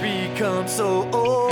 Become 0.00 0.66
so 0.68 1.08
old? 1.12 1.51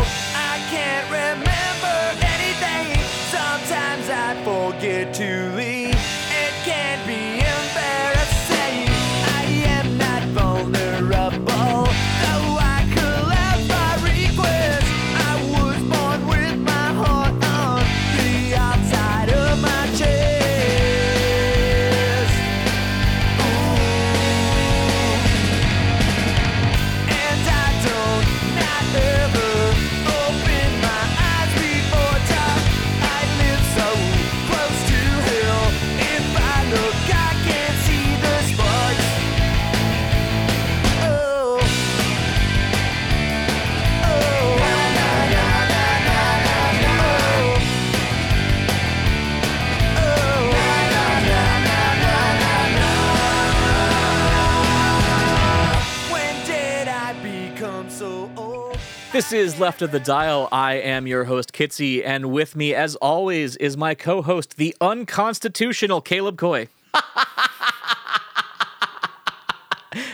This 59.31 59.55
is 59.55 59.61
Left 59.61 59.81
of 59.81 59.93
the 59.93 60.01
Dial. 60.01 60.49
I 60.51 60.75
am 60.75 61.07
your 61.07 61.23
host, 61.23 61.53
Kitsy, 61.53 62.05
and 62.05 62.33
with 62.33 62.57
me, 62.57 62.75
as 62.75 62.97
always, 62.97 63.55
is 63.55 63.77
my 63.77 63.95
co 63.95 64.23
host, 64.23 64.57
the 64.57 64.75
unconstitutional 64.81 66.01
Caleb 66.01 66.37
Coy. 66.37 66.67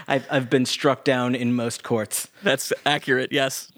I've, 0.07 0.27
I've 0.31 0.51
been 0.51 0.67
struck 0.67 1.03
down 1.03 1.35
in 1.35 1.55
most 1.55 1.83
courts. 1.83 2.29
That's 2.43 2.75
accurate, 2.85 3.33
yes. 3.33 3.73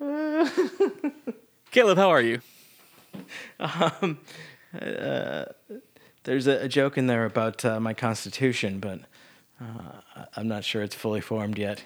Caleb, 1.70 1.98
how 1.98 2.10
are 2.10 2.22
you? 2.22 2.40
Um. 3.60 4.18
There's 6.24 6.46
a, 6.46 6.64
a 6.64 6.68
joke 6.68 6.98
in 6.98 7.06
there 7.06 7.24
about 7.24 7.64
uh, 7.64 7.80
my 7.80 7.94
constitution, 7.94 8.78
but 8.78 9.00
uh, 9.60 10.24
I'm 10.36 10.48
not 10.48 10.64
sure 10.64 10.82
it's 10.82 10.94
fully 10.94 11.20
formed 11.20 11.58
yet. 11.58 11.84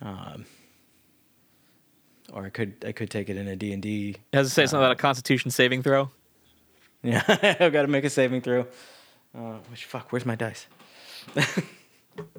Um, 0.00 0.46
or 2.32 2.46
I 2.46 2.50
could 2.50 2.84
I 2.86 2.92
could 2.92 3.10
take 3.10 3.28
it 3.28 3.36
in 3.36 3.48
a 3.48 3.56
D 3.56 3.72
and 3.72 3.82
D. 3.82 4.16
Has 4.32 4.48
to 4.48 4.54
say 4.54 4.66
something 4.66 4.84
about 4.84 4.92
a 4.92 5.00
Constitution 5.00 5.50
saving 5.50 5.82
throw? 5.82 6.10
Yeah, 7.02 7.22
I've 7.60 7.72
got 7.72 7.82
to 7.82 7.88
make 7.88 8.04
a 8.04 8.10
saving 8.10 8.40
throw. 8.40 8.66
Uh, 9.36 9.58
which 9.70 9.84
fuck? 9.84 10.12
Where's 10.12 10.26
my 10.26 10.34
dice? 10.34 10.66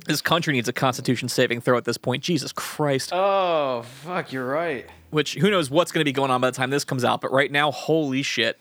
This 0.05 0.21
country 0.21 0.53
needs 0.53 0.67
a 0.67 0.73
Constitution 0.73 1.29
saving 1.29 1.61
throw 1.61 1.77
at 1.77 1.85
this 1.85 1.97
point. 1.97 2.23
Jesus 2.23 2.51
Christ. 2.51 3.11
Oh 3.13 3.83
fuck! 3.83 4.31
You're 4.31 4.47
right. 4.47 4.89
Which, 5.09 5.35
who 5.35 5.49
knows 5.49 5.69
what's 5.69 5.91
going 5.91 6.01
to 6.01 6.05
be 6.05 6.13
going 6.13 6.31
on 6.31 6.41
by 6.41 6.49
the 6.49 6.55
time 6.55 6.69
this 6.69 6.83
comes 6.83 7.03
out, 7.03 7.21
but 7.21 7.31
right 7.31 7.51
now, 7.51 7.71
holy 7.71 8.23
shit. 8.23 8.59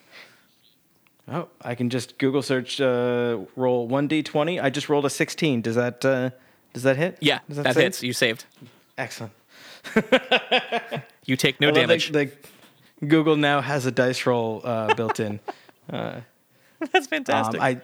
Oh, 1.29 1.49
I 1.63 1.75
can 1.75 1.91
just 1.91 2.19
Google 2.19 2.43
search 2.43 2.81
uh, 2.81 3.39
roll 3.57 3.89
one 3.89 4.07
d 4.07 4.23
twenty. 4.23 4.61
I 4.61 4.71
just 4.71 4.89
rolled 4.89 5.05
a 5.07 5.11
sixteen. 5.11 5.61
Does 5.61 5.75
that 5.75 6.05
uh, 6.05 6.31
does 6.73 6.85
that 6.85 6.97
hit? 6.97 7.19
Yeah, 7.21 7.41
Does 7.49 7.57
that 7.59 7.75
save? 7.75 7.83
hits. 7.83 8.03
You 8.03 8.13
saved. 8.13 8.45
Excellent. 8.97 9.33
You 11.25 11.35
take 11.37 11.61
no 11.61 11.69
that- 11.73 11.75
damage. 11.75 12.13
that 12.13 12.31
Google 13.07 13.37
now 13.37 13.61
has 13.61 13.85
a 13.85 13.91
dice 13.91 14.27
roll 14.27 14.61
uh, 14.65 14.95
built 14.95 15.19
in. 15.19 15.41
That's 15.89 17.07
fantastic. 17.09 17.61
Um, 17.61 17.67
I 17.67 17.81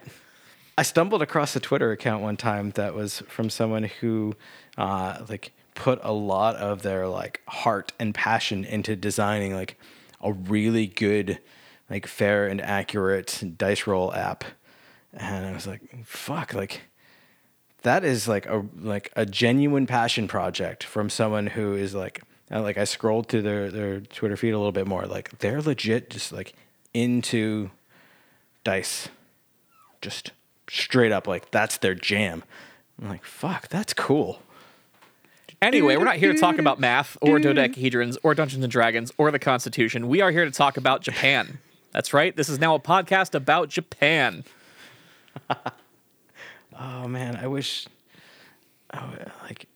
I 0.77 0.83
stumbled 0.83 1.21
across 1.21 1.53
a 1.55 1.59
Twitter 1.59 1.91
account 1.91 2.23
one 2.23 2.37
time 2.37 2.71
that 2.71 2.95
was 2.95 3.19
from 3.27 3.49
someone 3.49 3.83
who 3.83 4.35
uh, 4.77 5.25
like 5.27 5.51
put 5.75 5.99
a 6.03 6.13
lot 6.13 6.55
of 6.55 6.83
their 6.83 7.07
like 7.09 7.41
heart 7.47 7.91
and 7.99 8.15
passion 8.15 8.63
into 8.63 8.95
designing 8.95 9.53
like 9.53 9.77
a 10.21 10.31
really 10.31 10.87
good 10.87 11.39
like 11.89 12.07
fair 12.07 12.47
and 12.47 12.61
accurate 12.61 13.43
dice 13.57 13.87
roll 13.87 14.13
app. 14.13 14.43
And 15.13 15.45
I 15.45 15.51
was 15.51 15.67
like 15.67 15.81
fuck 16.05 16.53
like 16.53 16.81
that 17.83 18.03
is 18.03 18.27
like 18.27 18.45
a 18.47 18.65
like 18.79 19.11
a 19.15 19.25
genuine 19.25 19.85
passion 19.85 20.27
project 20.27 20.83
from 20.83 21.09
someone 21.09 21.47
who 21.47 21.73
is 21.75 21.93
like 21.93 22.21
like 22.49 22.77
I 22.77 22.85
scrolled 22.85 23.27
through 23.27 23.43
their 23.43 23.71
their 23.71 24.01
Twitter 24.01 24.35
feed 24.35 24.51
a 24.51 24.57
little 24.57 24.71
bit 24.71 24.87
more. 24.87 25.05
Like 25.05 25.37
they're 25.39 25.61
legit 25.61 26.09
just 26.09 26.31
like 26.31 26.53
into 26.93 27.69
dice. 28.63 29.09
Just 30.01 30.31
straight 30.69 31.11
up 31.11 31.27
like 31.27 31.51
that's 31.51 31.77
their 31.77 31.95
jam. 31.95 32.43
I'm 33.01 33.09
like 33.09 33.25
fuck 33.25 33.67
that's 33.67 33.93
cool. 33.93 34.41
Anyway, 35.61 35.95
we're 35.95 36.03
not 36.03 36.17
here 36.17 36.33
to 36.33 36.37
talk 36.37 36.57
about 36.57 36.77
math 36.77 37.17
or 37.21 37.39
dodecahedrons 37.39 38.17
or 38.21 38.35
Dungeons 38.35 38.65
and 38.65 38.71
Dragons 38.71 39.13
or 39.17 39.31
the 39.31 39.39
Constitution. 39.39 40.09
We 40.09 40.19
are 40.19 40.29
here 40.29 40.43
to 40.43 40.51
talk 40.51 40.75
about 40.75 41.01
Japan. 41.01 41.59
That's 41.93 42.13
right. 42.13 42.35
This 42.35 42.49
is 42.49 42.59
now 42.59 42.75
a 42.75 42.79
podcast 42.79 43.35
about 43.35 43.69
Japan. 43.69 44.43
oh 46.79 47.07
man 47.07 47.35
i 47.35 47.47
wish 47.47 47.87
oh, 48.93 49.13
like 49.43 49.67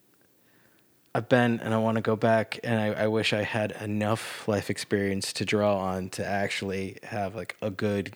i've 1.14 1.30
been 1.30 1.60
and 1.60 1.74
i 1.74 1.78
want 1.78 1.96
to 1.96 2.02
go 2.02 2.16
back 2.16 2.60
and 2.64 2.80
I, 2.80 3.04
I 3.04 3.08
wish 3.08 3.34
i 3.34 3.44
had 3.44 3.72
enough 3.82 4.48
life 4.48 4.70
experience 4.70 5.34
to 5.34 5.46
draw 5.46 5.78
on 5.78 6.10
to 6.12 6.26
actually 6.26 6.98
have 7.04 7.36
like 7.36 7.56
a 7.62 7.70
good 7.70 8.14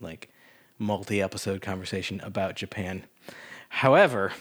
like 0.00 0.30
multi-episode 0.78 1.62
conversation 1.62 2.20
about 2.20 2.56
japan 2.56 3.04
however 3.68 4.32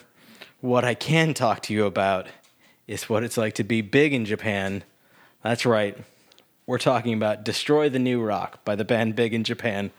what 0.62 0.84
i 0.84 0.94
can 0.94 1.34
talk 1.34 1.62
to 1.64 1.74
you 1.74 1.86
about 1.86 2.28
is 2.88 3.10
what 3.10 3.24
it's 3.24 3.38
like 3.38 3.54
to 3.56 3.64
be 3.64 3.82
big 3.82 4.14
in 4.14 4.26
japan 4.26 4.84
that's 5.42 5.66
right 5.66 5.98
we're 6.68 6.78
talking 6.78 7.14
about 7.14 7.44
destroy 7.44 7.90
the 7.90 8.00
new 8.00 8.22
rock 8.22 8.64
by 8.66 8.76
the 8.76 8.86
band 8.86 9.16
big 9.16 9.34
in 9.34 9.44
japan 9.44 9.92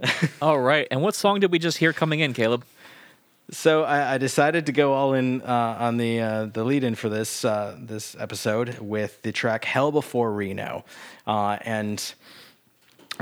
All 0.42 0.60
right. 0.60 0.86
And 0.90 1.02
what 1.02 1.14
song 1.14 1.40
did 1.40 1.50
we 1.50 1.58
just 1.58 1.78
hear 1.78 1.92
coming 1.92 2.20
in, 2.20 2.32
Caleb? 2.32 2.64
So 3.50 3.82
I, 3.82 4.14
I 4.14 4.18
decided 4.18 4.66
to 4.66 4.72
go 4.72 4.92
all 4.92 5.14
in 5.14 5.40
uh, 5.40 5.76
on 5.78 5.96
the 5.96 6.20
uh, 6.20 6.44
the 6.46 6.64
lead 6.64 6.84
in 6.84 6.94
for 6.94 7.08
this 7.08 7.44
uh, 7.44 7.76
this 7.80 8.14
episode 8.18 8.78
with 8.78 9.22
the 9.22 9.32
track 9.32 9.64
"Hell 9.64 9.90
Before 9.90 10.30
Reno," 10.30 10.84
uh, 11.26 11.56
and 11.62 12.14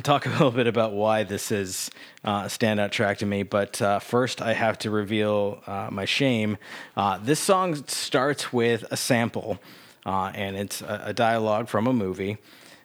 talk 0.03 0.27
a 0.27 0.31
little 0.31 0.51
bit 0.51 0.67
about 0.67 0.93
why 0.93 1.23
this 1.23 1.53
is 1.53 1.93
uh, 2.25 2.43
a 2.45 2.49
standout 2.49 2.91
track 2.91 3.19
to 3.19 3.27
me. 3.27 3.45
But 3.45 3.81
uh, 3.81 4.01
first, 4.01 4.43
I 4.43 4.53
have 4.53 4.79
to 4.81 4.91
reveal 4.91 5.63
uh, 5.65 5.89
my 5.93 6.05
shame. 6.05 6.59
Uh, 6.97 7.19
this 7.19 7.39
song 7.39 7.77
starts 7.87 8.53
with 8.53 8.85
a 8.91 8.97
sample, 8.97 9.61
uh, 10.07 10.33
and 10.35 10.57
it's 10.57 10.81
a, 10.81 11.03
a 11.07 11.13
dialogue 11.13 11.69
from 11.69 11.87
a 11.87 11.93
movie. 11.93 12.39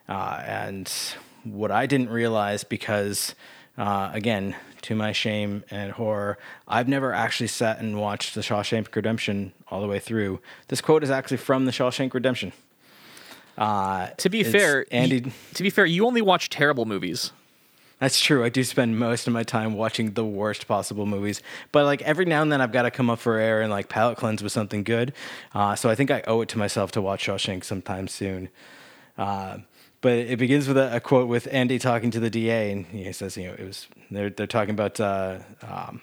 Uh, 0.09 0.41
and 0.45 0.91
what 1.45 1.71
I 1.71 1.85
didn't 1.85 2.09
realize, 2.09 2.65
because 2.65 3.33
uh, 3.77 4.09
again, 4.13 4.55
to 4.81 4.95
my 4.95 5.11
shame 5.13 5.63
and 5.71 5.91
horror, 5.93 6.37
I've 6.67 6.87
never 6.89 7.13
actually 7.13 7.47
sat 7.47 7.79
and 7.79 7.97
watched 7.99 8.35
The 8.35 8.41
Shawshank 8.41 8.93
Redemption 8.95 9.53
all 9.69 9.79
the 9.79 9.87
way 9.87 9.99
through. 9.99 10.41
This 10.67 10.81
quote 10.81 11.03
is 11.03 11.09
actually 11.11 11.37
from 11.37 11.65
The 11.65 11.71
Shawshank 11.71 12.13
Redemption. 12.13 12.51
Uh, 13.57 14.07
To 14.17 14.29
be 14.29 14.43
fair, 14.43 14.85
Andy. 14.91 15.21
y- 15.21 15.31
to 15.53 15.63
be 15.63 15.69
fair, 15.69 15.85
you 15.85 16.05
only 16.05 16.21
watch 16.21 16.49
terrible 16.49 16.85
movies. 16.85 17.31
That's 18.01 18.19
true. 18.19 18.43
I 18.43 18.49
do 18.49 18.63
spend 18.63 18.97
most 18.97 19.27
of 19.27 19.33
my 19.33 19.43
time 19.43 19.75
watching 19.75 20.13
the 20.13 20.25
worst 20.25 20.67
possible 20.67 21.05
movies, 21.05 21.39
but 21.71 21.85
like 21.85 22.01
every 22.01 22.25
now 22.25 22.41
and 22.41 22.51
then 22.51 22.59
I've 22.59 22.71
got 22.71 22.81
to 22.81 22.89
come 22.89 23.11
up 23.11 23.19
for 23.19 23.37
air 23.37 23.61
and 23.61 23.69
like 23.69 23.89
palate 23.89 24.17
cleanse 24.17 24.41
with 24.41 24.51
something 24.51 24.83
good. 24.83 25.13
Uh, 25.53 25.75
so 25.75 25.87
I 25.87 25.93
think 25.93 26.09
I 26.09 26.23
owe 26.25 26.41
it 26.41 26.49
to 26.49 26.57
myself 26.57 26.91
to 26.93 27.01
watch 27.01 27.23
Shawshank 27.23 27.63
sometime 27.63 28.07
soon. 28.07 28.49
Uh, 29.19 29.59
but 30.01 30.13
it 30.13 30.39
begins 30.39 30.67
with 30.67 30.77
a, 30.77 30.95
a 30.95 30.99
quote 30.99 31.27
with 31.27 31.47
Andy 31.51 31.77
talking 31.77 32.09
to 32.09 32.19
the 32.19 32.31
DA, 32.31 32.71
and 32.71 32.87
he 32.87 33.13
says, 33.13 33.37
"You 33.37 33.49
know, 33.49 33.53
it 33.53 33.67
was 33.67 33.87
they're 34.09 34.31
they're 34.31 34.47
talking 34.47 34.73
about." 34.73 34.99
Uh, 34.99 35.37
um, 35.61 36.01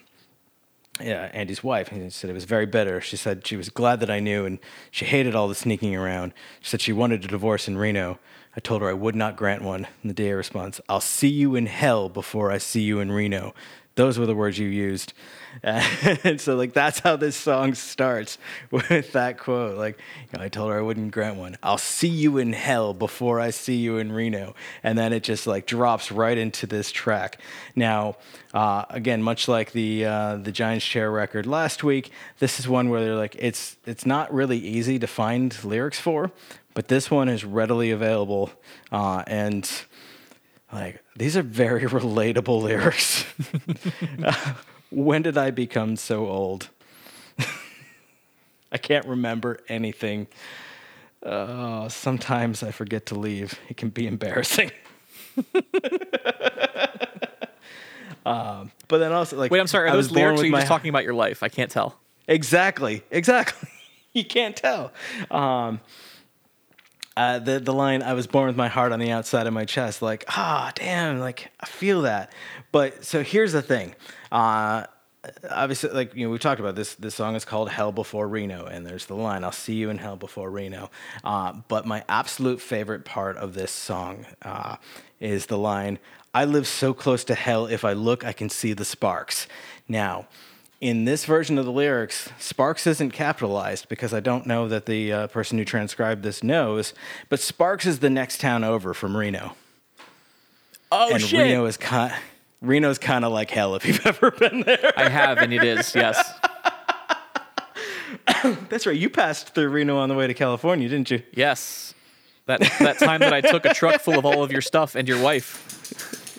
yeah, 1.01 1.31
Andy's 1.33 1.65
wife. 1.65 1.89
He 1.89 2.11
said 2.11 2.31
it 2.31 2.33
was 2.33 2.45
very 2.45 2.67
bitter. 2.67 3.01
She 3.01 3.17
said 3.17 3.47
she 3.47 3.57
was 3.57 3.71
glad 3.71 3.99
that 4.01 4.11
I 4.11 4.21
knew, 4.21 4.45
and 4.45 4.61
she 4.93 5.05
hated 5.05 5.35
all 5.35 5.49
the 5.49 5.55
sneaking 5.55 5.97
around. 5.97 6.33
She 6.61 6.71
said 6.71 6.81
she 6.81 6.93
wanted 6.93 7.25
a 7.25 7.29
divorce 7.29 7.67
in 7.67 7.77
Reno. 7.77 8.21
I 8.57 8.61
told 8.61 8.83
her 8.83 8.89
I 8.89 8.95
would 8.95 9.15
not 9.15 9.37
grant 9.37 9.63
one. 9.63 9.87
And 10.03 10.11
the 10.11 10.15
DA 10.15 10.33
responds, 10.33 10.81
"I'll 10.89 11.01
see 11.01 11.29
you 11.29 11.55
in 11.55 11.67
hell 11.67 12.09
before 12.09 12.51
I 12.51 12.59
see 12.59 12.83
you 12.83 13.01
in 13.01 13.13
Reno." 13.13 13.55
those 13.99 14.17
were 14.17 14.27
the 14.27 14.35
words 14.35 14.57
you 14.61 14.69
used. 14.69 15.13
and 15.65 16.41
so 16.41 16.55
like 16.55 16.73
that's 16.73 17.01
how 17.01 17.17
this 17.17 17.35
song 17.35 17.75
starts 17.75 18.39
with 18.71 19.13
that 19.13 19.39
quote. 19.39 19.77
Like, 19.77 19.99
you 20.33 20.39
know, 20.39 20.45
I 20.45 20.49
told 20.49 20.71
her 20.71 20.79
I 20.79 20.83
wouldn't 20.83 21.11
grant 21.11 21.37
one. 21.37 21.59
I'll 21.65 21.79
see 21.79 22.09
you 22.09 22.39
in 22.39 22.53
hell 22.53 22.95
before 22.95 23.41
I 23.41 23.51
see 23.51 23.75
you 23.75 23.99
in 23.99 24.13
Reno. 24.13 24.55
And 24.85 24.97
then 24.97 25.13
it 25.13 25.25
just 25.25 25.49
like 25.49 25.67
drops 25.67 26.13
right 26.13 26.39
into 26.39 26.65
this 26.65 26.93
track. 26.93 27.41
Now, 27.75 28.17
uh, 28.55 28.85
again, 28.89 29.21
much 29.21 29.49
like 29.49 29.73
the 29.73 30.07
uh, 30.07 30.37
the 30.37 30.53
Giants 30.53 30.87
Chair 30.87 31.11
record 31.11 31.45
last 31.45 31.83
week, 31.83 32.13
this 32.39 32.61
is 32.61 32.69
one 32.69 32.91
where 32.91 33.03
they're 33.03 33.17
like 33.17 33.35
it's 33.37 33.77
it's 33.85 34.07
not 34.07 34.33
really 34.33 34.59
easy 34.59 35.01
to 35.01 35.09
find 35.09 35.53
lyrics 35.65 35.99
for, 35.99 36.31
but 36.79 36.87
this 36.87 37.11
one 37.11 37.29
is 37.29 37.45
readily 37.45 37.91
available 37.91 38.53
uh, 38.93 39.25
and 39.27 39.69
like 40.73 41.03
these 41.17 41.37
are 41.37 41.43
very 41.43 41.83
relatable 41.87 42.63
lyrics. 42.63 43.25
Uh, 44.23 44.55
when 44.93 45.23
did 45.23 45.37
I 45.37 45.51
become 45.51 45.97
so 45.97 46.29
old? 46.29 46.69
I 48.71 48.79
can't 48.79 49.05
remember 49.07 49.59
anything. 49.69 50.29
Uh, 51.21 51.89
sometimes 51.89 52.63
I 52.63 52.71
forget 52.71 53.07
to 53.07 53.19
leave. 53.19 53.59
It 53.69 53.77
can 53.77 53.89
be 53.89 54.07
embarrassing. 54.07 54.71
um, 58.25 58.71
but 58.87 58.99
then 58.99 59.11
also, 59.11 59.37
like, 59.37 59.51
Wait, 59.51 59.59
I'm 59.59 59.67
sorry. 59.67 59.89
Are 59.89 59.95
I 59.95 59.97
those 59.97 60.11
was 60.11 60.13
born 60.13 60.27
lyrics? 60.27 60.43
Are 60.43 60.47
you 60.47 60.53
just 60.53 60.69
talking 60.69 60.91
about 60.91 61.03
your 61.03 61.15
life? 61.15 61.43
I 61.43 61.49
can't 61.49 61.73
tell. 61.73 61.99
Exactly. 62.29 63.03
Exactly. 63.11 63.69
you 64.13 64.25
can't 64.25 64.55
tell. 64.55 64.93
Um, 65.29 65.81
uh, 67.19 67.39
the 67.41 67.59
the 67.59 67.73
line 67.73 68.01
"I 68.03 68.13
was 68.13 68.29
born 68.29 68.47
with 68.47 68.57
my 68.57 68.69
heart 68.69 68.93
on 68.93 69.01
the 69.01 69.11
outside 69.11 69.49
of 69.49 69.53
my 69.53 69.65
chest," 69.65 70.03
like 70.03 70.25
ah, 70.29 70.71
damn, 70.77 71.19
like 71.19 71.51
I 71.59 71.67
feel 71.67 72.03
that. 72.03 72.33
But 72.71 73.05
so 73.05 73.25
here's 73.25 73.53
the 73.53 73.61
thing. 73.61 73.97
Uh, 74.31 74.85
obviously, 75.51 75.91
like 75.91 76.15
you 76.15 76.27
know, 76.27 76.31
we 76.31 76.39
talked 76.39 76.61
about 76.61 76.77
this. 76.77 76.95
This 76.95 77.17
song 77.17 77.35
is 77.35 77.45
called 77.45 77.71
"Hell 77.71 77.91
Before 77.91 78.29
Reno," 78.29 78.67
and 78.67 78.87
there's 78.87 79.07
the 79.07 79.17
line 79.17 79.43
"I'll 79.43 79.51
see 79.51 79.75
you 79.75 79.91
in 79.91 79.99
hell 79.99 80.15
before 80.15 80.49
Reno." 80.49 80.93
Uh, 81.25 81.55
but 81.67 81.87
my 81.87 82.05
absolute 82.09 82.61
favorite 82.61 83.05
part 83.05 83.37
of 83.37 83.55
this 83.55 83.73
song 83.73 84.25
uh, 84.43 84.77
is 85.19 85.47
the 85.47 85.59
line 85.59 85.99
"I 86.33 86.45
live 86.45 86.69
so 86.69 86.95
close 86.95 87.25
to 87.25 87.35
hell. 87.35 87.67
If 87.67 87.85
I 87.85 87.95
look, 87.95 88.25
I 88.25 88.33
can 88.33 88.49
see 88.49 88.75
the 88.75 88.85
sparks." 88.85 89.49
Now 89.89 90.29
in 90.81 91.05
this 91.05 91.25
version 91.25 91.59
of 91.59 91.65
the 91.65 91.73
lyrics, 91.73 92.31
Sparks 92.39 92.87
isn't 92.87 93.11
capitalized 93.11 93.89
because 93.89 94.15
I 94.15 94.21
don't 94.21 94.47
know 94.47 94.69
that 94.69 94.87
the 94.87 95.13
uh, 95.13 95.27
person 95.27 95.59
who 95.59 95.65
transcribed 95.65 96.23
this 96.23 96.43
knows, 96.43 96.95
but 97.29 97.41
Sparks 97.41 97.85
is 97.87 97.99
the 97.99 98.11
next 98.11 98.41
town 98.41 98.63
over 98.63 98.95
from 98.95 99.17
Reno. 99.17 99.57
Oh 100.91 101.13
and 101.13 101.33
Reno 101.33 101.67
is 101.67 101.77
kind 101.77 102.15
Reno's 102.63 102.99
kind 102.99 103.25
of 103.25 103.33
like 103.33 103.51
hell 103.51 103.75
if 103.75 103.85
you've 103.85 104.07
ever 104.07 104.31
been 104.31 104.63
there. 104.63 104.93
I 104.97 105.09
have, 105.09 105.39
and 105.39 105.53
it 105.53 105.65
is 105.65 105.95
yes. 105.95 106.17
That's 108.69 108.87
right. 108.87 108.97
You 108.97 109.11
passed 109.11 109.55
through 109.55 109.69
Reno 109.69 109.99
on 109.99 110.09
the 110.09 110.15
way 110.15 110.27
to 110.27 110.35
California, 110.35 110.89
didn't 110.89 111.11
you? 111.11 111.23
Yes. 111.33 111.95
That 112.47 112.61
that 112.79 112.99
time 112.99 113.21
that 113.21 113.35
I 113.35 113.43
took 113.43 113.67
a 113.67 113.75
truck 113.75 114.01
full 114.01 114.19
of 114.19 114.25
all 114.25 114.43
of 114.43 114.51
your 114.51 114.63
stuff 114.63 114.95
and 114.95 115.07
your 115.07 115.21
wife 115.21 115.78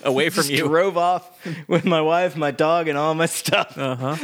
away 0.04 0.30
from 0.30 0.44
Just 0.44 0.52
you. 0.52 0.68
drove 0.68 0.98
off 0.98 1.30
with 1.68 1.86
my 1.86 2.02
wife, 2.02 2.36
my 2.36 2.52
dog, 2.52 2.88
and 2.88 2.98
all 2.98 3.14
my 3.16 3.26
stuff. 3.26 3.78
Uh 3.78 4.16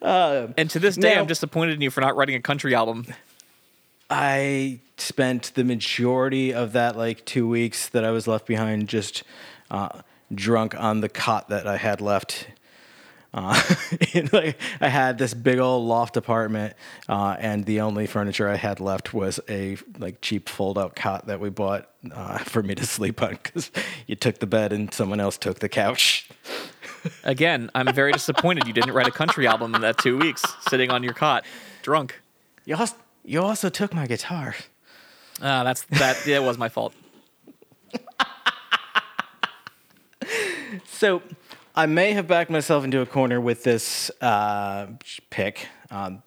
huh. 0.00 0.48
and 0.56 0.70
to 0.70 0.78
this 0.78 0.96
day, 0.96 1.14
now- 1.14 1.20
I'm 1.20 1.26
disappointed 1.26 1.74
in 1.74 1.80
you 1.80 1.90
for 1.90 2.00
not 2.00 2.16
writing 2.16 2.34
a 2.34 2.40
country 2.40 2.74
album. 2.74 3.06
I 4.10 4.80
spent 4.96 5.52
the 5.54 5.64
majority 5.64 6.52
of 6.54 6.72
that 6.72 6.96
like 6.96 7.24
two 7.24 7.48
weeks 7.48 7.88
that 7.90 8.04
I 8.04 8.10
was 8.10 8.26
left 8.26 8.46
behind 8.46 8.88
just 8.88 9.22
uh, 9.70 10.00
drunk 10.34 10.74
on 10.78 11.00
the 11.00 11.08
cot 11.08 11.48
that 11.48 11.66
I 11.66 11.76
had 11.78 12.00
left. 12.00 12.46
Uh, 13.34 13.60
like, 14.32 14.56
I 14.80 14.88
had 14.88 15.18
this 15.18 15.34
big 15.34 15.58
old 15.58 15.84
loft 15.86 16.16
apartment, 16.16 16.74
uh, 17.08 17.36
and 17.38 17.66
the 17.66 17.80
only 17.80 18.06
furniture 18.06 18.48
I 18.48 18.54
had 18.54 18.78
left 18.78 19.12
was 19.12 19.40
a 19.48 19.76
like 19.98 20.20
cheap 20.20 20.48
fold-out 20.48 20.94
cot 20.94 21.26
that 21.26 21.40
we 21.40 21.50
bought 21.50 21.90
uh, 22.12 22.38
for 22.38 22.62
me 22.62 22.76
to 22.76 22.86
sleep 22.86 23.20
on 23.20 23.38
because 23.42 23.72
you 24.06 24.14
took 24.14 24.38
the 24.38 24.46
bed 24.46 24.72
and 24.72 24.94
someone 24.94 25.18
else 25.18 25.36
took 25.36 25.58
the 25.58 25.68
couch. 25.68 26.28
Again, 27.24 27.70
I'm 27.74 27.92
very 27.92 28.12
disappointed 28.12 28.68
you 28.68 28.72
didn't 28.72 28.92
write 28.92 29.08
a 29.08 29.12
country 29.12 29.46
album 29.48 29.74
in 29.74 29.80
that 29.82 29.98
two 29.98 30.16
weeks, 30.16 30.42
sitting 30.68 30.90
on 30.90 31.02
your 31.02 31.12
cot, 31.12 31.44
drunk. 31.82 32.20
You 32.64 32.76
also, 32.76 32.96
you 33.24 33.42
also 33.42 33.68
took 33.68 33.92
my 33.92 34.06
guitar. 34.06 34.54
Ah, 35.42 35.64
that's 35.64 35.82
that. 35.82 36.24
Yeah, 36.24 36.36
it 36.36 36.44
was 36.44 36.56
my 36.56 36.68
fault. 36.68 36.94
So 40.86 41.22
I 41.76 41.86
may 41.86 42.12
have 42.12 42.28
backed 42.28 42.50
myself 42.50 42.84
into 42.84 43.00
a 43.00 43.06
corner 43.06 43.40
with 43.40 43.64
this 43.64 44.08
uh, 44.20 44.86
pick. 45.30 45.66
Um, 45.90 46.22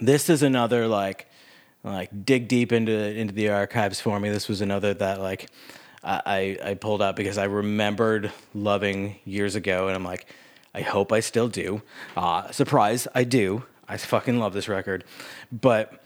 this 0.00 0.28
is 0.28 0.42
another 0.42 0.88
like 0.88 1.28
like 1.84 2.26
dig 2.26 2.48
deep 2.48 2.72
into 2.72 2.92
into 2.92 3.32
the 3.32 3.50
archives 3.50 4.00
for 4.00 4.18
me. 4.18 4.28
This 4.28 4.48
was 4.48 4.60
another 4.60 4.92
that 4.94 5.20
like 5.20 5.50
I 6.02 6.58
I 6.64 6.74
pulled 6.74 7.00
out 7.00 7.14
because 7.14 7.38
I 7.38 7.44
remembered 7.44 8.32
loving 8.52 9.20
years 9.24 9.54
ago, 9.54 9.86
and 9.86 9.94
I'm 9.94 10.04
like, 10.04 10.26
I 10.74 10.80
hope 10.80 11.12
I 11.12 11.20
still 11.20 11.48
do. 11.48 11.82
Uh, 12.16 12.50
surprise, 12.50 13.06
I 13.14 13.22
do. 13.22 13.64
I 13.88 13.98
fucking 13.98 14.40
love 14.40 14.52
this 14.52 14.68
record, 14.68 15.04
but 15.52 16.02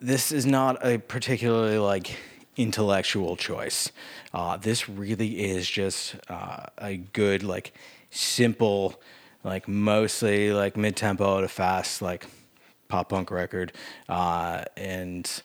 this 0.00 0.32
is 0.32 0.44
not 0.44 0.84
a 0.84 0.98
particularly 0.98 1.78
like 1.78 2.16
intellectual 2.60 3.36
choice. 3.36 3.90
Uh, 4.34 4.56
this 4.56 4.88
really 4.88 5.40
is 5.40 5.68
just 5.68 6.16
uh, 6.28 6.66
a 6.78 6.96
good 6.96 7.42
like 7.42 7.72
simple, 8.10 9.00
like 9.44 9.66
mostly 9.66 10.52
like 10.52 10.76
mid 10.76 10.96
tempo 10.96 11.40
to 11.40 11.48
fast 11.48 12.02
like 12.02 12.26
pop 12.88 13.08
punk 13.08 13.30
record, 13.30 13.72
uh, 14.08 14.64
and 14.76 15.42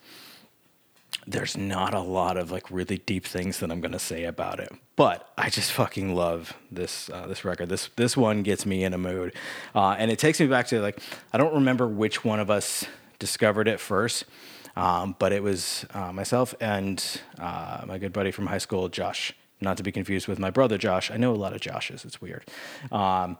there's 1.27 1.57
not 1.57 1.94
a 1.94 2.00
lot 2.00 2.38
of 2.38 2.51
like 2.51 2.69
really 2.69 2.97
deep 2.97 3.25
things 3.25 3.59
that 3.59 3.71
I'm 3.71 3.81
gonna 3.81 3.97
say 3.97 4.25
about 4.25 4.59
it. 4.59 4.71
But 4.95 5.27
I 5.38 5.50
just 5.50 5.71
fucking 5.71 6.13
love 6.15 6.53
this 6.71 7.09
uh, 7.09 7.27
this 7.27 7.45
record. 7.45 7.69
This 7.69 7.89
this 7.95 8.17
one 8.17 8.44
gets 8.44 8.65
me 8.65 8.83
in 8.83 8.94
a 8.94 8.97
mood, 8.97 9.33
uh, 9.73 9.95
and 9.97 10.12
it 10.12 10.19
takes 10.19 10.39
me 10.39 10.47
back 10.47 10.67
to 10.67 10.81
like 10.81 11.00
I 11.31 11.38
don't 11.38 11.53
remember 11.53 11.88
which 11.88 12.25
one 12.25 12.39
of 12.39 12.50
us 12.50 12.85
discovered 13.19 13.67
it 13.67 13.79
first, 13.79 14.25
um, 14.75 15.15
but 15.19 15.31
it 15.31 15.44
was 15.44 15.85
uh, 15.94 16.12
myself 16.12 16.53
and 16.59 17.21
uh, 17.39 17.83
my 17.88 17.97
good 17.97 18.13
buddy 18.13 18.31
from 18.31 18.47
high 18.47 18.57
school, 18.57 18.89
Josh. 18.89 19.33
Not 19.62 19.77
to 19.77 19.83
be 19.83 19.91
confused 19.91 20.27
with 20.27 20.38
my 20.38 20.50
brother 20.50 20.77
Josh. 20.77 21.09
I 21.09 21.17
know 21.17 21.31
a 21.31 21.35
lot 21.35 21.53
of 21.53 21.62
Joshes. 21.62 22.03
It's 22.06 22.21
weird. 22.21 22.44
Um, 22.91 23.38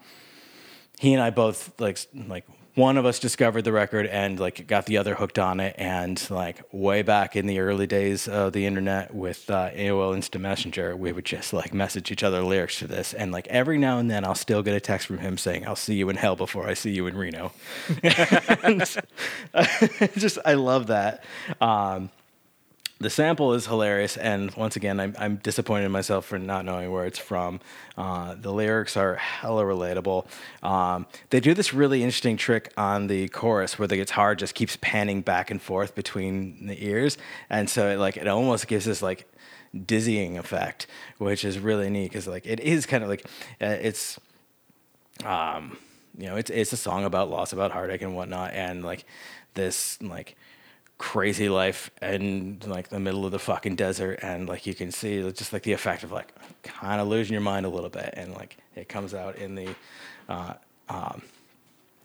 he 0.98 1.14
and 1.14 1.22
I 1.22 1.30
both 1.30 1.80
like 1.80 2.00
like 2.28 2.46
one 2.76 2.98
of 2.98 3.06
us 3.06 3.20
discovered 3.20 3.64
the 3.64 3.72
record 3.72 4.06
and 4.06 4.40
like 4.40 4.68
got 4.68 4.86
the 4.86 4.98
other 4.98 5.16
hooked 5.16 5.40
on 5.40 5.60
it. 5.60 5.76
And 5.78 6.22
like 6.30 6.62
way 6.72 7.02
back 7.02 7.36
in 7.36 7.48
the 7.48 7.60
early 7.60 7.88
days 7.88 8.28
of 8.28 8.54
the 8.54 8.66
internet 8.66 9.14
with 9.14 9.50
uh, 9.50 9.72
AOL 9.72 10.16
Instant 10.16 10.42
Messenger 10.42 10.96
we 10.96 11.12
would 11.12 11.26
just 11.26 11.54
like 11.54 11.74
message 11.74 12.12
each 12.12 12.24
other 12.24 12.42
lyrics 12.42 12.80
to 12.80 12.88
this. 12.88 13.14
And 13.14 13.32
like 13.32 13.48
every 13.48 13.78
now 13.78 13.98
and 13.98 14.12
then 14.12 14.26
I'll 14.26 14.36
still 14.36 14.62
get 14.62 14.76
a 14.76 14.80
text 14.80 15.08
from 15.08 15.20
him 15.20 15.38
saying 15.38 15.66
I'll 15.66 15.76
see 15.76 15.96
you 15.96 16.10
in 16.10 16.18
hell 16.18 16.36
before 16.36 16.68
I 16.68 16.74
see 16.74 16.92
you 16.92 17.08
in 17.08 17.18
Reno. 17.18 17.52
And, 18.64 18.80
just 20.18 20.40
I 20.46 20.54
love 20.54 20.88
that. 20.88 21.24
Um, 21.62 22.10
the 23.00 23.10
sample 23.10 23.54
is 23.54 23.68
hilarious, 23.68 24.16
and 24.16 24.54
once 24.56 24.76
again, 24.78 25.00
I'm, 25.00 25.16
I'm 25.20 25.36
disappointed 25.38 25.86
in 25.86 25.92
myself 25.92 26.26
for 26.26 26.40
not 26.40 26.64
knowing 26.64 26.92
where 26.92 27.06
it's 27.06 27.20
from. 27.20 27.60
Uh, 27.98 28.36
the 28.36 28.54
lyrics 28.54 28.96
are 28.96 29.16
hella 29.16 29.64
relatable. 29.64 30.26
Um, 30.64 31.06
they 31.30 31.42
do 31.42 31.54
this 31.54 31.74
really 31.74 32.04
interesting 32.04 32.38
trick 32.38 32.72
on 32.78 33.08
the 33.08 33.28
chorus 33.30 33.78
where 33.78 33.88
the 33.88 33.98
guitar 33.98 34.34
just 34.34 34.56
keeps 34.56 34.78
panning 34.80 35.22
back 35.22 35.52
and 35.52 35.62
forth 35.62 35.94
between 35.94 36.68
the 36.68 36.86
ears, 36.86 37.18
and 37.50 37.70
so 37.70 37.90
it, 37.90 37.98
like 37.98 38.16
it 38.16 38.28
almost 38.28 38.68
gives 38.68 38.86
this 38.86 39.02
like 39.02 39.28
dizzying 39.86 40.38
effect, 40.38 40.88
which 41.18 41.44
is 41.44 41.60
really 41.60 41.90
neat 41.90 42.10
because 42.10 42.28
like 42.28 42.46
it 42.46 42.62
is 42.62 42.86
kind 42.86 43.04
of 43.04 43.10
like 43.10 43.26
uh, 43.62 43.66
it's 43.82 44.20
um, 45.26 45.78
you 46.18 46.28
know, 46.28 46.36
it's 46.38 46.50
it's 46.50 46.74
a 46.74 46.78
song 46.78 47.06
about 47.06 47.30
loss, 47.30 47.54
about 47.54 47.72
heartache 47.72 48.02
and 48.02 48.16
whatnot, 48.16 48.54
and 48.54 48.84
like 48.84 49.06
this 49.54 50.02
like 50.02 50.36
crazy 50.98 51.50
life 51.50 51.92
in 52.02 52.60
like 52.66 52.90
the 52.90 53.00
middle 53.00 53.26
of 53.26 53.32
the 53.32 53.40
fucking 53.40 53.76
desert, 53.76 54.20
and 54.22 54.48
like 54.48 54.66
you 54.66 54.74
can 54.74 54.92
see 54.92 55.22
just 55.32 55.54
like 55.54 55.64
the 55.64 55.74
effect 55.74 56.04
of 56.04 56.12
like 56.12 56.34
kind 56.64 57.02
of 57.02 57.08
losing 57.08 57.34
your 57.34 57.42
mind 57.42 57.66
a 57.66 57.70
little 57.70 57.90
bit, 57.90 58.14
and 58.14 58.34
like 58.34 58.58
it 58.76 58.90
comes 58.90 59.14
out 59.14 59.36
in 59.38 59.56
the. 59.56 59.76
Uh, 60.28 60.54
um, 60.90 61.22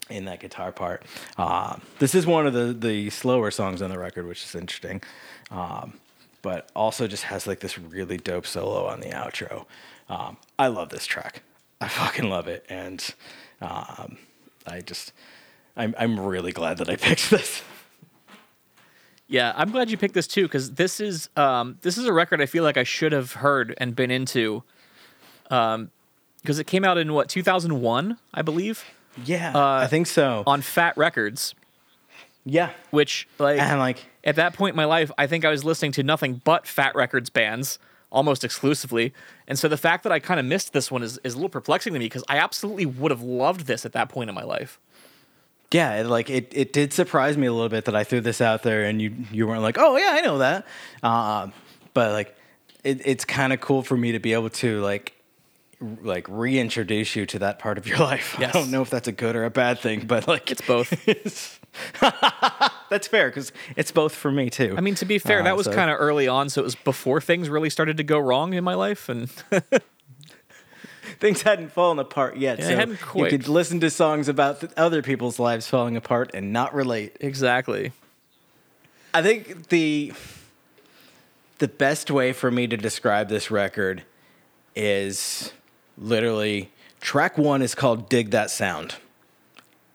in 0.09 0.25
that 0.25 0.41
guitar 0.41 0.73
part, 0.73 1.05
um, 1.39 1.81
this 2.01 2.17
is 2.17 2.27
one 2.27 2.45
of 2.47 2.53
the 2.53 2.73
the 2.73 3.11
slower 3.11 3.51
songs 3.51 3.81
on 3.81 3.91
the 3.91 3.99
record, 3.99 4.27
which 4.27 4.45
is 4.45 4.55
interesting, 4.57 5.01
um, 5.53 5.95
but 6.43 6.69
also 6.75 7.07
just 7.07 7.23
has 7.25 7.47
like 7.47 7.61
this 7.61 7.79
really 7.79 8.17
dope 8.17 8.47
solo 8.47 8.87
on 8.87 9.01
the 9.01 9.11
outro. 9.11 9.67
Um, 10.09 10.37
I 10.59 10.67
love 10.67 10.89
this 10.89 11.07
track. 11.07 11.43
I 11.81 11.89
fucking 11.89 12.29
love 12.29 12.49
it, 12.49 12.67
and 12.69 13.15
um, 13.61 14.19
I 14.67 14.81
just 14.81 15.13
I'm 15.77 15.95
I'm 15.99 16.19
really 16.19 16.53
glad 16.53 16.79
that 16.79 16.91
I 16.91 16.97
picked 16.97 17.31
this. 17.31 17.63
Yeah, 19.31 19.53
I'm 19.57 19.71
glad 19.71 19.91
you 19.93 19.97
picked 19.97 20.15
this 20.15 20.27
too 20.27 20.43
because 20.43 20.73
this 20.73 20.99
is 20.99 21.31
um, 21.37 21.79
this 21.83 21.97
is 21.97 22.05
a 22.07 22.13
record 22.13 22.43
I 22.43 22.47
feel 22.47 22.65
like 22.65 22.77
I 22.77 22.83
should 22.83 23.13
have 23.13 23.33
heard 23.35 23.75
and 23.79 23.95
been 23.95 24.11
into 24.11 24.65
because 25.45 26.59
it 26.59 26.67
came 26.67 26.85
out 26.85 26.99
in 26.99 27.13
what 27.13 27.29
2001, 27.29 28.19
I 28.35 28.43
believe, 28.43 28.85
Yeah, 29.25 29.53
Uh, 29.55 29.79
I 29.83 29.87
think 29.87 30.07
so. 30.09 30.43
on 30.47 30.63
Fat 30.63 30.97
Records, 30.97 31.55
yeah, 32.45 32.71
which 32.91 33.29
like 33.39 33.61
and 33.61 33.79
like 33.79 34.05
at 34.25 34.35
that 34.37 34.55
point 34.55 34.73
in 34.73 34.77
my 34.77 34.85
life, 34.85 35.13
I 35.17 35.29
think 35.29 35.45
I 35.45 35.51
was 35.51 35.65
listening 35.65 35.93
to 35.93 36.03
nothing 36.03 36.41
but 36.45 36.67
Fat 36.67 36.95
Records 36.97 37.31
bands 37.31 37.79
almost 38.13 38.43
exclusively. 38.43 39.15
And 39.47 39.57
so 39.57 39.69
the 39.69 39.77
fact 39.77 40.03
that 40.03 40.11
I 40.13 40.19
kind 40.19 40.41
of 40.41 40.47
missed 40.47 40.73
this 40.73 40.91
one 40.91 41.05
is, 41.05 41.21
is 41.23 41.35
a 41.35 41.37
little 41.37 41.49
perplexing 41.49 41.93
to 41.93 41.99
me 42.01 42.07
because 42.07 42.25
I 42.29 42.39
absolutely 42.39 42.85
would 42.85 43.13
have 43.13 43.23
loved 43.23 43.67
this 43.67 43.87
at 43.87 43.93
that 43.93 44.09
point 44.09 44.29
in 44.29 44.35
my 44.35 44.43
life. 44.43 44.81
Yeah, 45.73 46.00
it, 46.00 46.07
like 46.07 46.29
it, 46.31 46.53
it 46.55 46.73
did 46.73 46.93
surprise 46.93 47.37
me 47.37 47.47
a 47.47 47.53
little 47.53 47.69
bit 47.69 47.85
that 47.87 47.95
I 47.97 48.05
threw 48.05 48.21
this 48.21 48.41
out 48.41 48.62
there 48.62 48.85
and 48.85 49.00
you 49.00 49.15
you 49.31 49.47
weren't 49.47 49.62
like, 49.62 49.77
oh 49.79 49.97
yeah, 49.97 50.11
I 50.12 50.21
know 50.23 50.39
that. 50.39 50.67
Uh, 51.03 51.49
but 51.95 52.12
like, 52.12 52.37
it, 52.85 53.00
it's 53.05 53.25
kind 53.25 53.53
of 53.53 53.61
cool 53.61 53.83
for 53.83 53.97
me 53.97 54.12
to 54.12 54.19
be 54.19 54.33
able 54.33 54.50
to 54.50 54.81
like 54.81 55.15
r- 55.81 55.89
like 56.03 56.27
reintroduce 56.29 57.15
you 57.17 57.27
to 57.27 57.39
that 57.41 57.59
part 57.59 57.79
of 57.79 57.87
your 57.87 57.99
life. 58.11 58.37
Yes. 58.41 58.55
I 58.55 58.59
don't 58.59 58.71
know 58.71 58.83
if 58.83 58.91
that's 58.91 59.09
a 59.09 59.12
good 59.12 59.37
or 59.37 59.45
a 59.45 59.50
bad 59.50 59.79
thing, 59.79 60.07
but 60.07 60.27
like 60.29 60.50
It's 60.50 60.62
both. 60.62 60.91
that's 62.91 63.07
fair 63.07 63.29
because 63.29 63.53
it's 63.77 63.93
both 63.93 64.15
for 64.15 64.31
me 64.33 64.50
too. 64.50 64.75
I 64.77 64.81
mean, 64.81 64.97
to 64.97 65.05
be 65.05 65.19
fair, 65.19 65.41
Uh, 65.41 65.45
that 65.45 65.57
was 65.57 65.67
so- 65.67 65.73
kind 65.73 65.91
of 65.91 65.97
early 66.00 66.27
on, 66.27 66.49
so 66.49 66.61
it 66.62 66.65
was 66.65 66.75
before 66.75 67.21
things 67.21 67.49
really 67.49 67.71
started 67.71 67.97
to 67.99 68.03
go 68.03 68.19
wrong 68.19 68.55
in 68.55 68.65
my 68.65 68.75
life. 68.75 69.09
And 69.09 69.31
things 71.21 71.43
hadn't 71.43 71.71
fallen 71.71 71.99
apart 71.99 72.37
yet. 72.37 72.59
Yeah, 72.59 72.69
so 72.69 72.77
hadn't 72.77 72.99
you 73.15 73.27
could 73.27 73.47
listen 73.47 73.79
to 73.81 73.91
songs 73.91 74.29
about 74.29 74.61
th- 74.61 74.73
other 74.77 75.03
people's 75.03 75.39
lives 75.39 75.69
falling 75.69 75.97
apart 75.97 76.31
and 76.35 76.53
not 76.53 76.75
relate. 76.75 77.17
exactly. 77.21 77.93
I 79.12 79.23
think 79.23 79.69
the 79.69 80.12
the 81.59 81.69
best 81.69 82.11
way 82.11 82.33
for 82.33 82.50
me 82.50 82.67
to 82.67 82.77
describe 82.77 83.29
this 83.29 83.50
record 83.50 84.03
is 84.75 85.53
literally 85.99 86.71
track 87.00 87.37
one 87.37 87.61
is 87.61 87.75
called 87.75 88.09
Dig 88.09 88.31
That 88.31 88.50
Sound. 88.50 88.95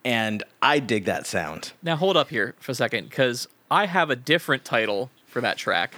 And 0.04 0.44
I 0.62 0.78
dig 0.78 1.06
that 1.06 1.26
sound. 1.26 1.72
Now 1.82 1.96
hold 1.96 2.16
up 2.16 2.30
here 2.30 2.54
for 2.60 2.72
a 2.72 2.76
second, 2.76 3.10
because 3.10 3.48
I 3.72 3.88
have 3.88 4.12
a 4.12 4.16
different 4.16 4.64
title 4.64 5.10
for 5.26 5.42
that 5.42 5.58
track. 5.58 5.96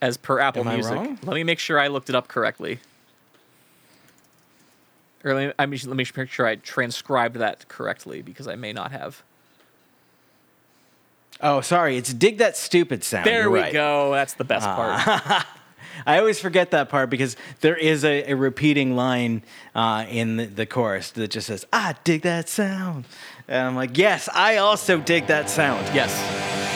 As 0.00 0.16
per 0.16 0.38
Apple 0.40 0.68
Am 0.68 0.74
Music. 0.74 1.18
Let 1.24 1.34
me 1.34 1.44
make 1.44 1.58
sure 1.58 1.80
I 1.80 1.88
looked 1.88 2.08
it 2.08 2.14
up 2.14 2.28
correctly. 2.28 2.80
Or 5.24 5.34
let 5.34 5.46
me, 5.48 5.52
I 5.58 5.66
mean, 5.66 5.80
let 5.86 5.96
me 5.96 6.06
make 6.16 6.30
sure 6.30 6.46
I 6.46 6.56
transcribed 6.56 7.36
that 7.36 7.66
correctly 7.68 8.22
because 8.22 8.46
I 8.46 8.54
may 8.54 8.72
not 8.72 8.92
have. 8.92 9.22
Oh, 11.40 11.60
sorry, 11.60 11.96
it's 11.96 12.14
Dig 12.14 12.38
That 12.38 12.56
Stupid 12.56 13.04
Sound. 13.04 13.26
There 13.26 13.42
You're 13.42 13.50
we 13.50 13.60
right. 13.60 13.72
go. 13.72 14.12
That's 14.12 14.34
the 14.34 14.44
best 14.44 14.66
part. 14.66 15.44
I 16.06 16.18
always 16.18 16.38
forget 16.38 16.70
that 16.70 16.88
part 16.88 17.10
because 17.10 17.36
there 17.60 17.76
is 17.76 18.04
a, 18.04 18.30
a 18.30 18.34
repeating 18.34 18.96
line 18.96 19.42
uh, 19.74 20.06
in 20.08 20.36
the, 20.36 20.46
the 20.46 20.66
chorus 20.66 21.10
that 21.12 21.30
just 21.30 21.46
says, 21.46 21.66
I 21.72 21.94
dig 22.04 22.22
that 22.22 22.48
sound. 22.48 23.06
And 23.48 23.66
I'm 23.66 23.76
like, 23.76 23.96
yes, 23.96 24.28
I 24.32 24.58
also 24.58 24.98
dig 24.98 25.26
that 25.26 25.48
sound. 25.48 25.86
Yes. 25.94 26.75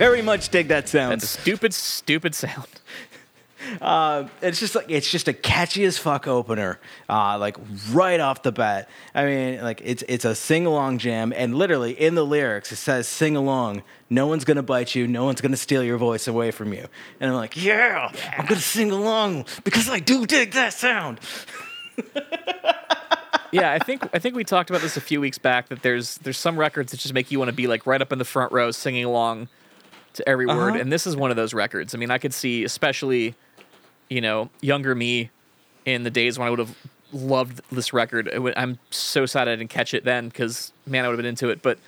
Very 0.00 0.22
much 0.22 0.48
dig 0.48 0.68
that 0.68 0.88
sound. 0.88 1.20
That 1.20 1.26
stupid, 1.26 1.74
stupid 1.74 2.34
sound. 2.34 2.66
it's 4.40 4.58
just 4.58 4.74
like 4.74 4.86
it's 4.88 5.10
just 5.10 5.28
a 5.28 5.34
catchy 5.34 5.84
as 5.84 5.98
fuck 5.98 6.26
opener, 6.26 6.80
uh, 7.10 7.36
like 7.38 7.58
right 7.92 8.18
off 8.18 8.42
the 8.42 8.50
bat. 8.50 8.88
I 9.14 9.26
mean, 9.26 9.60
like 9.60 9.82
it's 9.84 10.02
it's 10.08 10.24
a 10.24 10.34
sing 10.34 10.64
along 10.64 10.98
jam, 10.98 11.34
and 11.36 11.54
literally 11.54 11.92
in 11.92 12.14
the 12.14 12.24
lyrics 12.24 12.72
it 12.72 12.76
says 12.76 13.06
"sing 13.06 13.36
along." 13.36 13.82
No 14.08 14.26
one's 14.26 14.46
gonna 14.46 14.62
bite 14.62 14.94
you. 14.94 15.06
No 15.06 15.26
one's 15.26 15.42
gonna 15.42 15.58
steal 15.58 15.84
your 15.84 15.98
voice 15.98 16.26
away 16.26 16.50
from 16.50 16.72
you. 16.72 16.88
And 17.20 17.30
I'm 17.30 17.36
like, 17.36 17.62
yeah, 17.62 18.10
I'm 18.38 18.46
gonna 18.46 18.58
sing 18.58 18.90
along 18.90 19.44
because 19.64 19.90
I 19.90 19.98
do 19.98 20.24
dig 20.24 20.52
that 20.52 20.72
sound. 20.72 21.20
yeah, 23.52 23.70
I 23.70 23.78
think 23.78 24.08
I 24.14 24.18
think 24.18 24.34
we 24.34 24.44
talked 24.44 24.70
about 24.70 24.80
this 24.80 24.96
a 24.96 25.02
few 25.02 25.20
weeks 25.20 25.36
back 25.36 25.68
that 25.68 25.82
there's 25.82 26.16
there's 26.18 26.38
some 26.38 26.58
records 26.58 26.90
that 26.92 27.00
just 27.00 27.12
make 27.12 27.30
you 27.30 27.38
want 27.38 27.50
to 27.50 27.54
be 27.54 27.66
like 27.66 27.86
right 27.86 28.00
up 28.00 28.12
in 28.12 28.18
the 28.18 28.24
front 28.24 28.50
row 28.50 28.70
singing 28.70 29.04
along 29.04 29.48
to 30.14 30.28
every 30.28 30.46
word, 30.46 30.70
Uh-huh. 30.72 30.78
and 30.80 30.92
this 30.92 31.06
is 31.06 31.16
one 31.16 31.30
of 31.30 31.36
those 31.36 31.54
records. 31.54 31.94
I 31.94 31.98
mean, 31.98 32.10
I 32.10 32.18
could 32.18 32.34
see 32.34 32.64
especially 32.64 33.34
you 34.08 34.20
know 34.20 34.50
younger 34.60 34.94
me 34.94 35.30
in 35.86 36.02
the 36.02 36.10
days 36.10 36.38
when 36.38 36.46
I 36.46 36.50
would 36.50 36.58
have 36.58 36.76
loved 37.12 37.60
this 37.72 37.92
record. 37.92 38.28
I'm 38.56 38.78
so 38.90 39.26
sad 39.26 39.48
I 39.48 39.56
didn't 39.56 39.70
catch 39.70 39.94
it 39.94 40.04
then 40.04 40.28
because 40.28 40.72
man, 40.86 41.04
I 41.04 41.08
would 41.08 41.14
have 41.14 41.18
been 41.18 41.26
into 41.26 41.48
it. 41.50 41.62
But 41.62 41.78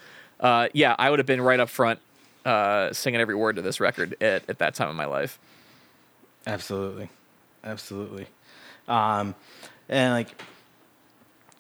uh, 0.41 0.69
yeah, 0.73 0.95
I 0.99 1.11
would 1.11 1.19
have 1.19 1.27
been 1.27 1.41
right 1.41 1.61
up 1.61 1.69
front 1.69 2.01
uh, 2.45 2.93
singing 2.93 3.21
every 3.21 3.35
word 3.37 3.57
to 3.57 3.63
this 3.63 3.79
record 3.81 4.17
at, 4.21 4.49
at 4.49 4.59
that 4.59 4.75
time 4.75 4.89
in 4.91 4.97
my 4.97 5.05
life. 5.05 5.39
Absolutely, 6.47 7.09
absolutely. 7.63 8.27
Um, 8.89 9.35
and 9.89 10.13
like, 10.13 10.43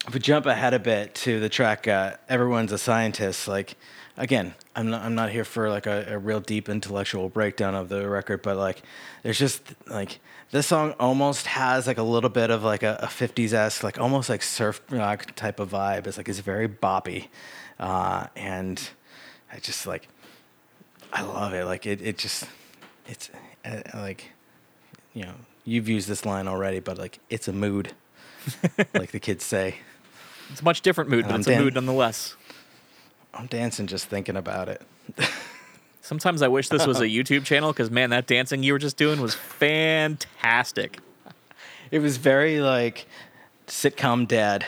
if 0.08 0.14
we 0.14 0.18
jump 0.18 0.46
ahead 0.46 0.74
a 0.74 0.80
bit 0.80 1.14
to 1.16 1.38
the 1.38 1.48
track, 1.48 1.86
uh, 1.86 2.14
"Everyone's 2.28 2.72
a 2.72 2.78
Scientist," 2.78 3.46
like, 3.46 3.76
again, 4.22 4.54
I'm 4.76 4.88
not 4.88 5.02
I'm 5.02 5.14
not 5.14 5.30
here 5.30 5.44
for 5.44 5.68
like 5.68 5.86
a, 5.86 6.06
a 6.08 6.18
real 6.18 6.40
deep 6.40 6.68
intellectual 6.68 7.28
breakdown 7.28 7.74
of 7.74 7.88
the 7.88 8.08
record, 8.08 8.40
but 8.40 8.56
like, 8.56 8.82
there's 9.22 9.38
just 9.38 9.74
like 9.88 10.20
this 10.52 10.68
song 10.68 10.94
almost 11.00 11.46
has 11.48 11.86
like 11.86 11.98
a 11.98 12.02
little 12.02 12.30
bit 12.30 12.50
of 12.50 12.62
like 12.62 12.84
a, 12.84 12.98
a 13.02 13.06
50s 13.06 13.52
esque, 13.52 13.82
like 13.82 13.98
almost 13.98 14.30
like 14.30 14.42
surf 14.42 14.80
rock 14.90 15.34
type 15.34 15.58
of 15.58 15.70
vibe. 15.72 16.06
It's 16.06 16.16
like 16.16 16.28
it's 16.28 16.38
very 16.38 16.68
boppy, 16.68 17.26
uh, 17.80 18.28
and 18.36 18.80
I 19.52 19.58
just 19.58 19.86
like 19.86 20.08
I 21.12 21.22
love 21.22 21.52
it. 21.52 21.64
Like 21.66 21.84
it, 21.84 22.00
it 22.00 22.16
just 22.16 22.44
it's 23.06 23.28
uh, 23.64 23.82
like 23.94 24.30
you 25.14 25.24
know, 25.24 25.34
you've 25.64 25.88
used 25.88 26.08
this 26.08 26.24
line 26.24 26.46
already, 26.46 26.78
but 26.78 26.96
like 26.96 27.18
it's 27.28 27.48
a 27.48 27.52
mood, 27.52 27.92
like 28.94 29.10
the 29.10 29.20
kids 29.20 29.44
say. 29.44 29.78
It's 30.50 30.60
a 30.60 30.64
much 30.64 30.82
different 30.82 31.10
mood, 31.10 31.24
but 31.24 31.32
I'm 31.32 31.40
it's 31.40 31.48
a 31.48 31.58
mood 31.58 31.74
nonetheless. 31.74 32.36
I'm 33.34 33.46
dancing 33.46 33.86
just 33.86 34.06
thinking 34.06 34.36
about 34.36 34.68
it. 34.68 34.82
Sometimes 36.02 36.42
I 36.42 36.48
wish 36.48 36.68
this 36.68 36.86
was 36.86 37.00
a 37.00 37.04
YouTube 37.06 37.44
channel 37.44 37.72
because 37.72 37.90
man, 37.90 38.10
that 38.10 38.26
dancing 38.26 38.62
you 38.62 38.72
were 38.72 38.78
just 38.78 38.96
doing 38.96 39.20
was 39.20 39.34
fantastic. 39.34 40.98
It 41.90 42.00
was 42.00 42.16
very 42.16 42.60
like 42.60 43.06
sitcom 43.66 44.26
dad. 44.26 44.66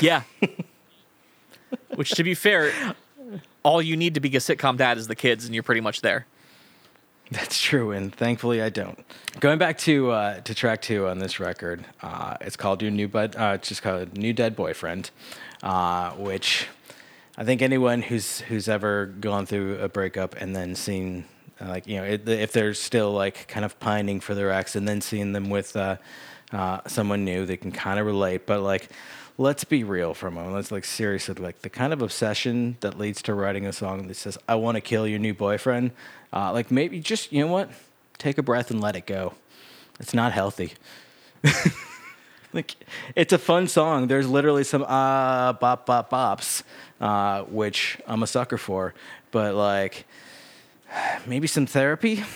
Yeah. 0.00 0.22
Which, 1.94 2.10
to 2.10 2.24
be 2.24 2.34
fair, 2.34 2.72
all 3.62 3.80
you 3.80 3.96
need 3.96 4.14
to 4.14 4.20
be 4.20 4.28
a 4.36 4.40
sitcom 4.40 4.76
dad 4.76 4.98
is 4.98 5.06
the 5.06 5.14
kids, 5.14 5.44
and 5.44 5.54
you're 5.54 5.62
pretty 5.62 5.80
much 5.80 6.00
there. 6.00 6.26
That's 7.30 7.60
true, 7.60 7.92
and 7.92 8.14
thankfully 8.14 8.60
I 8.60 8.68
don't. 8.68 8.98
Going 9.40 9.58
back 9.58 9.78
to 9.78 10.10
uh, 10.10 10.40
to 10.40 10.54
track 10.54 10.82
two 10.82 11.08
on 11.08 11.18
this 11.18 11.40
record, 11.40 11.84
uh, 12.02 12.36
it's 12.40 12.56
called 12.56 12.82
"Your 12.82 12.90
New 12.90 13.08
Bud." 13.08 13.34
Uh, 13.34 13.52
it's 13.54 13.68
just 13.68 13.82
called 13.82 14.16
"New 14.16 14.32
Dead 14.32 14.54
Boyfriend," 14.54 15.10
uh, 15.62 16.10
which 16.12 16.68
I 17.36 17.44
think 17.44 17.62
anyone 17.62 18.02
who's 18.02 18.40
who's 18.40 18.68
ever 18.68 19.06
gone 19.06 19.46
through 19.46 19.78
a 19.80 19.88
breakup 19.88 20.36
and 20.40 20.54
then 20.54 20.74
seen 20.74 21.24
Uh, 21.60 21.68
Like 21.68 21.86
you 21.86 21.96
know, 21.98 22.04
it, 22.04 22.28
if 22.28 22.52
they're 22.52 22.74
still 22.74 23.12
like 23.12 23.46
kind 23.48 23.64
of 23.64 23.78
pining 23.80 24.20
for 24.20 24.34
their 24.34 24.50
ex, 24.50 24.74
and 24.76 24.88
then 24.88 25.00
seeing 25.00 25.32
them 25.32 25.50
with 25.50 25.76
uh, 25.76 25.96
uh, 26.52 26.80
someone 26.86 27.24
new, 27.24 27.46
they 27.46 27.56
can 27.56 27.70
kind 27.72 27.98
of 28.00 28.06
relate. 28.06 28.44
But 28.46 28.60
like, 28.60 28.88
let's 29.38 29.64
be 29.64 29.84
real 29.84 30.14
for 30.14 30.26
a 30.28 30.30
moment. 30.32 30.54
Let's 30.54 30.72
like 30.72 30.84
seriously, 30.84 31.34
like 31.36 31.62
the 31.62 31.70
kind 31.70 31.92
of 31.92 32.02
obsession 32.02 32.76
that 32.80 32.98
leads 32.98 33.22
to 33.22 33.34
writing 33.34 33.66
a 33.66 33.72
song 33.72 34.08
that 34.08 34.16
says, 34.16 34.36
"I 34.48 34.56
want 34.56 34.76
to 34.76 34.80
kill 34.80 35.06
your 35.06 35.20
new 35.20 35.34
boyfriend." 35.34 35.92
Uh, 36.32 36.52
like 36.52 36.70
maybe 36.70 36.98
just 37.00 37.32
you 37.32 37.40
know 37.44 37.52
what, 37.52 37.70
take 38.18 38.36
a 38.38 38.42
breath 38.42 38.70
and 38.72 38.80
let 38.80 38.96
it 38.96 39.06
go. 39.06 39.34
It's 40.00 40.14
not 40.14 40.32
healthy. 40.32 40.72
like 42.54 42.76
it's 43.14 43.32
a 43.32 43.38
fun 43.38 43.68
song. 43.68 44.06
There's 44.06 44.28
literally 44.28 44.64
some 44.64 44.82
uh 44.82 45.52
bop 45.54 45.84
bop 45.86 46.10
bops, 46.10 46.62
uh, 47.00 47.42
which 47.42 47.98
I'm 48.06 48.22
a 48.22 48.26
sucker 48.26 48.56
for. 48.56 48.94
But 49.32 49.54
like 49.54 50.06
maybe 51.26 51.46
some 51.46 51.66
therapy. 51.66 52.24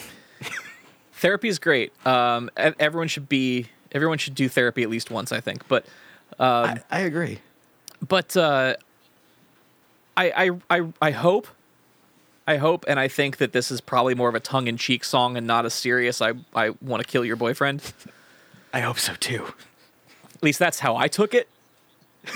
Therapy 1.15 1.49
is 1.49 1.59
great. 1.59 1.93
Um, 2.07 2.49
everyone 2.57 3.09
should 3.09 3.29
be 3.29 3.67
everyone 3.91 4.19
should 4.19 4.37
do 4.37 4.49
therapy 4.49 4.85
at 4.85 4.89
least 4.91 5.11
once, 5.11 5.33
I 5.33 5.41
think. 5.41 5.67
But 5.67 5.85
I, 6.65 6.99
I 6.99 7.01
agree. 7.01 7.41
but 8.07 8.37
uh, 8.37 8.77
I, 10.17 10.51
I 10.71 10.79
I 10.79 10.93
I 11.03 11.11
hope 11.11 11.49
I 12.47 12.57
hope 12.59 12.85
and 12.87 13.01
I 13.01 13.09
think 13.09 13.39
that 13.39 13.53
this 13.53 13.73
is 13.73 13.81
probably 13.81 14.15
more 14.15 14.29
of 14.29 14.37
a 14.37 14.41
tongue 14.41 14.69
in 14.69 14.77
cheek 14.77 15.03
song 15.03 15.37
and 15.37 15.45
not 15.45 15.67
a 15.67 15.71
serious 15.71 16.23
I 16.23 16.35
I 16.55 16.71
want 16.81 17.03
to 17.03 17.09
kill 17.09 17.25
your 17.25 17.35
boyfriend. 17.37 17.83
I 18.73 18.81
hope 18.81 18.99
so 19.01 19.15
too. 19.15 19.47
At 20.39 20.43
least 20.43 20.59
that's 20.59 20.79
how 20.79 20.97
I 20.97 21.09
took 21.09 21.35
it. 21.35 21.49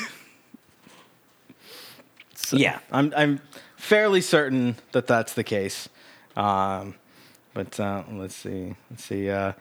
So- 2.35 2.57
Yeah, 2.57 2.81
I'm 2.91 3.13
I'm 3.17 3.41
fairly 3.77 4.21
certain 4.21 4.77
that 4.93 5.07
that's 5.07 5.33
the 5.35 5.45
case. 5.45 5.89
Um, 6.37 6.95
but 7.55 7.79
uh, 7.79 8.03
let's 8.11 8.35
see, 8.35 8.75
let's 8.91 9.05
see. 9.05 9.31
Uh, 9.31 9.53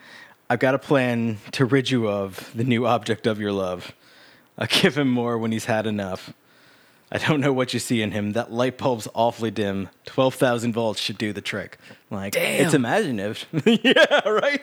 I've 0.49 0.59
got 0.59 0.73
a 0.73 0.79
plan 0.79 1.37
to 1.51 1.65
rid 1.65 1.89
you 1.91 2.09
of 2.09 2.51
the 2.55 2.63
new 2.63 2.85
object 2.87 3.27
of 3.27 3.39
your 3.39 3.51
love. 3.51 3.93
I'll 4.57 4.67
give 4.81 4.97
him 4.97 5.09
more 5.09 5.37
when 5.37 5.51
he's 5.51 5.65
had 5.65 5.85
enough. 5.85 6.33
I 7.11 7.17
don't 7.17 7.41
know 7.41 7.51
what 7.53 7.73
you 7.73 7.79
see 7.79 8.01
in 8.01 8.11
him. 8.11 8.31
That 8.33 8.51
light 8.53 8.77
bulb's 8.77 9.07
awfully 9.13 9.51
dim. 9.51 9.89
Twelve 10.05 10.33
thousand 10.35 10.73
volts 10.73 10.99
should 10.99 11.17
do 11.17 11.31
the 11.33 11.41
trick. 11.41 11.77
Like 12.09 12.35
it's 12.35 12.73
imaginative. 12.73 13.45
yeah, 13.65 14.27
right. 14.27 14.61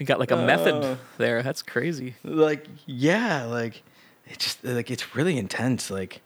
You 0.00 0.06
got 0.06 0.18
like 0.18 0.32
a 0.32 0.38
Uh. 0.38 0.44
method 0.46 0.98
there, 1.18 1.42
that's 1.44 1.62
crazy. 1.62 2.14
like 2.24 2.66
yeah 2.86 3.44
like 3.44 3.82
it 4.26 4.38
just 4.38 4.64
like 4.64 4.90
it's 4.90 5.14
really 5.14 5.36
intense 5.38 5.90
like 5.90 6.20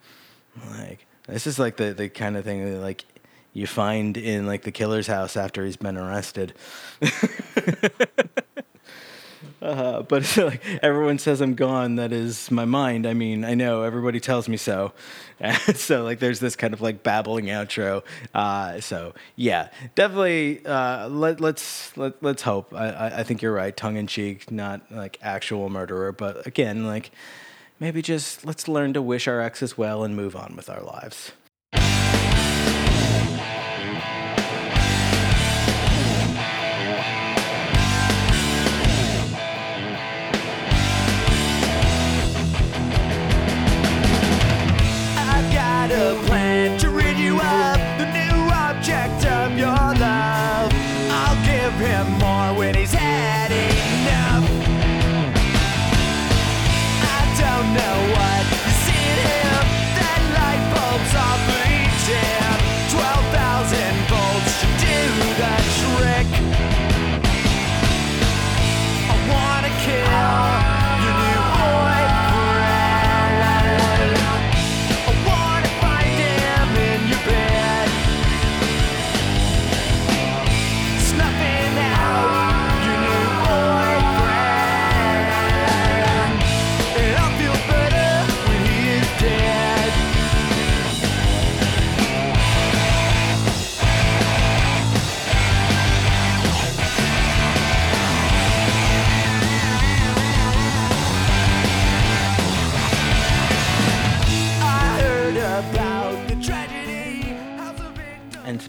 like 0.70 1.04
this 1.26 1.46
is 1.46 1.58
like 1.58 1.76
the 1.76 1.92
the 1.92 2.08
kind 2.08 2.36
of 2.36 2.44
thing 2.44 2.64
that 2.64 2.78
like 2.80 3.04
you 3.52 3.66
find 3.66 4.16
in 4.16 4.46
like 4.46 4.62
the 4.62 4.72
killer's 4.72 5.06
house 5.08 5.36
after 5.36 5.64
he's 5.64 5.76
been 5.76 5.96
arrested 5.96 6.54
uh, 9.62 10.02
but 10.02 10.36
like 10.36 10.62
everyone 10.82 11.18
says 11.18 11.40
i'm 11.40 11.54
gone 11.54 11.96
that 11.96 12.12
is 12.12 12.50
my 12.50 12.64
mind. 12.64 13.06
I 13.06 13.14
mean 13.14 13.44
i 13.44 13.54
know 13.54 13.82
everybody 13.82 14.20
tells 14.20 14.48
me 14.48 14.56
so. 14.56 14.92
And 15.40 15.56
so 15.76 16.04
like 16.04 16.20
there's 16.20 16.40
this 16.40 16.56
kind 16.56 16.72
of 16.74 16.80
like 16.80 17.02
babbling 17.02 17.46
outro. 17.46 18.02
Uh, 18.34 18.80
so 18.80 19.14
yeah 19.36 19.68
definitely 19.94 20.64
uh, 20.66 21.08
let, 21.08 21.40
let's 21.40 21.96
let, 21.96 22.22
let's 22.22 22.42
hope. 22.42 22.72
I, 22.74 23.18
I, 23.18 23.22
think 23.22 23.42
you're 23.42 23.52
right. 23.52 23.76
Tongue-in-cheek 23.76 24.50
not 24.50 24.90
like 24.90 25.18
actual 25.22 25.68
murderer 25.68 26.12
but 26.12 26.46
again 26.46 26.86
like 26.86 27.10
maybe 27.80 28.02
just 28.02 28.44
let's 28.44 28.68
learn 28.68 28.92
to 28.92 29.02
wish 29.02 29.26
our 29.28 29.40
exes 29.40 29.76
well 29.76 30.04
and 30.04 30.16
move 30.16 30.36
on 30.36 30.56
with 30.56 30.70
our 30.70 30.82
lives 30.82 31.32
A 45.94 46.14
plan 46.26 46.43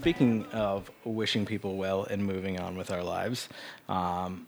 speaking 0.06 0.46
of 0.52 0.88
wishing 1.04 1.44
people 1.44 1.74
well 1.74 2.04
and 2.04 2.24
moving 2.24 2.60
on 2.60 2.76
with 2.76 2.92
our 2.92 3.02
lives, 3.02 3.48
um, 3.88 4.46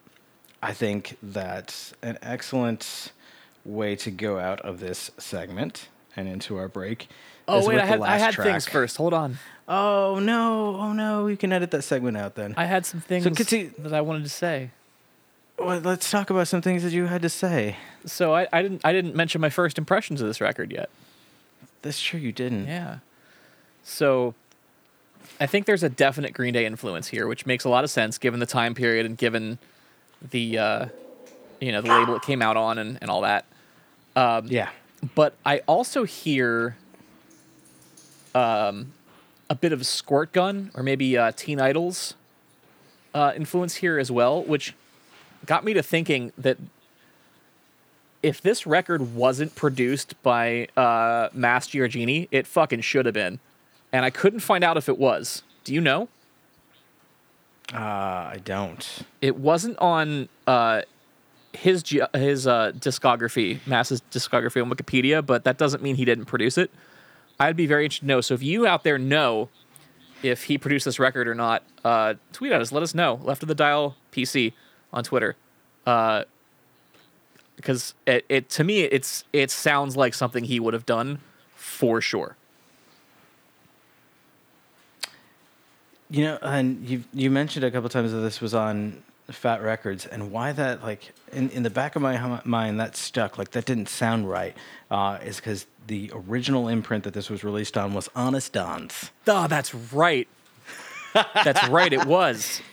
I 0.62 0.72
think 0.72 1.18
that 1.20 1.94
an 2.00 2.16
excellent 2.22 3.10
way 3.64 3.96
to 3.96 4.12
go 4.12 4.38
out 4.38 4.60
of 4.60 4.78
this 4.78 5.10
segment 5.18 5.88
and 6.14 6.28
into 6.28 6.56
our 6.58 6.68
break. 6.68 7.08
Oh 7.48 7.66
wait, 7.66 7.80
I 7.80 7.86
had 7.86 8.00
I 8.00 8.18
had 8.18 8.34
track. 8.34 8.46
things 8.46 8.68
first. 8.68 8.98
Hold 8.98 9.12
on. 9.12 9.38
Oh 9.66 10.20
no! 10.22 10.76
Oh 10.76 10.92
no! 10.92 11.26
You 11.26 11.36
can 11.36 11.52
edit 11.52 11.72
that 11.72 11.82
segment 11.82 12.16
out 12.16 12.36
then. 12.36 12.54
I 12.56 12.66
had 12.66 12.86
some 12.86 13.00
things 13.00 13.24
continue- 13.24 13.72
that 13.78 13.92
I 13.92 14.00
wanted 14.00 14.22
to 14.22 14.30
say. 14.30 14.70
well, 15.58 15.80
let's 15.80 16.08
talk 16.08 16.30
about 16.30 16.46
some 16.46 16.62
things 16.62 16.84
that 16.84 16.92
you 16.92 17.06
had 17.06 17.22
to 17.22 17.28
say. 17.28 17.78
So 18.06 18.32
I, 18.32 18.46
I 18.52 18.62
didn't 18.62 18.82
I 18.84 18.92
didn't 18.92 19.16
mention 19.16 19.40
my 19.40 19.50
first 19.50 19.76
impressions 19.76 20.20
of 20.20 20.28
this 20.28 20.40
record 20.40 20.70
yet. 20.70 20.88
That's 21.82 22.00
true. 22.00 22.20
You 22.20 22.30
didn't. 22.30 22.68
Yeah. 22.68 22.98
So 23.82 24.36
I 25.40 25.46
think 25.46 25.66
there's 25.66 25.82
a 25.82 25.88
definite 25.88 26.32
Green 26.32 26.52
Day 26.54 26.66
influence 26.66 27.08
here, 27.08 27.26
which 27.26 27.46
makes 27.46 27.64
a 27.64 27.68
lot 27.68 27.84
of 27.84 27.90
sense 27.90 28.18
given 28.18 28.40
the 28.40 28.46
time 28.46 28.74
period 28.74 29.06
and 29.06 29.16
given 29.16 29.58
the 30.30 30.58
uh, 30.58 30.86
you 31.60 31.72
know 31.72 31.80
the 31.80 31.88
label 31.88 32.16
it 32.16 32.22
came 32.22 32.42
out 32.42 32.56
on 32.56 32.78
and, 32.78 32.98
and 33.00 33.10
all 33.10 33.22
that. 33.22 33.46
Yeah. 34.46 34.70
But 35.14 35.36
I 35.46 35.60
also 35.66 36.04
hear 36.04 36.76
um, 38.34 38.92
a 39.48 39.54
bit 39.54 39.72
of 39.72 39.80
Squirtgun 39.80 40.70
or 40.74 40.82
maybe 40.82 41.16
uh, 41.16 41.32
Teen 41.36 41.60
Idols 41.60 42.14
uh, 43.14 43.32
influence 43.36 43.76
here 43.76 43.98
as 43.98 44.10
well, 44.10 44.42
which 44.42 44.74
got 45.46 45.64
me 45.64 45.72
to 45.74 45.82
thinking 45.82 46.32
that 46.36 46.58
if 48.22 48.40
this 48.40 48.66
record 48.66 49.14
wasn't 49.14 49.54
produced 49.54 50.20
by 50.22 50.66
uh, 50.76 51.28
Mass 51.32 51.68
Giorgini, 51.68 52.26
it 52.30 52.46
fucking 52.46 52.80
should 52.80 53.06
have 53.06 53.14
been. 53.14 53.38
And 53.92 54.04
I 54.04 54.10
couldn't 54.10 54.40
find 54.40 54.62
out 54.62 54.76
if 54.76 54.88
it 54.88 54.98
was. 54.98 55.42
Do 55.64 55.74
you 55.74 55.80
know? 55.80 56.08
Uh, 57.72 57.78
I 57.78 58.40
don't. 58.44 58.86
It 59.20 59.36
wasn't 59.36 59.78
on 59.78 60.28
uh, 60.46 60.82
his 61.52 61.82
ge- 61.82 62.00
his 62.14 62.46
uh, 62.46 62.72
discography, 62.74 63.66
Mass's 63.66 64.02
discography 64.10 64.62
on 64.62 64.70
Wikipedia, 64.70 65.24
but 65.24 65.44
that 65.44 65.58
doesn't 65.58 65.82
mean 65.82 65.96
he 65.96 66.04
didn't 66.04 66.26
produce 66.26 66.56
it. 66.56 66.70
I'd 67.38 67.56
be 67.56 67.66
very 67.66 67.84
interested 67.84 68.06
to 68.06 68.06
know. 68.06 68.20
So 68.20 68.34
if 68.34 68.42
you 68.42 68.66
out 68.66 68.84
there 68.84 68.98
know 68.98 69.48
if 70.22 70.44
he 70.44 70.58
produced 70.58 70.84
this 70.84 70.98
record 70.98 71.28
or 71.28 71.34
not, 71.34 71.62
uh, 71.84 72.14
tweet 72.32 72.52
at 72.52 72.60
us. 72.60 72.72
Let 72.72 72.82
us 72.82 72.94
know. 72.94 73.20
Left 73.22 73.42
of 73.42 73.48
the 73.48 73.54
dial 73.54 73.96
PC 74.12 74.52
on 74.92 75.04
Twitter. 75.04 75.36
Uh, 75.86 76.24
because 77.56 77.94
it, 78.06 78.24
it 78.28 78.48
to 78.50 78.62
me 78.62 78.82
it's 78.82 79.24
it 79.32 79.50
sounds 79.50 79.96
like 79.96 80.14
something 80.14 80.44
he 80.44 80.60
would 80.60 80.74
have 80.74 80.86
done 80.86 81.18
for 81.54 82.00
sure. 82.00 82.36
You 86.10 86.24
know, 86.24 86.38
and 86.40 86.88
you 86.88 87.04
you 87.12 87.30
mentioned 87.30 87.64
a 87.64 87.70
couple 87.70 87.88
times 87.88 88.12
that 88.12 88.18
this 88.18 88.40
was 88.40 88.54
on 88.54 89.02
Fat 89.30 89.62
Records, 89.62 90.06
and 90.06 90.32
why 90.32 90.52
that 90.52 90.82
like 90.82 91.12
in 91.32 91.50
in 91.50 91.62
the 91.62 91.70
back 91.70 91.96
of 91.96 92.02
my 92.02 92.40
mind 92.44 92.80
that 92.80 92.96
stuck 92.96 93.36
like 93.36 93.50
that 93.50 93.66
didn't 93.66 93.88
sound 93.88 94.28
right 94.28 94.56
uh, 94.90 95.18
is 95.22 95.36
because 95.36 95.66
the 95.86 96.10
original 96.14 96.68
imprint 96.68 97.04
that 97.04 97.14
this 97.14 97.28
was 97.28 97.44
released 97.44 97.76
on 97.76 97.92
was 97.92 98.08
Honest 98.14 98.52
Don's. 98.52 99.10
Oh, 99.26 99.46
that's 99.46 99.74
right. 99.74 100.28
that's 101.14 101.66
right. 101.68 101.92
It 101.92 102.06
was. 102.06 102.62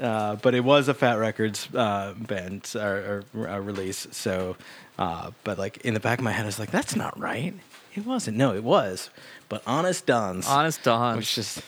Uh, 0.00 0.34
but 0.36 0.54
it 0.54 0.64
was 0.64 0.88
a 0.88 0.94
Fat 0.94 1.16
Records 1.16 1.68
uh, 1.74 2.14
band 2.16 2.72
or, 2.74 3.22
or 3.34 3.48
uh, 3.48 3.58
release. 3.58 4.06
So, 4.12 4.56
uh, 4.98 5.30
but 5.44 5.58
like 5.58 5.76
in 5.78 5.92
the 5.92 6.00
back 6.00 6.18
of 6.18 6.24
my 6.24 6.32
head, 6.32 6.44
I 6.44 6.46
was 6.46 6.58
like, 6.58 6.70
"That's 6.70 6.96
not 6.96 7.18
right. 7.20 7.52
It 7.94 8.06
wasn't. 8.06 8.38
No, 8.38 8.54
it 8.54 8.64
was. 8.64 9.10
But 9.50 9.62
Honest 9.66 10.06
Don's. 10.06 10.46
Honest 10.46 10.82
Don's. 10.82 11.18
Which 11.18 11.34
just 11.34 11.60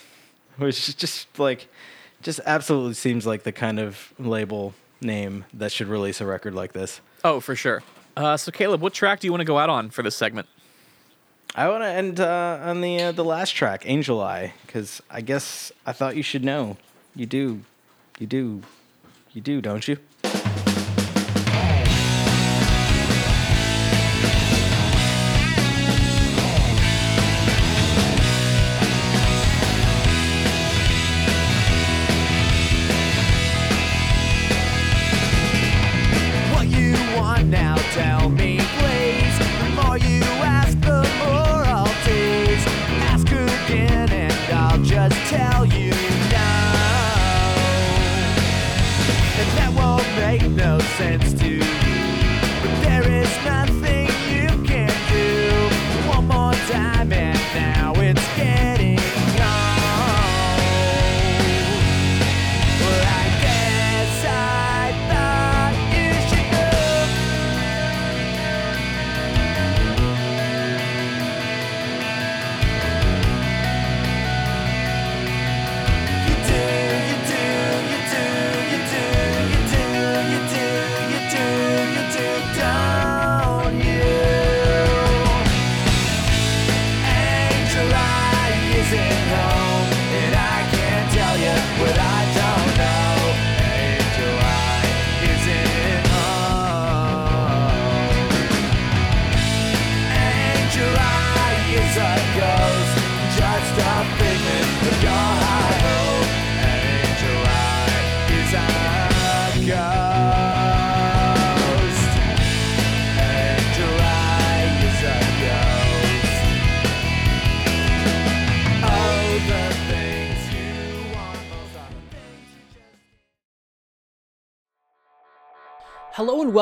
which 0.57 0.97
just 0.97 1.39
like 1.39 1.69
just 2.23 2.41
absolutely 2.47 2.95
seems 2.95 3.27
like 3.27 3.43
the 3.43 3.53
kind 3.53 3.79
of 3.79 4.13
label 4.19 4.75
name 5.01 5.45
that 5.53 5.73
should 5.73 5.89
release 5.89 6.21
a 6.21 6.27
record 6.27 6.55
like 6.55 6.73
this. 6.73 7.01
Oh, 7.25 7.41
for 7.41 7.57
sure. 7.57 7.83
Uh, 8.17 8.37
so, 8.37 8.53
Caleb, 8.53 8.81
what 8.81 8.93
track 8.93 9.21
do 9.21 9.27
you 9.27 9.33
want 9.33 9.41
to 9.41 9.47
go 9.47 9.59
out 9.59 9.71
on 9.71 9.91
for 9.91 10.03
this 10.03 10.17
segment? 10.17 10.47
I 11.55 11.69
want 11.69 11.83
to 11.83 11.89
end 11.89 12.21
uh, 12.21 12.61
on 12.63 12.81
the 12.81 13.03
uh, 13.03 13.13
the 13.13 13.25
last 13.25 13.51
track, 13.51 13.83
Angel 13.85 14.21
Eye, 14.21 14.55
because 14.67 15.03
I 15.11 15.21
guess 15.21 15.71
I 15.85 15.93
thought 15.93 16.17
you 16.17 16.23
should 16.23 16.45
know. 16.45 16.79
You 17.15 17.27
do, 17.27 17.61
you 18.19 18.27
do, 18.27 18.63
you 19.33 19.43
do, 19.43 19.61
don't 19.61 19.87
you? 19.87 19.99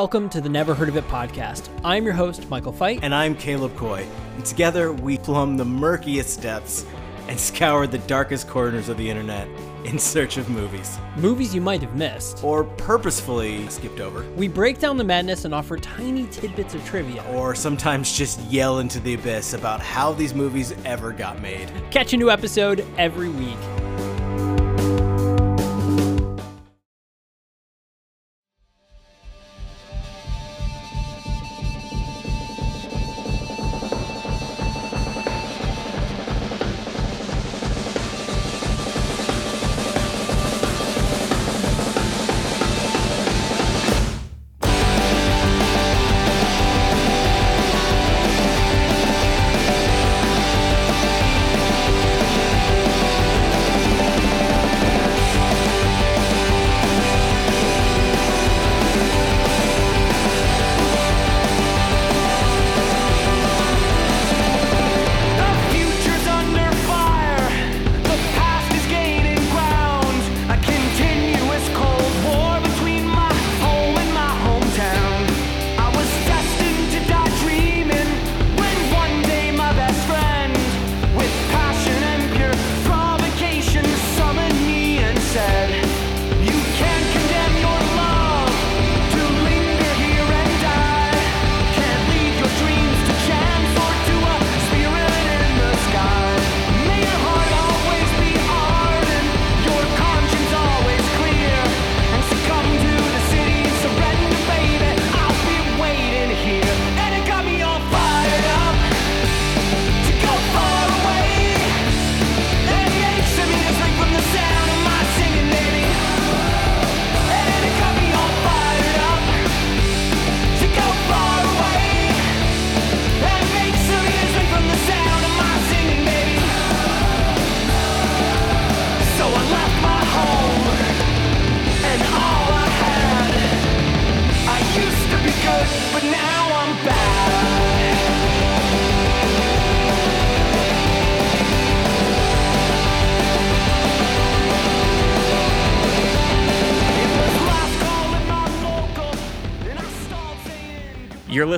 welcome 0.00 0.30
to 0.30 0.40
the 0.40 0.48
Never 0.48 0.74
Heard 0.74 0.88
of 0.88 0.96
It 0.96 1.06
podcast. 1.08 1.68
I'm 1.84 2.04
your 2.04 2.14
host, 2.14 2.48
Michael 2.48 2.72
Fite. 2.72 3.00
And 3.02 3.14
I'm 3.14 3.34
Caleb 3.34 3.76
Coy. 3.76 4.06
And 4.34 4.46
together 4.46 4.94
we 4.94 5.18
plumb 5.18 5.58
the 5.58 5.66
murkiest 5.66 6.40
depths 6.40 6.86
and 7.28 7.38
scour 7.38 7.86
the 7.86 7.98
darkest 7.98 8.48
corners 8.48 8.88
of 8.88 8.96
the 8.96 9.10
internet 9.10 9.46
in 9.84 9.98
search 9.98 10.38
of 10.38 10.48
movies. 10.48 10.98
Movies 11.16 11.54
you 11.54 11.60
might 11.60 11.82
have 11.82 11.96
missed. 11.96 12.42
Or 12.42 12.64
purposefully 12.64 13.68
skipped 13.68 14.00
over. 14.00 14.26
We 14.36 14.48
break 14.48 14.78
down 14.78 14.96
the 14.96 15.04
madness 15.04 15.44
and 15.44 15.54
offer 15.54 15.76
tiny 15.76 16.26
tidbits 16.28 16.74
of 16.74 16.82
trivia. 16.86 17.22
Or 17.34 17.54
sometimes 17.54 18.16
just 18.16 18.40
yell 18.44 18.78
into 18.78 19.00
the 19.00 19.12
abyss 19.12 19.52
about 19.52 19.80
how 19.80 20.14
these 20.14 20.32
movies 20.32 20.72
ever 20.86 21.12
got 21.12 21.42
made. 21.42 21.70
Catch 21.90 22.14
a 22.14 22.16
new 22.16 22.30
episode 22.30 22.86
every 22.96 23.28
week. 23.28 23.58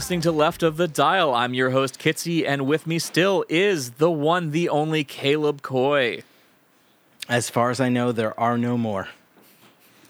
listening 0.03 0.21
to 0.21 0.33
Left 0.33 0.65
of 0.65 0.79
the 0.79 0.89
Dial. 0.89 1.33
I'm 1.33 1.55
your 1.55 1.71
host, 1.71 1.97
Kitsy, 2.01 2.45
and 2.45 2.67
with 2.67 2.89
me 2.89 2.99
still 2.99 3.45
is 3.49 3.93
the 3.93 4.11
one, 4.11 4.51
the 4.51 4.69
only 4.69 5.05
Caleb 5.05 5.63
Coy. 5.63 6.25
As 7.29 7.49
far 7.49 7.71
as 7.71 7.81
I 7.81 7.89
know, 7.89 8.11
there 8.11 8.39
are 8.39 8.59
no 8.59 8.77
more. 8.77 9.11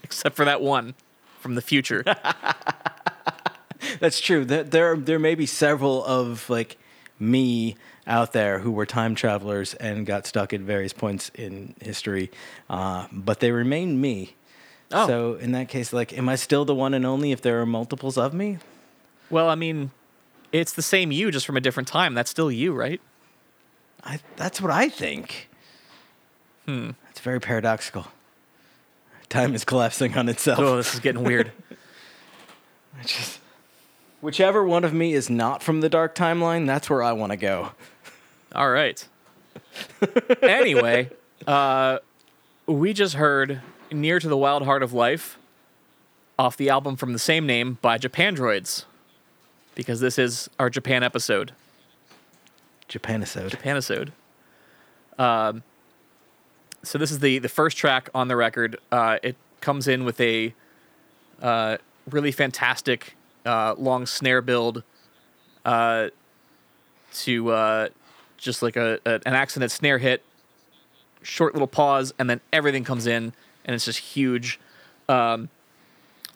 Except 0.03 0.35
for 0.35 0.47
that 0.47 0.63
one 0.63 0.95
from 1.41 1.57
the 1.57 1.61
future. 1.61 2.05
That's 4.01 4.19
true. 4.19 4.47
There, 4.47 4.97
there 4.97 5.19
may 5.19 5.35
be 5.35 5.45
several 5.45 6.03
of 6.07 6.49
like 6.49 6.79
me 7.19 7.77
out 8.07 8.33
there 8.33 8.61
who 8.61 8.73
were 8.73 8.87
time 8.87 9.15
travelers 9.15 9.75
and 9.75 10.07
got 10.07 10.27
stuck 10.27 10.55
at 10.55 10.61
various 10.61 10.95
points 10.95 11.31
in 11.35 11.75
history, 11.83 12.31
uh, 12.71 13.09
but 13.13 13.41
they 13.41 13.53
remain 13.53 14.01
me. 14.01 14.37
Oh. 14.91 15.07
So 15.07 15.35
in 15.35 15.53
that 15.53 15.69
case, 15.69 15.93
like, 15.93 16.17
am 16.17 16.31
I 16.31 16.37
still 16.37 16.65
the 16.65 16.75
one 16.75 16.95
and 16.95 17.05
only 17.05 17.31
if 17.31 17.43
there 17.43 17.61
are 17.61 17.67
multiples 17.67 18.17
of 18.17 18.33
me? 18.33 18.57
Well, 19.33 19.49
I 19.49 19.57
mean, 19.57 19.91
it's 20.53 20.73
the 20.75 20.83
same 20.83 21.11
you, 21.11 21.31
just 21.33 21.47
from 21.47 21.57
a 21.57 21.61
different 21.61 21.89
time. 21.89 22.15
That's 22.15 22.31
still 22.31 22.53
you, 22.53 22.73
right? 22.73 23.01
I, 24.05 24.21
that's 24.37 24.61
what 24.61 24.71
I 24.71 24.89
think. 24.89 25.49
Hmm. 26.67 26.91
It's 27.11 27.21
very 27.21 27.41
paradoxical. 27.41 28.07
Time 29.29 29.55
is 29.55 29.65
collapsing 29.65 30.17
on 30.17 30.29
itself. 30.29 30.59
Oh, 30.61 30.77
this 30.77 30.95
is 30.95 31.01
getting 31.01 31.25
weird. 31.25 31.51
Just- 33.07 33.41
whichever 34.21 34.63
one 34.63 34.85
of 34.85 34.93
me 34.93 35.15
is 35.15 35.31
not 35.31 35.63
from 35.63 35.81
the 35.81 35.89
dark 35.89 36.15
timeline, 36.15 36.67
that's 36.67 36.91
where 36.91 37.03
I 37.03 37.13
want 37.13 37.33
to 37.33 37.37
go. 37.37 37.73
All 38.55 38.71
right. 38.71 39.07
anyway, 40.43 41.11
uh, 41.47 41.99
we 42.67 42.93
just 42.93 43.15
heard 43.15 43.63
Near 43.91 44.21
to 44.21 44.29
the 44.29 44.37
Wild 44.37 44.65
Heart 44.65 44.83
of 44.83 44.93
Life 44.93 45.39
off 46.39 46.57
the 46.57 46.69
album 46.69 46.97
from 46.97 47.15
the 47.15 47.19
same 47.19 47.47
name 47.47 47.79
by 47.81 47.99
Japandroids. 47.99 48.85
Because 49.75 50.01
this 50.01 50.19
is 50.19 50.51
our 50.59 50.69
Japan 50.69 51.03
episode. 51.03 51.53
Japanisode. 52.89 53.51
Japanisode. 53.51 54.11
Um, 55.19 55.63
so 56.83 56.99
this 56.99 57.11
is 57.11 57.21
the 57.21 57.39
the 57.39 57.49
first 57.49 57.77
track 57.77 58.11
on 58.15 58.29
the 58.29 58.37
record. 58.37 58.79
Uh, 58.91 59.19
it 59.23 59.37
comes 59.61 59.89
in 59.89 60.05
with 60.05 60.21
a 60.21 60.55
uh, 61.41 61.79
really 62.11 62.33
fantastic 62.33 63.17
uh, 63.47 63.75
long 63.79 64.07
snare 64.07 64.43
build 64.43 64.83
uh, 65.65 66.09
to 67.15 67.51
uh, 67.51 67.89
just 68.37 68.63
like 68.63 68.77
a, 68.77 68.99
a 69.07 69.21
an 69.27 69.35
accident 69.35 69.71
snare 69.71 69.99
hit, 69.99 70.23
short 71.23 71.55
little 71.55 71.69
pause, 71.69 72.13
and 72.19 72.29
then 72.29 72.41
everything 72.53 72.85
comes 72.85 73.07
in, 73.07 73.33
and 73.65 73.75
it's 73.75 73.85
just 73.85 74.01
huge. 74.01 74.61
Um, 75.09 75.49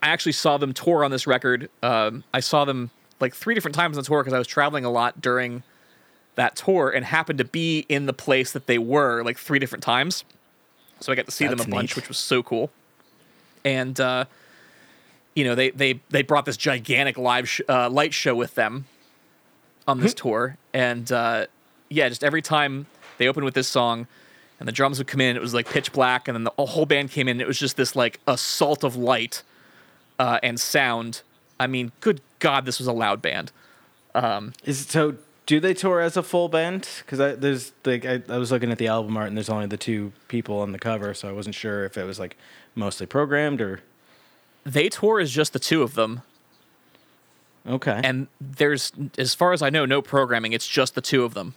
I 0.03 0.09
actually 0.09 0.33
saw 0.33 0.59
them 0.59 0.72
tour 0.72 1.05
on 1.05 1.11
this 1.11 1.27
record. 1.27 1.68
Um, 1.83 2.25
I 2.33 2.40
saw 2.40 2.64
them 2.64 2.90
like 3.20 3.35
three 3.35 3.55
different 3.55 3.74
times 3.74 3.96
on 3.96 4.05
tour 4.05 4.22
because 4.22 4.35
I 4.35 4.38
was 4.38 4.46
traveling 4.46 4.85
a 4.85 4.90
lot 4.90 5.20
during 5.20 5.62
that 6.35 6.57
tour 6.57 6.90
and 6.90 7.05
happened 7.05 7.38
to 7.38 7.44
be 7.44 7.87
in 7.88 8.07
the 8.07 8.12
place 8.12 8.52
that 8.52 8.66
they 8.66 8.79
were 8.79 9.22
like 9.22 9.38
three 9.38 9.59
different 9.59 9.83
times. 9.83 10.24
So 11.00 11.12
I 11.12 11.14
got 11.14 11.26
to 11.26 11.31
see 11.31 11.46
them 11.46 11.55
a 11.55 11.57
That's 11.57 11.70
bunch, 11.70 11.96
which 11.96 12.09
was 12.09 12.18
so 12.18 12.42
cool. 12.42 12.70
And 13.64 13.98
uh, 14.00 14.26
you 15.35 15.44
know, 15.44 15.55
they 15.55 15.70
they 15.70 16.00
they 16.11 16.22
brought 16.22 16.44
this 16.44 16.57
gigantic 16.57 17.18
live 17.18 17.48
sh- 17.48 17.61
uh, 17.68 17.90
light 17.90 18.14
show 18.14 18.35
with 18.35 18.55
them 18.55 18.87
on 19.87 20.00
this 20.00 20.14
tour, 20.14 20.57
and 20.72 21.11
uh, 21.12 21.46
yeah, 21.88 22.09
just 22.09 22.24
every 22.24 22.42
time 22.42 22.87
they 23.18 23.29
opened 23.29 23.44
with 23.44 23.55
this 23.55 23.68
song. 23.68 24.07
And 24.59 24.66
the 24.66 24.72
drums 24.72 24.96
would 24.96 25.07
come 25.07 25.20
in, 25.20 25.37
it 25.37 25.42
was 25.42 25.52
like 25.52 25.68
pitch 25.68 25.92
black, 25.92 26.29
and 26.29 26.35
then 26.35 26.44
the 26.44 26.64
whole 26.64 26.87
band 26.87 27.11
came 27.11 27.29
in. 27.29 27.42
It 27.42 27.46
was 27.46 27.59
just 27.59 27.76
this 27.76 27.94
like 27.94 28.20
assault 28.26 28.85
of 28.85 28.96
light 28.96 29.42
uh, 30.18 30.38
and 30.42 30.59
sound. 30.59 31.20
I 31.59 31.66
mean, 31.66 31.92
good 32.01 32.21
God, 32.38 32.64
this 32.66 32.79
was 32.79 32.87
a 32.87 32.92
loud 32.92 33.23
band. 33.23 33.53
Um, 34.14 34.53
is 34.64 34.87
so? 34.87 35.16
Do 35.47 35.61
they 35.61 35.75
tour 35.75 36.01
as 36.01 36.16
a 36.16 36.23
full 36.23 36.49
band? 36.49 36.88
Because 36.99 37.21
I 37.21 37.33
there's 37.33 37.73
like 37.85 38.05
I, 38.05 38.23
I 38.29 38.38
was 38.38 38.51
looking 38.51 38.73
at 38.73 38.79
the 38.79 38.88
album 38.88 39.16
art 39.16 39.29
and 39.29 39.37
there's 39.37 39.49
only 39.49 39.66
the 39.66 39.77
two 39.77 40.12
people 40.29 40.61
on 40.61 40.73
the 40.73 40.79
cover, 40.79 41.14
so 41.14 41.29
I 41.29 41.33
wasn't 41.33 41.55
sure 41.55 41.85
if 41.85 41.97
it 41.97 42.05
was 42.05 42.19
like 42.19 42.37
mostly 42.75 43.07
programmed 43.07 43.61
or 43.61 43.81
They 44.64 44.88
tour 44.88 45.21
as 45.21 45.31
just 45.31 45.53
the 45.53 45.59
two 45.61 45.83
of 45.83 45.95
them, 45.95 46.23
okay. 47.69 48.01
and 48.03 48.27
there's, 48.40 48.92
as 49.16 49.35
far 49.35 49.53
as 49.53 49.62
I 49.62 49.71
know, 49.71 49.87
no 49.87 50.03
programming. 50.03 50.53
It's 50.53 50.66
just 50.66 50.95
the 50.95 51.01
two 51.01 51.23
of 51.25 51.35
them. 51.35 51.55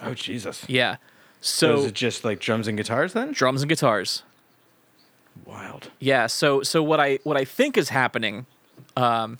oh 0.00 0.14
Jesus! 0.14 0.64
Yeah. 0.68 0.96
So, 1.40 1.76
So 1.76 1.80
is 1.80 1.86
it 1.86 1.94
just 1.94 2.24
like 2.24 2.38
drums 2.40 2.68
and 2.68 2.76
guitars 2.78 3.12
then? 3.12 3.32
drums 3.32 3.62
and 3.62 3.68
guitars. 3.68 4.22
Wild. 5.44 5.90
Yeah. 5.98 6.26
So 6.26 6.62
so 6.62 6.82
what 6.82 7.00
I 7.00 7.18
what 7.24 7.36
I 7.36 7.44
think 7.44 7.76
is 7.76 7.88
happening, 7.88 8.46
um, 8.96 9.38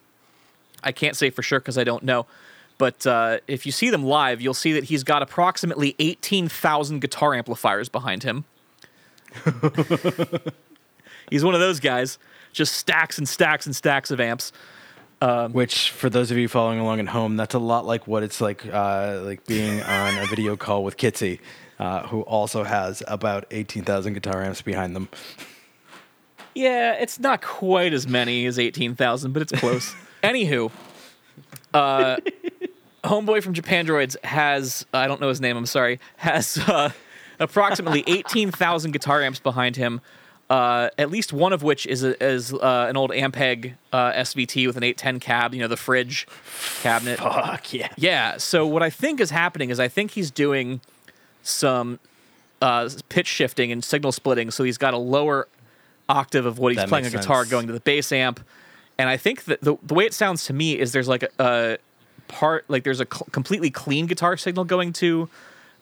I 0.82 0.92
can't 0.92 1.16
say 1.16 1.30
for 1.30 1.42
sure 1.42 1.60
because 1.60 1.78
I 1.78 1.84
don't 1.84 2.02
know, 2.02 2.26
but 2.78 3.06
uh, 3.06 3.38
if 3.46 3.66
you 3.66 3.72
see 3.72 3.90
them 3.90 4.04
live, 4.04 4.40
you'll 4.40 4.54
see 4.54 4.72
that 4.72 4.84
he's 4.84 5.04
got 5.04 5.22
approximately 5.22 5.94
eighteen 5.98 6.48
thousand 6.48 7.00
guitar 7.00 7.34
amplifiers 7.34 7.88
behind 7.88 8.22
him. 8.22 8.44
he's 11.30 11.44
one 11.44 11.54
of 11.54 11.60
those 11.60 11.80
guys, 11.80 12.18
just 12.52 12.74
stacks 12.74 13.18
and 13.18 13.28
stacks 13.28 13.66
and 13.66 13.74
stacks 13.74 14.10
of 14.10 14.20
amps. 14.20 14.52
Which, 15.52 15.90
for 15.90 16.10
those 16.10 16.32
of 16.32 16.38
you 16.38 16.48
following 16.48 16.80
along 16.80 16.98
at 16.98 17.06
home, 17.08 17.36
that's 17.36 17.54
a 17.54 17.60
lot 17.60 17.86
like 17.86 18.08
what 18.08 18.24
it's 18.24 18.40
like, 18.40 18.66
uh, 18.66 19.20
like 19.22 19.46
being 19.46 19.80
on 19.80 20.18
a 20.18 20.26
video 20.26 20.56
call 20.56 20.82
with 20.82 20.96
Kitsy, 20.96 21.38
uh, 21.78 22.08
who 22.08 22.22
also 22.22 22.64
has 22.64 23.04
about 23.06 23.44
eighteen 23.52 23.84
thousand 23.84 24.14
guitar 24.14 24.42
amps 24.42 24.62
behind 24.62 24.96
them. 24.96 25.08
Yeah, 26.54 26.94
it's 26.94 27.18
not 27.18 27.42
quite 27.42 27.92
as 27.92 28.06
many 28.06 28.46
as 28.46 28.58
18,000, 28.58 29.32
but 29.32 29.42
it's 29.42 29.52
close. 29.52 29.94
Anywho, 30.22 30.70
uh, 31.74 32.16
Homeboy 33.04 33.42
from 33.42 33.54
Japandroids 33.54 34.22
has, 34.24 34.86
I 34.92 35.06
don't 35.06 35.20
know 35.20 35.28
his 35.28 35.40
name, 35.40 35.56
I'm 35.56 35.66
sorry, 35.66 35.98
has 36.16 36.58
uh, 36.58 36.90
approximately 37.40 38.04
18,000 38.06 38.92
guitar 38.92 39.22
amps 39.22 39.40
behind 39.40 39.76
him, 39.76 40.00
uh, 40.50 40.90
at 40.98 41.10
least 41.10 41.32
one 41.32 41.52
of 41.52 41.62
which 41.62 41.86
is, 41.86 42.04
a, 42.04 42.22
is 42.22 42.52
uh, 42.52 42.86
an 42.88 42.96
old 42.96 43.10
Ampeg 43.10 43.74
uh, 43.92 44.12
SVT 44.12 44.66
with 44.66 44.76
an 44.76 44.82
810 44.82 45.20
cab, 45.20 45.54
you 45.54 45.60
know, 45.60 45.68
the 45.68 45.76
fridge 45.76 46.26
cabinet. 46.82 47.18
Fuck 47.18 47.72
yeah! 47.72 47.88
Yeah. 47.96 48.36
So 48.36 48.66
what 48.66 48.82
I 48.82 48.90
think 48.90 49.20
is 49.20 49.30
happening 49.30 49.70
is 49.70 49.80
I 49.80 49.88
think 49.88 50.10
he's 50.10 50.30
doing 50.30 50.82
some 51.42 51.98
uh, 52.60 52.88
pitch 53.08 53.26
shifting 53.26 53.72
and 53.72 53.82
signal 53.82 54.12
splitting. 54.12 54.50
So 54.50 54.62
he's 54.62 54.78
got 54.78 54.94
a 54.94 54.98
lower 54.98 55.48
octave 56.12 56.46
of 56.46 56.58
what 56.58 56.72
he's 56.72 56.76
That 56.76 56.88
playing 56.88 57.06
a 57.06 57.10
guitar 57.10 57.42
sense. 57.42 57.50
going 57.50 57.66
to 57.66 57.72
the 57.72 57.80
bass 57.80 58.12
amp. 58.12 58.40
And 58.98 59.08
I 59.08 59.16
think 59.16 59.44
that 59.44 59.60
the, 59.62 59.76
the 59.82 59.94
way 59.94 60.04
it 60.04 60.14
sounds 60.14 60.44
to 60.46 60.52
me 60.52 60.78
is 60.78 60.92
there's 60.92 61.08
like 61.08 61.22
a, 61.24 61.28
a 61.38 61.78
part 62.28 62.64
like 62.68 62.84
there's 62.84 63.00
a 63.00 63.06
cl- 63.10 63.26
completely 63.32 63.70
clean 63.70 64.06
guitar 64.06 64.36
signal 64.36 64.64
going 64.64 64.92
to 64.94 65.28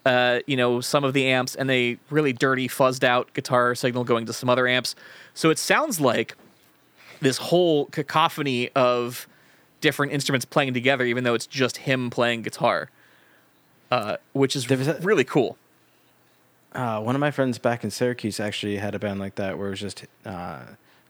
uh, 0.07 0.39
you 0.47 0.57
know 0.57 0.81
some 0.81 1.05
of 1.05 1.13
the 1.13 1.27
amps 1.27 1.55
and 1.55 1.71
a 1.71 1.99
really 2.09 2.33
dirty 2.33 2.69
fuzzed 2.69 3.05
out 3.05 3.33
guitar 3.35 3.75
signal 3.75 4.05
going 4.05 4.27
to 4.27 4.33
some 4.33 4.49
other 4.49 4.67
amps. 4.67 4.95
So 5.35 5.51
it 5.51 5.59
sounds 5.59 6.01
like 6.01 6.37
this 7.21 7.37
whole 7.37 7.87
cacophony 7.87 8.71
of 8.75 9.27
different 9.81 10.13
instruments 10.13 10.45
playing 10.47 10.73
together, 10.75 11.05
even 11.05 11.25
though 11.25 11.35
it's 11.35 11.47
just 11.47 11.79
him 11.79 12.11
playing 12.11 12.43
guitar, 12.43 12.91
uh, 13.91 14.17
which 14.33 14.55
is 14.57 14.71
a- 14.71 14.99
really 15.03 15.25
cool. 15.25 15.59
Uh, 16.73 17.01
one 17.01 17.15
of 17.15 17.21
my 17.21 17.31
friends 17.31 17.59
back 17.59 17.83
in 17.83 17.91
Syracuse 17.91 18.39
actually 18.39 18.77
had 18.77 18.95
a 18.95 18.99
band 18.99 19.19
like 19.19 19.35
that 19.37 19.59
where 19.59 19.69
it 19.69 19.71
was 19.71 19.81
just 19.81 20.05
uh, 20.25 20.61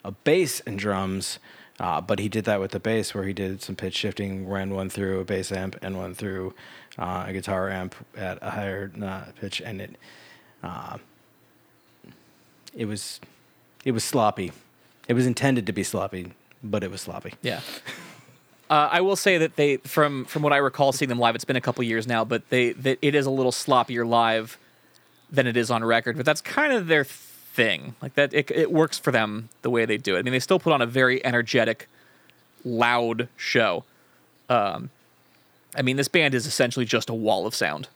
a 0.04 0.10
bass 0.10 0.60
and 0.60 0.78
drums. 0.78 1.38
Uh, 1.78 1.98
but 1.98 2.18
he 2.18 2.28
did 2.28 2.44
that 2.44 2.60
with 2.60 2.72
the 2.72 2.80
bass, 2.80 3.14
where 3.14 3.24
he 3.24 3.32
did 3.32 3.62
some 3.62 3.74
pitch 3.74 3.94
shifting, 3.94 4.46
ran 4.46 4.74
one 4.74 4.90
through 4.90 5.18
a 5.20 5.24
bass 5.24 5.50
amp 5.50 5.76
and 5.80 5.96
one 5.96 6.14
through 6.14 6.52
uh, 6.98 7.24
a 7.26 7.32
guitar 7.32 7.70
amp 7.70 7.94
at 8.14 8.38
a 8.42 8.50
higher 8.50 8.92
uh, 9.02 9.24
pitch, 9.40 9.62
and 9.62 9.80
it 9.80 9.96
uh, 10.62 10.98
it 12.74 12.84
was 12.84 13.18
it 13.82 13.92
was 13.92 14.04
sloppy. 14.04 14.52
It 15.08 15.14
was 15.14 15.26
intended 15.26 15.66
to 15.66 15.72
be 15.72 15.82
sloppy, 15.82 16.32
but 16.62 16.84
it 16.84 16.90
was 16.90 17.00
sloppy. 17.00 17.32
Yeah. 17.40 17.60
Uh, 18.68 18.88
I 18.92 19.00
will 19.00 19.16
say 19.16 19.38
that 19.38 19.56
they, 19.56 19.78
from 19.78 20.26
from 20.26 20.42
what 20.42 20.52
I 20.52 20.58
recall 20.58 20.92
seeing 20.92 21.08
them 21.08 21.18
live, 21.18 21.34
it's 21.34 21.46
been 21.46 21.56
a 21.56 21.62
couple 21.62 21.82
years 21.82 22.06
now, 22.06 22.26
but 22.26 22.48
they 22.50 22.72
that 22.72 22.98
it 23.00 23.14
is 23.14 23.24
a 23.24 23.30
little 23.30 23.52
sloppier 23.52 24.06
live 24.06 24.58
than 25.30 25.46
it 25.46 25.56
is 25.56 25.70
on 25.70 25.84
record. 25.84 26.16
But 26.16 26.26
that's 26.26 26.40
kind 26.40 26.72
of 26.72 26.86
their 26.86 27.04
thing. 27.04 27.94
Like 28.00 28.14
that, 28.14 28.32
it, 28.34 28.50
it 28.50 28.72
works 28.72 28.98
for 28.98 29.10
them 29.10 29.48
the 29.62 29.70
way 29.70 29.84
they 29.84 29.96
do 29.96 30.16
it. 30.16 30.20
I 30.20 30.22
mean, 30.22 30.32
they 30.32 30.40
still 30.40 30.58
put 30.58 30.72
on 30.72 30.82
a 30.82 30.86
very 30.86 31.24
energetic, 31.24 31.88
loud 32.64 33.28
show. 33.36 33.84
Um, 34.48 34.90
I 35.76 35.82
mean, 35.82 35.96
this 35.96 36.08
band 36.08 36.34
is 36.34 36.46
essentially 36.46 36.84
just 36.84 37.08
a 37.08 37.14
wall 37.14 37.46
of 37.46 37.54
sound, 37.54 37.88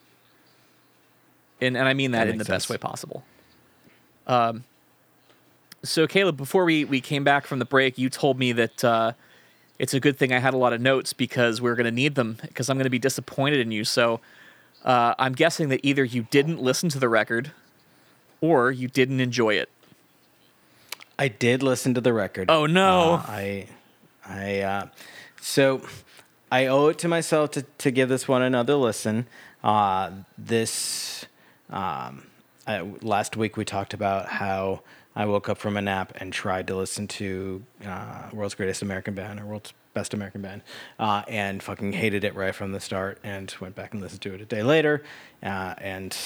and 1.61 1.77
and 1.77 1.88
I 1.88 1.94
mean 1.94 2.12
that, 2.12 2.27
That 2.27 2.29
in 2.29 2.38
the 2.38 2.44
makes 2.44 2.49
best 2.49 2.70
way 2.70 2.77
possible. 2.77 3.25
Um, 4.27 4.64
so 5.83 6.07
Caleb, 6.07 6.37
before 6.37 6.64
we 6.64 6.85
we 6.85 7.01
came 7.01 7.25
back 7.25 7.47
from 7.47 7.59
the 7.59 7.64
break, 7.64 7.99
you 7.99 8.09
told 8.09 8.38
me 8.38 8.53
that. 8.53 8.85
Uh, 8.85 9.12
it's 9.77 9.92
a 9.92 9.99
good 9.99 10.16
thing 10.16 10.33
I 10.33 10.38
had 10.38 10.55
a 10.55 10.57
lot 10.57 10.73
of 10.73 10.81
notes 10.81 11.12
because 11.12 11.61
we're 11.61 11.75
going 11.75 11.85
to 11.85 11.90
need 11.90 12.14
them 12.14 12.38
because 12.42 12.70
I'm 12.70 12.77
going 12.77 12.85
to 12.85 12.90
be 12.90 12.99
disappointed 13.01 13.59
in 13.59 13.73
you. 13.73 13.85
So 13.85 14.20
uh, 14.85 15.14
I'm 15.18 15.33
guessing 15.33 15.68
that 15.70 15.81
either 15.83 16.05
you 16.05 16.27
didn't 16.31 16.61
listen 16.61 16.88
to 16.90 16.99
the 16.99 17.09
record 17.09 17.53
or 18.40 18.70
you 18.70 18.88
didn't 18.88 19.20
enjoy 19.20 19.55
it. 19.55 19.70
I 21.18 21.29
did 21.29 21.62
listen 21.62 21.94
to 21.94 22.01
the 22.01 22.12
record. 22.12 22.51
Oh, 22.51 22.66
no. 22.66 23.14
Uh, 23.14 23.25
I, 23.29 23.68
I, 24.27 24.61
uh, 24.61 24.87
so 25.40 25.83
I 26.51 26.66
owe 26.66 26.88
it 26.88 26.99
to 26.99 27.09
myself 27.09 27.53
to, 27.53 27.62
to 27.79 27.90
give 27.90 28.09
this 28.09 28.27
one 28.29 28.42
another 28.42 28.75
listen. 28.75 29.27
Uh, 29.62 30.11
this, 30.37 31.25
um, 31.70 32.27
I, 32.66 32.81
last 33.01 33.37
week 33.37 33.57
we 33.57 33.64
talked 33.64 33.94
about 33.94 34.29
how 34.29 34.83
I 35.16 35.27
woke 35.27 35.49
up 35.49 35.59
from 35.59 35.77
a 35.77 35.83
nap 35.83 36.12
and 36.16 36.33
tried 36.33 36.66
to 36.66 36.77
listen 36.77 37.07
to 37.09 37.62
uh, 37.87 38.29
World's 38.33 38.55
Greatest 38.55 38.83
American 38.83 39.14
Band 39.14 39.40
or 39.40 39.47
World's 39.47 39.73
Best 39.94 40.12
American 40.12 40.42
Band, 40.42 40.62
uh, 40.98 41.22
and 41.28 41.62
fucking 41.62 41.92
hated 41.92 42.24
it 42.24 42.35
right 42.35 42.54
from 42.54 42.72
the 42.72 42.80
start, 42.80 43.18
and 43.24 43.54
went 43.61 43.74
back 43.74 43.92
and 43.92 44.02
listened 44.02 44.20
to 44.22 44.35
it 44.35 44.40
a 44.40 44.44
day 44.44 44.62
later, 44.62 45.02
uh, 45.42 45.74
and 45.78 46.16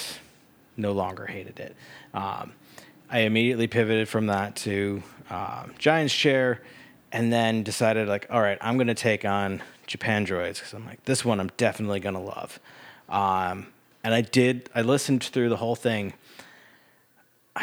no 0.76 0.92
longer 0.92 1.26
hated 1.26 1.60
it. 1.60 1.76
Um, 2.14 2.52
I 3.10 3.20
immediately 3.20 3.66
pivoted 3.66 4.08
from 4.08 4.26
that 4.26 4.56
to 4.56 5.02
um, 5.30 5.74
Giant's 5.78 6.14
Chair, 6.14 6.62
and 7.12 7.32
then 7.32 7.62
decided 7.62 8.08
like, 8.08 8.26
all 8.30 8.40
right, 8.40 8.58
I'm 8.60 8.76
gonna 8.78 8.94
take 8.94 9.24
on 9.24 9.62
Japandroids 9.86 10.54
because 10.54 10.72
I'm 10.74 10.86
like, 10.86 11.04
this 11.04 11.24
one 11.24 11.40
I'm 11.40 11.50
definitely 11.56 12.00
gonna 12.00 12.22
love. 12.22 12.58
Um, 13.08 13.68
and 14.04 14.14
I 14.14 14.20
did. 14.20 14.68
I 14.74 14.82
listened 14.82 15.24
through 15.24 15.48
the 15.48 15.56
whole 15.56 15.76
thing. 15.76 16.14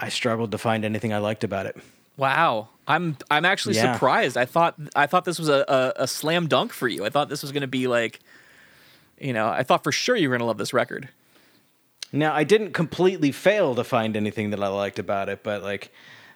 I 0.00 0.10
struggled 0.10 0.52
to 0.52 0.58
find 0.58 0.84
anything 0.84 1.12
I 1.12 1.18
liked 1.18 1.42
about 1.42 1.66
it. 1.66 1.76
Wow, 2.18 2.68
I'm 2.86 3.16
I'm 3.30 3.46
actually 3.46 3.76
Yeah. 3.76 3.94
surprised. 3.94 4.36
I 4.36 4.44
thought 4.44 4.74
I 4.94 5.06
thought 5.06 5.24
this 5.24 5.38
was 5.38 5.48
a, 5.48 5.64
a, 5.68 6.02
a 6.02 6.08
slam 6.08 6.48
dunk 6.48 6.72
for 6.74 6.88
you. 6.88 7.06
I 7.06 7.08
thought 7.10 7.30
this 7.30 7.40
was 7.42 7.52
going 7.52 7.62
to 7.62 7.66
be 7.68 7.86
like, 7.86 8.20
you 9.18 9.32
know, 9.32 9.48
I 9.48 9.62
thought 9.62 9.82
for 9.84 9.92
sure 9.92 10.16
you 10.16 10.28
were 10.28 10.34
going 10.34 10.40
to 10.40 10.46
love 10.46 10.58
this 10.58 10.72
record. 10.74 11.08
Now, 12.12 12.34
I 12.34 12.42
didn't 12.44 12.72
completely 12.72 13.32
fail 13.32 13.74
to 13.74 13.84
find 13.84 14.16
anything 14.16 14.50
that 14.50 14.62
I 14.62 14.68
liked 14.68 14.98
about 14.98 15.28
it, 15.28 15.42
but 15.42 15.62
like 15.62 15.92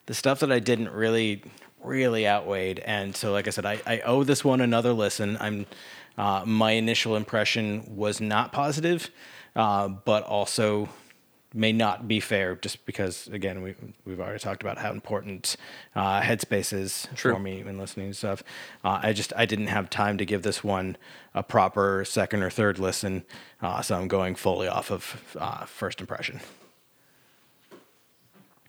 the 0.06 0.14
stuff 0.14 0.40
that 0.40 0.52
I 0.52 0.58
didn't 0.58 0.90
really, 0.90 1.42
really 1.82 2.28
outweighed. 2.28 2.78
And 2.80 3.16
so, 3.16 3.32
like 3.32 3.46
I 3.46 3.50
said, 3.50 3.64
I, 3.66 3.80
I 3.86 4.00
owe 4.00 4.22
this 4.22 4.44
one 4.44 4.60
another 4.60 4.92
listen. 4.92 5.36
I'm, 5.40 5.66
uh, 6.18 6.44
my 6.46 6.72
initial 6.72 7.16
impression 7.16 7.84
was 7.96 8.20
not 8.20 8.52
positive, 8.52 9.10
uh, 9.56 9.88
but 9.88 10.24
also 10.24 10.90
may 11.54 11.72
not 11.72 12.08
be 12.08 12.20
fair 12.20 12.54
just 12.56 12.84
because, 12.86 13.28
again, 13.28 13.62
we, 13.62 13.74
we've 14.04 14.20
already 14.20 14.38
talked 14.38 14.62
about 14.62 14.78
how 14.78 14.90
important 14.90 15.56
uh, 15.94 16.20
Headspace 16.20 16.72
is 16.72 17.08
True. 17.14 17.34
for 17.34 17.40
me 17.40 17.62
when 17.62 17.78
listening 17.78 18.10
to 18.10 18.14
stuff. 18.14 18.42
Uh, 18.84 19.00
I 19.02 19.12
just, 19.12 19.32
I 19.36 19.46
didn't 19.46 19.68
have 19.68 19.90
time 19.90 20.18
to 20.18 20.24
give 20.24 20.42
this 20.42 20.64
one 20.64 20.96
a 21.34 21.42
proper 21.42 22.04
second 22.04 22.42
or 22.42 22.50
third 22.50 22.78
listen. 22.78 23.24
Uh, 23.60 23.82
so 23.82 23.96
I'm 23.96 24.08
going 24.08 24.34
fully 24.34 24.68
off 24.68 24.90
of 24.90 25.36
uh, 25.38 25.64
first 25.66 26.00
impression. 26.00 26.40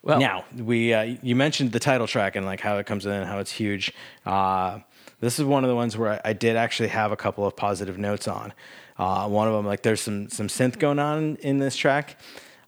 Well, 0.03 0.19
Now 0.19 0.43
we 0.57 0.93
uh, 0.93 1.15
you 1.21 1.33
mentioned 1.33 1.71
the 1.71 1.79
title 1.79 2.07
track 2.07 2.35
and 2.35 2.45
like 2.45 2.59
how 2.59 2.77
it 2.77 2.85
comes 2.85 3.05
in 3.05 3.13
and 3.13 3.25
how 3.25 3.39
it's 3.39 3.51
huge. 3.51 3.93
Uh, 4.25 4.79
this 5.21 5.39
is 5.39 5.45
one 5.45 5.63
of 5.63 5.69
the 5.69 5.75
ones 5.77 5.97
where 5.97 6.13
I, 6.13 6.31
I 6.31 6.33
did 6.33 6.57
actually 6.57 6.89
have 6.89 7.13
a 7.13 7.15
couple 7.15 7.47
of 7.47 7.55
positive 7.55 7.97
notes 7.97 8.27
on. 8.27 8.51
Uh, 8.97 9.29
one 9.29 9.47
of 9.47 9.53
them 9.53 9.65
like 9.65 9.81
there's 9.81 10.01
some 10.01 10.27
some 10.29 10.47
synth 10.47 10.77
going 10.77 10.99
on 10.99 11.37
in 11.37 11.59
this 11.59 11.77
track, 11.77 12.19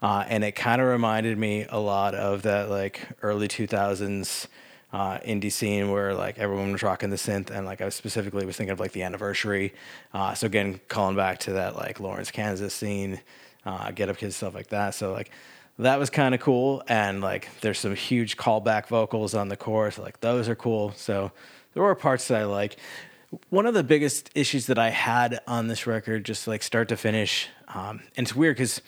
uh, 0.06 0.24
and 0.28 0.44
it 0.44 0.52
kind 0.52 0.80
of 0.80 0.88
reminded 0.88 1.36
me 1.36 1.66
a 1.68 1.80
lot 1.80 2.14
of 2.14 2.44
that 2.44 2.70
like 2.70 3.02
early 3.24 3.48
2000s 3.48 4.46
uh, 4.94 5.18
indie 5.22 5.52
scene 5.52 5.90
where 5.90 6.14
like 6.14 6.38
everyone 6.38 6.72
was 6.72 6.84
rocking 6.84 7.10
the 7.10 7.16
synth 7.16 7.50
and 7.50 7.66
like 7.66 7.82
I 7.82 7.90
specifically 7.90 8.46
was 8.46 8.56
thinking 8.56 8.72
of 8.72 8.80
like 8.80 8.92
the 8.92 9.02
anniversary. 9.02 9.74
Uh, 10.14 10.36
so 10.36 10.46
again, 10.46 10.80
calling 10.90 11.16
back 11.16 11.40
to 11.40 11.54
that 11.54 11.76
like 11.76 12.00
Lawrence, 12.00 12.30
Kansas 12.30 12.72
scene, 12.72 13.20
uh, 13.66 13.90
Get 13.90 14.08
Up 14.10 14.18
Kids 14.18 14.36
stuff 14.36 14.54
like 14.54 14.68
that. 14.68 14.94
So 14.94 15.12
like 15.12 15.32
that 15.80 15.98
was 15.98 16.12
kind 16.12 16.36
of 16.36 16.40
cool 16.40 16.84
and 16.88 17.20
like 17.22 17.50
there's 17.62 17.80
some 17.80 17.96
huge 17.96 18.38
callback 18.38 18.86
vocals 18.86 19.34
on 19.34 19.50
the 19.50 19.58
chorus 19.58 19.98
like 19.98 20.22
those 20.22 20.48
are 20.48 20.56
cool 20.56 20.94
so 20.96 21.32
there 21.74 21.84
were 21.84 21.94
parts 21.96 22.30
that 22.30 22.40
i 22.40 22.46
like 22.46 22.78
one 23.50 23.66
of 23.66 23.74
the 23.74 23.84
biggest 23.84 24.30
issues 24.36 24.68
that 24.68 24.80
i 24.80 24.90
had 24.90 25.42
on 25.48 25.68
this 25.68 25.86
record 25.86 26.24
just 26.24 26.48
like 26.48 26.64
start 26.64 26.88
to 26.88 26.96
finish 26.96 27.50
um, 27.68 28.02
and 28.16 28.26
it's 28.26 28.34
weird 28.34 28.56
because 28.56 28.82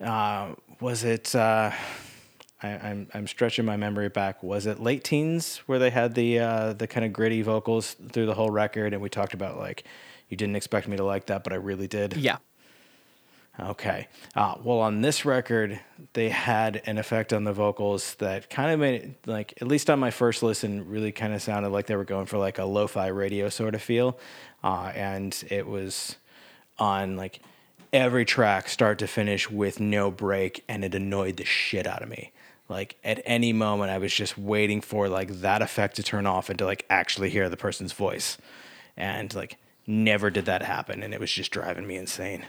uh, 0.00 0.54
was 0.80 1.04
it 1.04 1.34
uh, 1.34 1.70
I, 2.62 2.68
I'm, 2.68 3.08
I'm 3.14 3.26
stretching 3.26 3.64
my 3.64 3.76
memory 3.76 4.08
back 4.08 4.42
was 4.42 4.66
it 4.66 4.80
late 4.80 5.04
teens 5.04 5.58
where 5.66 5.78
they 5.78 5.90
had 5.90 6.14
the 6.14 6.38
uh, 6.38 6.72
the 6.72 6.86
kind 6.86 7.04
of 7.04 7.12
gritty 7.12 7.42
vocals 7.42 7.96
through 8.12 8.26
the 8.26 8.34
whole 8.34 8.50
record 8.50 8.92
and 8.92 9.02
we 9.02 9.08
talked 9.08 9.34
about 9.34 9.58
like 9.58 9.84
you 10.28 10.36
didn't 10.36 10.56
expect 10.56 10.88
me 10.88 10.96
to 10.96 11.04
like 11.04 11.26
that 11.26 11.44
but 11.44 11.52
i 11.52 11.56
really 11.56 11.88
did 11.88 12.16
yeah, 12.16 12.38
Okay. 13.60 14.06
Uh, 14.36 14.54
well, 14.62 14.78
on 14.78 15.00
this 15.00 15.24
record, 15.24 15.80
they 16.12 16.28
had 16.28 16.80
an 16.86 16.96
effect 16.96 17.32
on 17.32 17.42
the 17.42 17.52
vocals 17.52 18.14
that 18.16 18.48
kind 18.48 18.70
of 18.70 18.78
made 18.78 19.02
it 19.02 19.16
like, 19.26 19.54
at 19.60 19.66
least 19.66 19.90
on 19.90 19.98
my 19.98 20.12
first 20.12 20.44
listen, 20.44 20.88
really 20.88 21.10
kind 21.10 21.34
of 21.34 21.42
sounded 21.42 21.70
like 21.70 21.86
they 21.86 21.96
were 21.96 22.04
going 22.04 22.26
for 22.26 22.38
like 22.38 22.58
a 22.58 22.64
lo 22.64 22.86
fi 22.86 23.08
radio 23.08 23.48
sort 23.48 23.74
of 23.74 23.82
feel. 23.82 24.18
Uh, 24.62 24.92
and 24.94 25.42
it 25.50 25.66
was 25.66 26.16
on 26.78 27.16
like 27.16 27.40
every 27.92 28.24
track, 28.24 28.68
start 28.68 28.98
to 28.98 29.06
finish, 29.06 29.50
with 29.50 29.80
no 29.80 30.10
break. 30.10 30.64
And 30.68 30.84
it 30.84 30.94
annoyed 30.94 31.36
the 31.36 31.44
shit 31.44 31.86
out 31.86 32.02
of 32.02 32.08
me. 32.08 32.32
Like 32.68 32.96
at 33.02 33.22
any 33.24 33.52
moment, 33.52 33.90
I 33.90 33.98
was 33.98 34.12
just 34.12 34.36
waiting 34.36 34.80
for 34.80 35.08
like 35.08 35.40
that 35.40 35.62
effect 35.62 35.96
to 35.96 36.02
turn 36.02 36.26
off 36.26 36.50
and 36.50 36.58
to 36.58 36.66
like 36.66 36.84
actually 36.90 37.30
hear 37.30 37.48
the 37.48 37.56
person's 37.56 37.92
voice. 37.92 38.36
And 38.96 39.34
like, 39.34 39.56
never 39.86 40.28
did 40.28 40.44
that 40.44 40.62
happen. 40.62 41.02
And 41.02 41.14
it 41.14 41.20
was 41.20 41.32
just 41.32 41.50
driving 41.50 41.86
me 41.86 41.96
insane. 41.96 42.44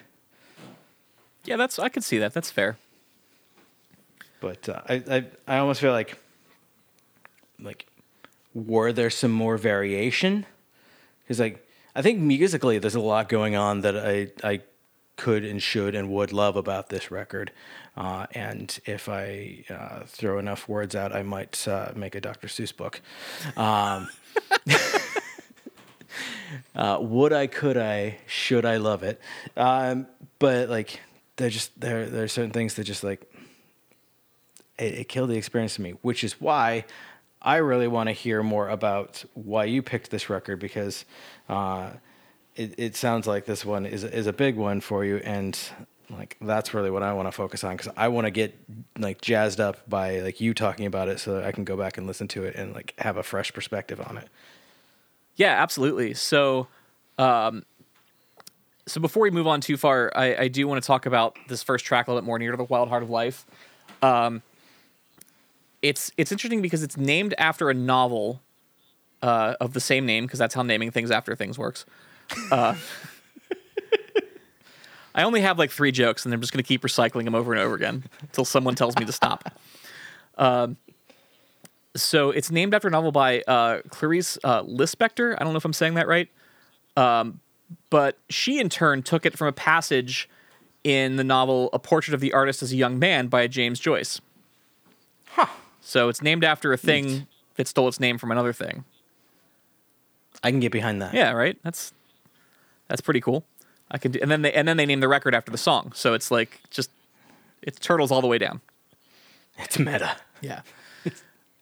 yeah. 1.45 1.55
That's 1.55 1.79
I 1.79 1.89
could 1.89 2.03
see 2.03 2.17
that. 2.17 2.33
That's 2.33 2.51
fair. 2.51 2.77
But 4.41 4.67
uh, 4.69 4.81
I, 4.87 4.93
I 5.09 5.25
I 5.47 5.57
almost 5.59 5.81
feel 5.81 5.91
like 5.91 6.17
like 7.61 7.85
were 8.53 8.91
there 8.91 9.09
some 9.09 9.31
more 9.31 9.57
variation? 9.57 10.45
Because 11.23 11.39
like 11.39 11.65
I 11.95 12.01
think 12.01 12.19
musically 12.19 12.79
there's 12.79 12.95
a 12.95 12.99
lot 12.99 13.29
going 13.29 13.55
on 13.55 13.81
that 13.81 13.97
I 13.97 14.31
I 14.43 14.61
could 15.19 15.43
and 15.43 15.61
should 15.61 15.95
and 15.95 16.09
would 16.09 16.31
love 16.31 16.55
about 16.55 16.87
this 16.87 17.11
record. 17.11 17.51
Uh, 17.97 18.25
and 18.31 18.79
if 18.85 19.09
I 19.09 19.65
uh, 19.69 20.05
throw 20.05 20.39
enough 20.39 20.69
words 20.69 20.95
out, 20.95 21.13
I 21.13 21.23
might 21.23 21.67
uh, 21.67 21.91
make 21.93 22.15
a 22.15 22.21
Dr. 22.21 22.47
Seuss 22.47 22.75
book. 22.75 23.01
Um, 23.57 24.09
uh, 26.75 26.97
would 27.01 27.33
I? 27.33 27.47
Could 27.47 27.77
I? 27.77 28.17
Should 28.27 28.65
I 28.65 28.77
love 28.77 29.03
it? 29.03 29.19
Um, 29.57 30.07
but 30.39 30.69
like, 30.69 31.01
there 31.35 31.49
just 31.49 31.77
there 31.79 32.09
there 32.09 32.23
are 32.23 32.29
certain 32.29 32.51
things 32.51 32.75
that 32.75 32.85
just 32.85 33.03
like 33.03 33.21
it, 34.77 34.93
it 34.99 35.09
killed 35.09 35.29
the 35.29 35.37
experience 35.37 35.75
to 35.75 35.81
me, 35.81 35.91
which 36.01 36.23
is 36.23 36.39
why 36.39 36.85
I 37.41 37.57
really 37.57 37.87
want 37.87 38.07
to 38.07 38.13
hear 38.13 38.41
more 38.41 38.69
about 38.69 39.23
why 39.33 39.65
you 39.65 39.81
picked 39.81 40.11
this 40.11 40.29
record 40.29 40.59
because 40.59 41.03
uh, 41.49 41.91
it, 42.55 42.75
it 42.77 42.95
sounds 42.95 43.27
like 43.27 43.45
this 43.45 43.65
one 43.65 43.85
is 43.85 44.03
is 44.03 44.27
a 44.27 44.33
big 44.33 44.55
one 44.55 44.81
for 44.81 45.05
you, 45.05 45.17
and 45.17 45.57
like 46.09 46.37
that's 46.41 46.73
really 46.73 46.89
what 46.89 47.03
I 47.03 47.13
want 47.13 47.27
to 47.27 47.31
focus 47.31 47.63
on 47.63 47.75
because 47.77 47.91
I 47.95 48.07
want 48.07 48.25
to 48.25 48.31
get 48.31 48.57
like 48.97 49.21
jazzed 49.21 49.59
up 49.59 49.87
by 49.89 50.19
like 50.19 50.41
you 50.41 50.53
talking 50.53 50.85
about 50.85 51.07
it, 51.07 51.19
so 51.19 51.35
that 51.35 51.45
I 51.45 51.51
can 51.51 51.63
go 51.63 51.77
back 51.77 51.97
and 51.97 52.07
listen 52.07 52.27
to 52.29 52.43
it 52.43 52.55
and 52.55 52.73
like 52.73 52.93
have 52.99 53.17
a 53.17 53.23
fresh 53.23 53.53
perspective 53.53 54.01
on 54.01 54.17
it. 54.17 54.27
Yeah, 55.35 55.61
absolutely. 55.61 56.13
So, 56.15 56.67
um, 57.17 57.63
so 58.85 58.99
before 58.99 59.23
we 59.23 59.31
move 59.31 59.47
on 59.47 59.61
too 59.61 59.77
far, 59.77 60.11
I, 60.13 60.35
I 60.35 60.47
do 60.49 60.67
want 60.67 60.83
to 60.83 60.85
talk 60.85 61.05
about 61.05 61.37
this 61.47 61.63
first 61.63 61.85
track 61.85 62.07
a 62.07 62.11
little 62.11 62.21
bit 62.21 62.25
more, 62.25 62.39
"Near 62.39 62.51
to 62.51 62.57
the 62.57 62.65
Wild 62.65 62.89
Heart 62.89 63.03
of 63.03 63.09
Life." 63.09 63.45
Um, 64.01 64.41
it's 65.81 66.11
it's 66.17 66.31
interesting 66.31 66.61
because 66.61 66.83
it's 66.83 66.97
named 66.97 67.33
after 67.37 67.69
a 67.69 67.73
novel 67.73 68.41
uh, 69.21 69.55
of 69.61 69.73
the 69.73 69.79
same 69.79 70.05
name 70.05 70.25
because 70.25 70.39
that's 70.39 70.55
how 70.55 70.63
naming 70.63 70.91
things 70.91 71.11
after 71.11 71.35
things 71.35 71.57
works. 71.57 71.85
Uh, 72.51 72.75
I 75.15 75.23
only 75.23 75.41
have 75.41 75.59
like 75.59 75.71
three 75.71 75.91
jokes, 75.91 76.25
and 76.25 76.33
I'm 76.33 76.41
just 76.41 76.53
going 76.53 76.63
to 76.63 76.67
keep 76.67 76.81
recycling 76.81 77.25
them 77.25 77.35
over 77.35 77.53
and 77.53 77.61
over 77.61 77.75
again 77.75 78.05
until 78.21 78.45
someone 78.45 78.75
tells 78.75 78.97
me 78.97 79.05
to 79.05 79.11
stop. 79.11 79.51
Um, 80.37 80.77
so 81.95 82.31
it's 82.31 82.51
named 82.51 82.73
after 82.73 82.87
a 82.87 82.91
novel 82.91 83.11
by 83.11 83.41
uh, 83.41 83.81
Clarice 83.89 84.37
uh, 84.43 84.63
Lispector. 84.63 85.35
I 85.37 85.43
don't 85.43 85.53
know 85.53 85.57
if 85.57 85.65
I'm 85.65 85.73
saying 85.73 85.95
that 85.95 86.07
right. 86.07 86.29
Um, 86.95 87.39
but 87.89 88.17
she, 88.29 88.59
in 88.59 88.69
turn, 88.69 89.03
took 89.03 89.25
it 89.25 89.37
from 89.37 89.47
a 89.47 89.51
passage 89.51 90.29
in 90.83 91.17
the 91.17 91.23
novel 91.23 91.69
A 91.73 91.79
Portrait 91.79 92.13
of 92.13 92.21
the 92.21 92.33
Artist 92.33 92.63
as 92.63 92.71
a 92.71 92.75
Young 92.75 92.99
Man 92.99 93.27
by 93.27 93.47
James 93.47 93.79
Joyce. 93.79 94.21
Huh. 95.27 95.47
So 95.81 96.09
it's 96.09 96.21
named 96.21 96.43
after 96.43 96.73
a 96.73 96.77
thing 96.77 97.27
that 97.55 97.67
stole 97.67 97.87
its 97.87 97.99
name 97.99 98.17
from 98.17 98.31
another 98.31 98.53
thing. 98.53 98.85
I 100.43 100.51
can 100.51 100.59
get 100.59 100.71
behind 100.71 101.01
that. 101.01 101.13
Yeah, 101.13 101.31
right. 101.31 101.57
That's 101.63 101.93
that's 102.89 103.01
pretty 103.01 103.21
cool. 103.21 103.45
I 103.91 103.97
could, 103.97 104.11
do, 104.11 104.19
and 104.21 104.29
then 104.29 104.41
they 104.41 104.53
and 104.53 104.67
then 104.67 104.77
they 104.77 104.85
named 104.85 105.01
the 105.01 105.07
record 105.07 105.33
after 105.33 105.51
the 105.51 105.57
song. 105.57 105.93
So 105.95 106.13
it's 106.13 106.29
like 106.29 106.59
just 106.69 106.91
it's 107.61 107.79
turtles 107.79 108.11
all 108.11 108.21
the 108.21 108.27
way 108.27 108.37
down. 108.37 108.61
It's 109.57 109.79
meta. 109.79 110.15
Yeah. 110.41 110.61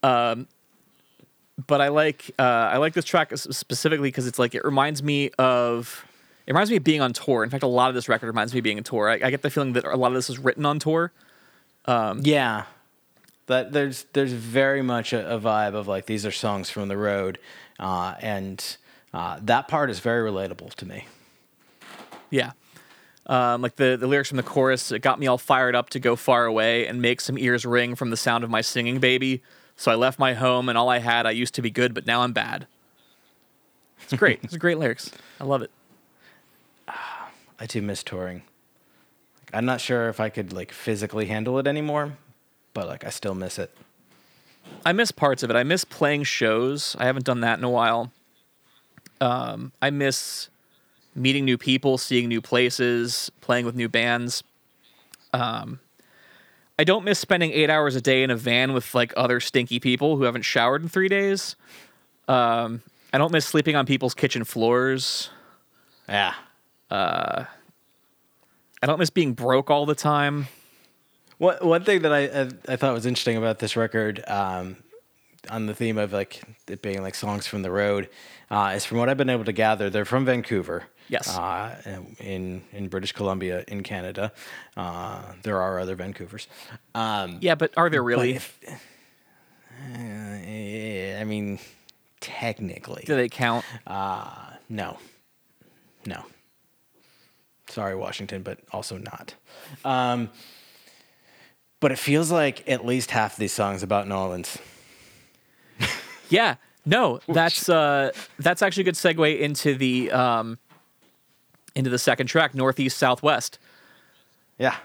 um, 0.03 0.47
but 1.65 1.82
I 1.82 1.88
like 1.88 2.32
uh, 2.38 2.41
I 2.41 2.78
like 2.78 2.93
this 2.93 3.05
track 3.05 3.36
specifically 3.38 4.09
because 4.09 4.28
it's 4.28 4.39
like 4.39 4.55
it 4.55 4.63
reminds 4.63 5.01
me 5.01 5.32
of 5.39 6.05
it 6.45 6.51
reminds 6.51 6.69
me 6.69 6.78
of 6.78 6.84
being 6.84 7.01
on 7.01 7.13
tour. 7.13 7.43
In 7.43 7.49
fact, 7.49 7.63
a 7.63 7.67
lot 7.67 7.89
of 7.89 7.95
this 7.95 8.07
record 8.07 8.28
reminds 8.28 8.53
me 8.53 8.59
of 8.59 8.63
being 8.63 8.78
on 8.78 8.84
tour. 8.84 9.09
I, 9.09 9.15
I 9.15 9.30
get 9.32 9.41
the 9.41 9.49
feeling 9.49 9.73
that 9.73 9.86
a 9.86 9.95
lot 9.97 10.07
of 10.07 10.13
this 10.13 10.30
is 10.30 10.38
written 10.38 10.65
on 10.65 10.80
tour. 10.80 11.11
Yeah. 12.21 12.65
But 13.47 13.71
there's 13.71 14.05
there's 14.13 14.34
very 14.34 14.82
much 14.82 15.13
a, 15.13 15.36
a 15.36 15.39
vibe 15.39 15.73
of 15.73 15.88
like 15.88 16.05
these 16.05 16.25
are 16.25 16.32
songs 16.32 16.69
from 16.69 16.89
the 16.89 16.97
road, 16.97 17.39
uh, 17.80 18.15
and 18.19 18.78
uh, 19.13 19.39
that 19.43 19.67
part 19.69 19.89
is 19.89 19.99
very 19.99 20.30
relatable 20.30 20.73
to 20.75 20.86
me. 20.86 21.05
Yeah. 22.30 22.51
Um, 23.25 23.61
like 23.61 23.75
the, 23.75 23.97
the 23.99 24.07
lyrics 24.07 24.30
from 24.30 24.38
the 24.38 24.43
chorus, 24.43 24.91
it 24.91 24.99
got 24.99 25.19
me 25.19 25.28
all 25.28 25.38
fired 25.38 25.75
up 25.75 25.89
to 25.91 25.99
go 25.99 26.15
far 26.15 26.45
away 26.45 26.88
and 26.88 27.01
make 27.01 27.19
some 27.19 27.38
ears 27.38 27.65
ring 27.65 27.95
from 27.95 28.09
the 28.09 28.17
sound 28.17 28.43
of 28.43 28.49
my 28.49 28.61
singing 28.61 28.99
baby. 28.99 29.41
So 29.75 29.91
I 29.91 29.95
left 29.95 30.17
my 30.17 30.34
home 30.34 30.69
and 30.69 30.78
all 30.78 30.89
I 30.89 30.99
had, 30.99 31.25
I 31.25 31.32
used 31.32 31.53
to 31.55 31.61
be 31.61 31.69
good, 31.69 31.93
but 31.93 32.07
now 32.07 32.21
I'm 32.21 32.32
bad. 32.34 32.67
It's 34.03 34.13
great. 34.13 34.39
it's 34.43 34.55
great 34.55 34.78
lyrics. 34.78 35.11
I 35.41 35.43
love 35.43 35.61
it. 35.61 35.71
I 37.59 37.65
too 37.65 37.82
miss 37.82 38.03
touring. 38.03 38.43
I'm 39.53 39.65
not 39.65 39.82
sure 39.82 40.09
if 40.09 40.19
I 40.19 40.30
could 40.30 40.53
like 40.53 40.71
physically 40.71 41.25
handle 41.25 41.59
it 41.59 41.67
anymore, 41.67 42.17
but 42.73 42.88
like 42.88 43.03
I 43.03 43.09
still 43.09 43.36
miss 43.36 43.59
it. 43.59 43.75
I 44.86 44.93
miss 44.93 45.11
parts 45.11 45.43
of 45.43 45.49
it. 45.49 45.55
I 45.55 45.63
miss 45.63 45.86
playing 45.86 46.23
shows. 46.23 46.95
I 46.99 47.05
haven't 47.05 47.25
done 47.25 47.41
that 47.41 47.57
in 47.57 47.63
a 47.63 47.69
while. 47.69 48.11
Um, 49.19 49.71
I 49.82 49.89
miss 49.89 50.49
meeting 51.18 51.45
new 51.45 51.57
people, 51.57 51.97
seeing 51.97 52.28
new 52.30 52.41
places, 52.41 53.32
playing 53.41 53.65
with 53.65 53.76
new 53.76 53.89
bands. 53.89 54.43
Um, 55.34 55.80
I 56.80 56.84
don't 56.84 57.03
miss 57.03 57.20
spending 57.20 57.51
eight 57.51 57.70
hours 57.70 57.95
a 57.95 58.01
day 58.01 58.24
in 58.24 58.30
a 58.30 58.36
van 58.36 58.74
with 58.74 58.93
like 58.93 59.13
other 59.18 59.39
stinky 59.39 59.80
people 59.80 60.18
who 60.18 60.24
haven't 60.24 60.43
showered 60.43 60.84
in 60.84 60.89
three 60.89 61.09
days. 61.09 61.55
Um, 62.28 62.84
I 63.11 63.18
don't 63.18 63.32
miss 63.32 63.45
sleeping 63.45 63.76
on 63.76 63.86
people's 63.86 64.13
kitchen 64.13 64.43
floors. 64.43 65.30
Yeah. 66.07 66.34
I 68.82 68.86
don't 68.86 68.99
miss 68.99 69.09
being 69.09 69.34
broke 69.34 69.72
all 69.72 69.86
the 69.86 69.95
time. 69.95 70.47
One 71.38 71.57
one 71.61 71.84
thing 71.84 72.03
that 72.03 72.13
I 72.13 72.26
I, 72.26 72.74
I 72.74 72.76
thought 72.76 72.93
was 72.93 73.05
interesting 73.05 73.38
about 73.38 73.59
this 73.59 73.76
record, 73.76 74.24
um, 74.28 74.78
on 75.49 75.65
the 75.65 75.74
theme 75.74 75.97
of 75.97 76.13
like 76.13 76.43
it 76.68 76.82
being 76.82 77.01
like 77.01 77.15
songs 77.15 77.47
from 77.47 77.61
the 77.61 77.72
road, 77.72 78.09
uh, 78.49 78.74
is 78.76 78.86
from 78.86 78.97
what 78.97 79.09
I've 79.09 79.18
been 79.18 79.30
able 79.30 79.45
to 79.45 79.51
gather, 79.51 79.89
they're 79.89 80.05
from 80.05 80.26
Vancouver. 80.26 80.86
Yes. 81.10 81.38
Uh, 81.38 81.76
in 82.20 82.64
in 82.74 82.88
British 82.89 83.12
Columbia, 83.14 83.64
in 83.68 83.82
Canada, 83.84 84.32
uh, 84.76 85.22
there 85.43 85.62
are 85.62 85.80
other 85.80 85.95
Vancouvers. 85.95 86.47
Um, 86.95 87.38
Yeah, 87.41 87.55
but 87.55 87.72
are 87.78 87.89
there 87.89 88.03
really? 88.03 88.36
if- 88.36 88.60
uh, 88.68 88.74
I 91.20 91.24
mean, 91.24 91.60
technically, 92.20 93.03
Do 93.05 93.16
they 93.16 93.30
count? 93.30 93.64
no, 94.70 94.97
no. 96.05 96.24
Sorry, 97.70 97.95
Washington, 97.95 98.43
but 98.43 98.60
also 98.72 98.97
not. 98.97 99.36
Um, 99.86 100.30
but 101.80 101.91
it 101.91 101.99
feels 101.99 102.32
like 102.32 102.68
at 102.68 102.86
least 102.86 103.12
half 103.12 103.38
these 103.38 103.53
songs 103.53 103.84
about 103.84 104.08
New 104.08 104.16
Orleans. 104.16 104.58
Yeah, 106.30 106.55
no, 106.86 107.22
that's 107.30 107.70
uh, 107.70 108.12
that's 108.39 108.62
actually 108.62 108.82
a 108.82 108.86
good 108.86 108.95
segue 108.95 109.39
into 109.39 109.76
the 109.76 110.12
um, 110.12 110.58
into 111.78 111.89
the 111.89 111.99
second 111.99 112.28
track, 112.28 112.53
Northeast 112.55 112.97
Southwest, 112.97 113.59
Yeah. 114.57 114.75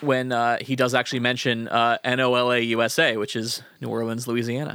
when 0.00 0.32
uh, 0.32 0.58
he 0.60 0.76
does 0.76 0.94
actually 0.94 1.20
mention 1.20 1.68
uh, 1.68 1.98
NOLA 2.04 2.60
USA, 2.60 3.16
which 3.16 3.36
is 3.36 3.62
New 3.80 3.88
Orleans, 3.88 4.26
Louisiana. 4.28 4.72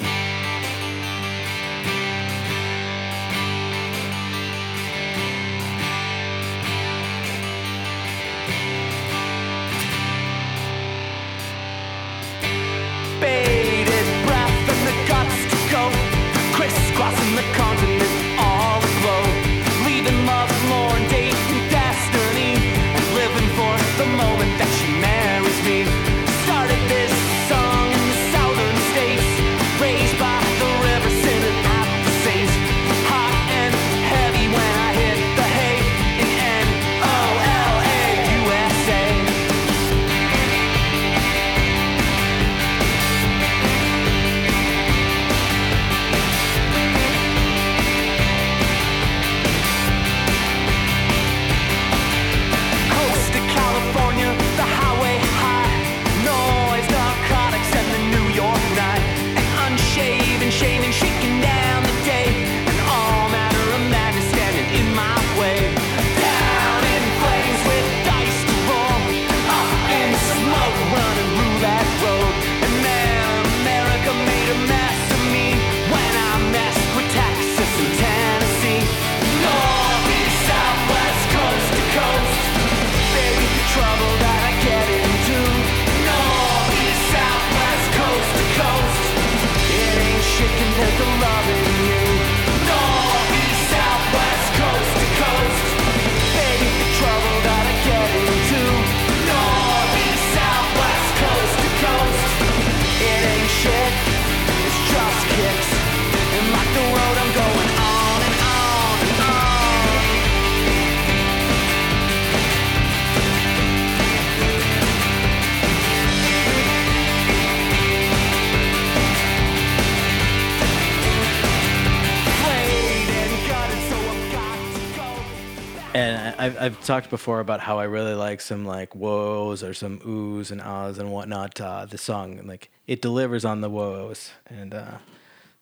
I've, 126.45 126.61
I've 126.61 126.85
talked 126.85 127.09
before 127.09 127.39
about 127.39 127.59
how 127.59 127.79
I 127.79 127.85
really 127.85 128.13
like 128.13 128.39
some 128.39 128.65
like 128.65 128.91
whoas 128.91 129.67
or 129.67 129.73
some 129.73 129.97
oohs 130.01 130.51
and 130.51 130.61
ahs 130.61 130.99
and 130.99 131.11
whatnot. 131.11 131.59
Uh, 131.59 131.85
the 131.85 131.97
song, 131.97 132.39
like 132.45 132.69
it 132.85 133.01
delivers 133.01 133.45
on 133.45 133.61
the 133.61 133.69
whoas, 133.69 134.29
and 134.47 134.75
uh, 134.75 134.99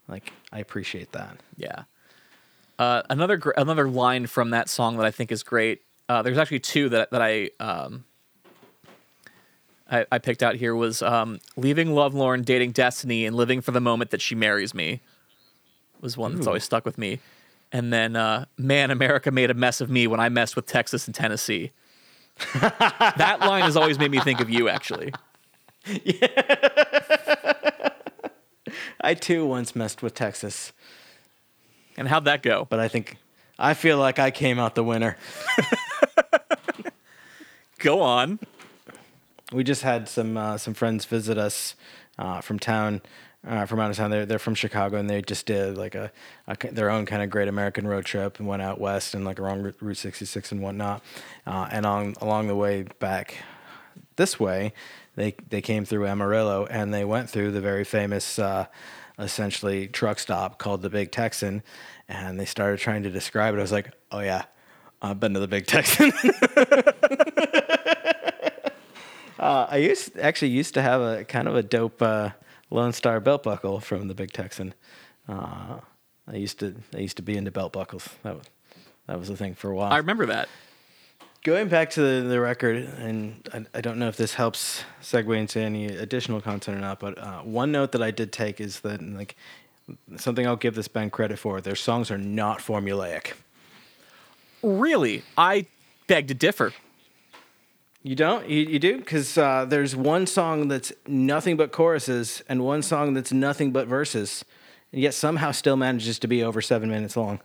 like 0.09 0.33
I 0.51 0.59
appreciate 0.59 1.13
that. 1.13 1.37
Yeah. 1.55 1.83
Uh, 2.77 3.03
another 3.09 3.37
gr- 3.37 3.53
another 3.55 3.87
line 3.87 4.27
from 4.27 4.49
that 4.49 4.67
song 4.67 4.97
that 4.97 5.05
I 5.05 5.11
think 5.11 5.31
is 5.31 5.41
great. 5.41 5.83
Uh, 6.09 6.21
there's 6.21 6.37
actually 6.37 6.59
two 6.59 6.89
that 6.89 7.11
that 7.11 7.21
I 7.21 7.51
um, 7.61 8.03
I, 9.89 10.05
I 10.11 10.17
picked 10.17 10.43
out 10.43 10.55
here 10.55 10.75
was 10.75 11.01
um, 11.01 11.39
leaving 11.55 11.95
lovelorn, 11.95 12.41
dating 12.41 12.73
destiny, 12.73 13.25
and 13.25 13.37
living 13.37 13.61
for 13.61 13.71
the 13.71 13.79
moment 13.79 14.11
that 14.11 14.21
she 14.21 14.35
marries 14.35 14.73
me. 14.73 14.99
Was 16.01 16.17
one 16.17 16.35
that's 16.35 16.47
always 16.47 16.65
stuck 16.65 16.83
with 16.83 16.97
me. 16.97 17.19
And 17.73 17.91
then, 17.91 18.15
uh, 18.15 18.45
man, 18.55 18.91
America 18.91 19.31
made 19.31 19.49
a 19.49 19.55
mess 19.55 19.81
of 19.81 19.89
me 19.89 20.05
when 20.07 20.19
I 20.19 20.29
messed 20.29 20.55
with 20.55 20.67
Texas 20.67 21.07
and 21.07 21.15
Tennessee. 21.15 21.71
that 22.61 23.37
line 23.41 23.63
has 23.63 23.75
always 23.75 23.97
made 23.97 24.11
me 24.11 24.19
think 24.19 24.39
of 24.39 24.49
you, 24.49 24.69
actually. 24.69 25.11
Yeah. 26.03 27.89
I 29.01 29.15
too 29.15 29.45
once 29.45 29.75
messed 29.75 30.01
with 30.01 30.13
Texas, 30.13 30.71
And 31.97 32.07
how'd 32.07 32.25
that 32.25 32.41
go? 32.41 32.65
but 32.69 32.79
I 32.79 32.87
think 32.87 33.17
I 33.59 33.73
feel 33.73 33.97
like 33.97 34.17
I 34.17 34.31
came 34.31 34.59
out 34.59 34.75
the 34.75 34.83
winner. 34.83 35.17
Go 37.79 38.01
on. 38.01 38.39
we 39.51 39.63
just 39.63 39.83
had 39.83 40.07
some 40.07 40.37
uh, 40.37 40.57
some 40.57 40.73
friends 40.73 41.03
visit 41.05 41.37
us 41.37 41.75
uh, 42.17 42.39
from 42.39 42.59
town, 42.59 43.01
uh, 43.47 43.65
from 43.65 43.79
out 43.79 43.91
of 43.91 43.97
town. 43.97 44.11
They're 44.11 44.25
they're 44.25 44.39
from 44.39 44.55
Chicago, 44.55 44.97
and 44.97 45.09
they 45.09 45.21
just 45.21 45.45
did 45.45 45.77
like 45.77 45.95
a, 45.95 46.11
a 46.47 46.55
their 46.71 46.89
own 46.89 47.05
kind 47.05 47.21
of 47.21 47.29
Great 47.29 47.47
American 47.47 47.87
road 47.87 48.05
trip 48.05 48.39
and 48.39 48.47
went 48.47 48.61
out 48.61 48.79
west 48.79 49.13
and 49.13 49.25
like 49.25 49.39
around 49.39 49.63
Route- 49.63 49.81
Route 49.81 49.97
66 49.97 50.51
and 50.51 50.61
whatnot. 50.61 51.03
Uh, 51.45 51.67
and 51.71 51.85
on 51.85 52.15
along 52.21 52.47
the 52.47 52.55
way 52.55 52.83
back 52.99 53.37
this 54.15 54.39
way, 54.39 54.73
they 55.15 55.35
they 55.49 55.61
came 55.61 55.85
through 55.85 56.07
Amarillo 56.07 56.65
and 56.65 56.93
they 56.93 57.05
went 57.05 57.29
through 57.29 57.51
the 57.51 57.61
very 57.61 57.83
famous. 57.83 58.39
Uh, 58.39 58.67
essentially 59.19 59.87
truck 59.87 60.17
stop 60.17 60.57
called 60.57 60.81
the 60.81 60.89
big 60.89 61.11
texan 61.11 61.61
and 62.09 62.39
they 62.39 62.45
started 62.45 62.79
trying 62.79 63.03
to 63.03 63.11
describe 63.11 63.53
it 63.53 63.59
i 63.59 63.61
was 63.61 63.71
like 63.71 63.91
oh 64.11 64.21
yeah 64.21 64.43
I've 65.03 65.19
been 65.19 65.33
to 65.33 65.41
the 65.41 65.49
Big 65.49 65.67
Texan. 65.67 66.13
uh, 69.37 69.67
I 69.69 69.77
used 69.77 70.17
actually 70.17 70.51
used 70.51 70.75
to 70.75 70.81
have 70.81 71.01
a 71.01 71.25
kind 71.25 71.49
of 71.49 71.57
a 71.57 71.63
dope 71.63 72.01
uh, 72.01 72.29
Lone 72.73 72.91
Star 72.91 73.19
belt 73.19 73.43
buckle 73.43 73.79
from 73.79 74.07
the 74.07 74.15
Big 74.15 74.31
Texan. 74.31 74.73
Uh, 75.29 75.79
I 76.27 76.35
used 76.35 76.59
to 76.59 76.75
I 76.93 76.97
used 76.97 77.17
to 77.17 77.23
be 77.23 77.37
into 77.37 77.51
belt 77.51 77.71
buckles. 77.71 78.09
That 78.23 78.35
was 78.35 78.45
that 79.07 79.19
was 79.19 79.29
a 79.29 79.37
thing 79.37 79.53
for 79.53 79.69
a 79.69 79.75
while. 79.75 79.93
I 79.93 79.97
remember 79.97 80.25
that. 80.25 80.49
Going 81.43 81.67
back 81.67 81.89
to 81.91 82.01
the, 82.01 82.27
the 82.27 82.39
record, 82.39 82.77
and 82.77 83.47
I, 83.53 83.77
I 83.77 83.81
don't 83.81 83.99
know 83.99 84.07
if 84.07 84.15
this 84.15 84.35
helps 84.35 84.85
segue 85.01 85.37
into 85.37 85.59
any 85.59 85.87
additional 85.87 86.39
content 86.39 86.77
or 86.77 86.79
not, 86.81 87.01
but 87.01 87.17
uh, 87.17 87.41
one 87.41 87.71
note 87.71 87.91
that 87.91 88.01
I 88.01 88.11
did 88.11 88.31
take 88.31 88.61
is 88.61 88.79
that 88.79 89.01
like 89.01 89.35
something 90.15 90.47
I'll 90.47 90.55
give 90.55 90.75
this 90.75 90.87
band 90.87 91.11
credit 91.11 91.37
for: 91.37 91.61
their 91.61 91.75
songs 91.75 92.09
are 92.09 92.17
not 92.17 92.59
formulaic. 92.59 93.33
Really, 94.63 95.23
I 95.37 95.67
beg 96.07 96.27
to 96.29 96.33
differ. 96.33 96.73
You 98.03 98.15
don't? 98.15 98.49
You, 98.49 98.65
you 98.65 98.79
do? 98.79 98.97
Because 98.97 99.37
uh, 99.37 99.65
there's 99.65 99.95
one 99.95 100.27
song 100.27 100.67
that's 100.67 100.91
nothing 101.07 101.55
but 101.55 101.71
choruses 101.71 102.43
and 102.49 102.63
one 102.63 102.81
song 102.81 103.13
that's 103.13 103.31
nothing 103.31 103.71
but 103.71 103.87
verses, 103.87 104.43
and 104.91 105.01
yet 105.01 105.13
somehow 105.13 105.51
still 105.51 105.77
manages 105.77 106.19
to 106.19 106.27
be 106.27 106.43
over 106.43 106.61
seven 106.61 106.89
minutes 106.89 107.15
long. 107.15 107.39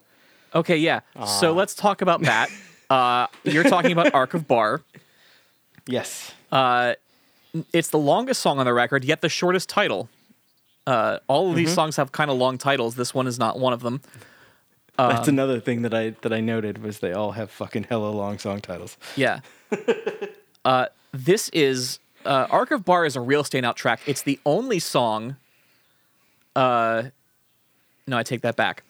Okay, 0.54 0.76
yeah. 0.76 1.00
So 1.26 1.52
let's 1.52 1.74
talk 1.74 2.02
about 2.02 2.22
that. 2.22 2.50
uh, 2.90 3.28
you're 3.44 3.64
talking 3.64 3.92
about 3.92 4.12
Arc 4.14 4.34
of 4.34 4.48
Bar. 4.48 4.82
Yes. 5.86 6.32
It's 7.72 7.90
the 7.90 7.98
longest 7.98 8.42
song 8.42 8.58
on 8.58 8.66
the 8.66 8.74
record, 8.74 9.04
yet 9.04 9.20
the 9.20 9.28
shortest 9.28 9.68
title. 9.68 10.08
Uh, 10.86 11.18
all 11.28 11.50
of 11.50 11.56
these 11.56 11.72
songs 11.72 11.96
have 11.96 12.12
kind 12.12 12.30
of 12.30 12.36
long 12.36 12.58
titles. 12.58 12.94
This 12.96 13.14
one 13.14 13.26
is 13.26 13.38
not 13.38 13.58
one 13.58 13.72
of 13.72 13.82
them. 13.82 14.00
That's 14.96 15.28
another 15.28 15.60
thing 15.60 15.82
that 15.82 15.94
I 15.94 16.10
that 16.22 16.32
I 16.32 16.40
noted 16.40 16.82
was 16.82 16.98
they 16.98 17.12
all 17.12 17.32
have 17.32 17.50
fucking 17.52 17.84
hella 17.84 18.08
long 18.08 18.38
song 18.38 18.60
titles. 18.60 18.96
Yeah. 19.14 19.40
uh, 20.68 20.86
this 21.12 21.48
is 21.48 21.98
uh, 22.26 22.46
Arc 22.50 22.72
of 22.72 22.84
Bar 22.84 23.06
is 23.06 23.16
a 23.16 23.22
real 23.22 23.42
standout 23.42 23.74
track. 23.74 24.00
It's 24.04 24.20
the 24.20 24.38
only 24.44 24.78
song. 24.78 25.36
Uh, 26.54 27.04
no, 28.06 28.18
I 28.18 28.22
take 28.22 28.42
that 28.42 28.54
back. 28.54 28.82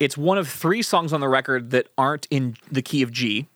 It's 0.00 0.16
one 0.16 0.38
of 0.38 0.48
three 0.48 0.80
songs 0.80 1.12
on 1.12 1.20
the 1.20 1.28
record 1.28 1.72
that 1.72 1.88
aren't 1.98 2.26
in 2.30 2.56
the 2.72 2.80
key 2.80 3.02
of 3.02 3.12
G, 3.12 3.46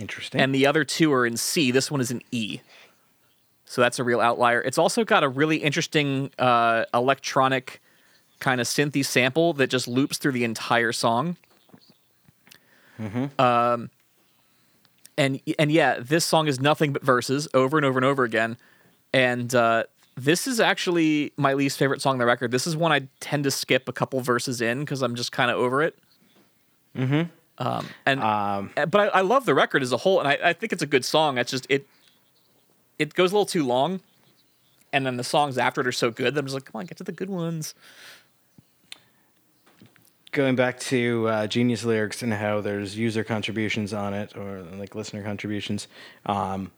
Interesting. 0.00 0.40
and 0.40 0.54
the 0.54 0.66
other 0.66 0.84
two 0.84 1.12
are 1.12 1.26
in 1.26 1.36
C. 1.36 1.70
This 1.70 1.90
one 1.90 2.00
is 2.00 2.10
in 2.10 2.22
E. 2.30 2.60
So 3.66 3.82
that's 3.82 3.98
a 3.98 4.04
real 4.04 4.20
outlier. 4.20 4.62
It's 4.62 4.78
also 4.78 5.04
got 5.04 5.22
a 5.22 5.28
really 5.28 5.58
interesting 5.58 6.30
uh, 6.38 6.86
electronic 6.94 7.82
kind 8.40 8.58
of 8.58 8.66
synthy 8.66 9.04
sample 9.04 9.52
that 9.54 9.68
just 9.68 9.86
loops 9.86 10.16
through 10.16 10.32
the 10.32 10.44
entire 10.44 10.92
song. 10.92 11.36
Mm-hmm. 12.98 13.38
Um, 13.38 13.90
and 15.22 15.40
and 15.58 15.70
yeah, 15.70 16.00
this 16.00 16.24
song 16.24 16.48
is 16.48 16.60
nothing 16.60 16.92
but 16.92 17.04
verses 17.04 17.46
over 17.54 17.76
and 17.76 17.86
over 17.86 17.98
and 17.98 18.04
over 18.04 18.24
again. 18.24 18.56
And 19.12 19.54
uh, 19.54 19.84
this 20.16 20.48
is 20.48 20.58
actually 20.58 21.32
my 21.36 21.54
least 21.54 21.78
favorite 21.78 22.02
song 22.02 22.14
on 22.14 22.18
the 22.18 22.26
record. 22.26 22.50
This 22.50 22.66
is 22.66 22.76
one 22.76 22.90
I 22.90 23.08
tend 23.20 23.44
to 23.44 23.50
skip 23.50 23.88
a 23.88 23.92
couple 23.92 24.20
verses 24.20 24.60
in 24.60 24.80
because 24.80 25.00
I'm 25.00 25.14
just 25.14 25.30
kind 25.30 25.50
of 25.50 25.58
over 25.58 25.80
it. 25.82 25.96
Mm-hmm. 26.96 27.22
Um, 27.64 27.86
and 28.04 28.20
but 28.90 29.00
I, 29.00 29.18
I 29.18 29.20
love 29.20 29.46
the 29.46 29.54
record 29.54 29.82
as 29.82 29.92
a 29.92 29.98
whole, 29.98 30.18
and 30.18 30.28
I, 30.28 30.38
I 30.42 30.52
think 30.54 30.72
it's 30.72 30.82
a 30.82 30.86
good 30.86 31.04
song. 31.04 31.38
It's 31.38 31.52
just 31.52 31.66
it 31.68 31.86
it 32.98 33.14
goes 33.14 33.30
a 33.30 33.34
little 33.34 33.46
too 33.46 33.64
long, 33.64 34.00
and 34.92 35.06
then 35.06 35.18
the 35.18 35.24
songs 35.24 35.56
after 35.56 35.82
it 35.82 35.86
are 35.86 35.92
so 35.92 36.10
good 36.10 36.34
that 36.34 36.40
I'm 36.40 36.46
just 36.46 36.54
like, 36.54 36.64
come 36.64 36.80
on, 36.80 36.86
get 36.86 36.98
to 36.98 37.04
the 37.04 37.12
good 37.12 37.30
ones. 37.30 37.74
Going 40.32 40.56
back 40.56 40.80
to 40.80 41.28
uh, 41.28 41.46
Genius 41.46 41.84
lyrics 41.84 42.22
and 42.22 42.32
how 42.32 42.62
there's 42.62 42.96
user 42.96 43.22
contributions 43.22 43.92
on 43.92 44.14
it 44.14 44.34
or 44.36 44.62
like 44.62 44.94
listener 44.94 45.22
contributions, 45.22 45.88
um, 46.24 46.72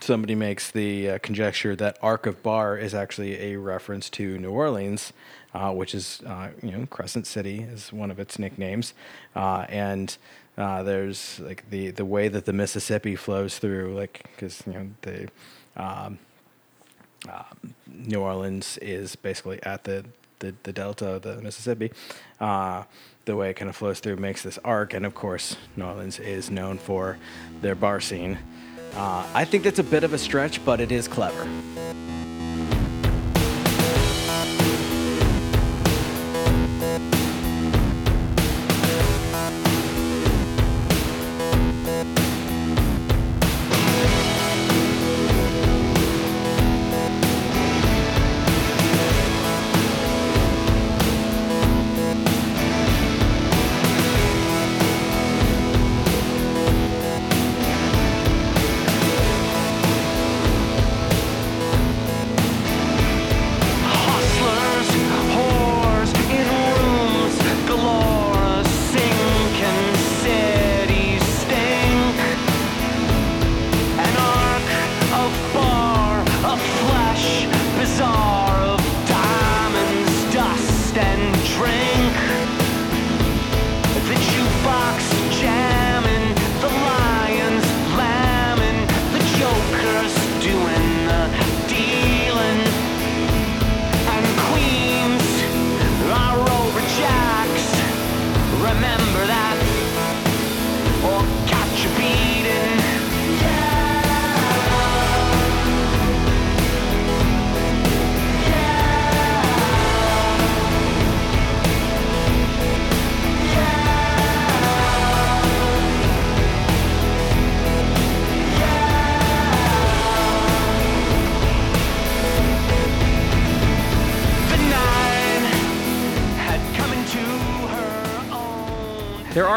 somebody 0.00 0.34
makes 0.34 0.70
the 0.70 1.10
uh, 1.10 1.18
conjecture 1.18 1.74
that 1.74 1.98
Arc 2.02 2.26
of 2.26 2.42
Bar 2.42 2.76
is 2.76 2.94
actually 2.94 3.40
a 3.40 3.56
reference 3.56 4.10
to 4.10 4.38
New 4.38 4.50
Orleans, 4.50 5.14
uh, 5.54 5.72
which 5.72 5.94
is 5.94 6.20
uh, 6.26 6.50
you 6.62 6.70
know 6.70 6.86
Crescent 6.86 7.26
City 7.26 7.60
is 7.60 7.92
one 7.92 8.10
of 8.10 8.20
its 8.20 8.38
nicknames, 8.38 8.94
uh, 9.34 9.66
and. 9.68 10.16
Uh, 10.56 10.82
there's 10.82 11.38
like 11.38 11.70
the, 11.70 11.92
the 11.92 12.04
way 12.04 12.26
that 12.26 12.44
the 12.44 12.52
Mississippi 12.52 13.14
flows 13.14 13.58
through, 13.58 13.94
like 13.94 14.28
because 14.34 14.60
you 14.66 14.72
know 14.72 14.90
the 15.02 15.28
um, 15.76 16.18
New 17.86 18.18
Orleans 18.18 18.76
is 18.78 19.14
basically 19.14 19.62
at 19.62 19.84
the, 19.84 20.04
the, 20.38 20.54
the 20.62 20.72
delta 20.72 21.14
of 21.14 21.22
the 21.22 21.40
Mississippi. 21.42 21.92
Uh, 22.40 22.84
the 23.24 23.36
way 23.36 23.50
it 23.50 23.54
kind 23.54 23.68
of 23.68 23.76
flows 23.76 24.00
through 24.00 24.16
makes 24.16 24.42
this 24.42 24.58
arc, 24.64 24.94
and 24.94 25.04
of 25.04 25.14
course, 25.14 25.56
New 25.76 25.84
Orleans 25.84 26.18
is 26.18 26.50
known 26.50 26.78
for 26.78 27.18
their 27.60 27.74
bar 27.74 28.00
scene. 28.00 28.38
Uh, 28.94 29.26
I 29.34 29.44
think 29.44 29.64
that's 29.64 29.78
a 29.78 29.84
bit 29.84 30.02
of 30.02 30.14
a 30.14 30.18
stretch, 30.18 30.64
but 30.64 30.80
it 30.80 30.90
is 30.90 31.08
clever. 31.08 31.46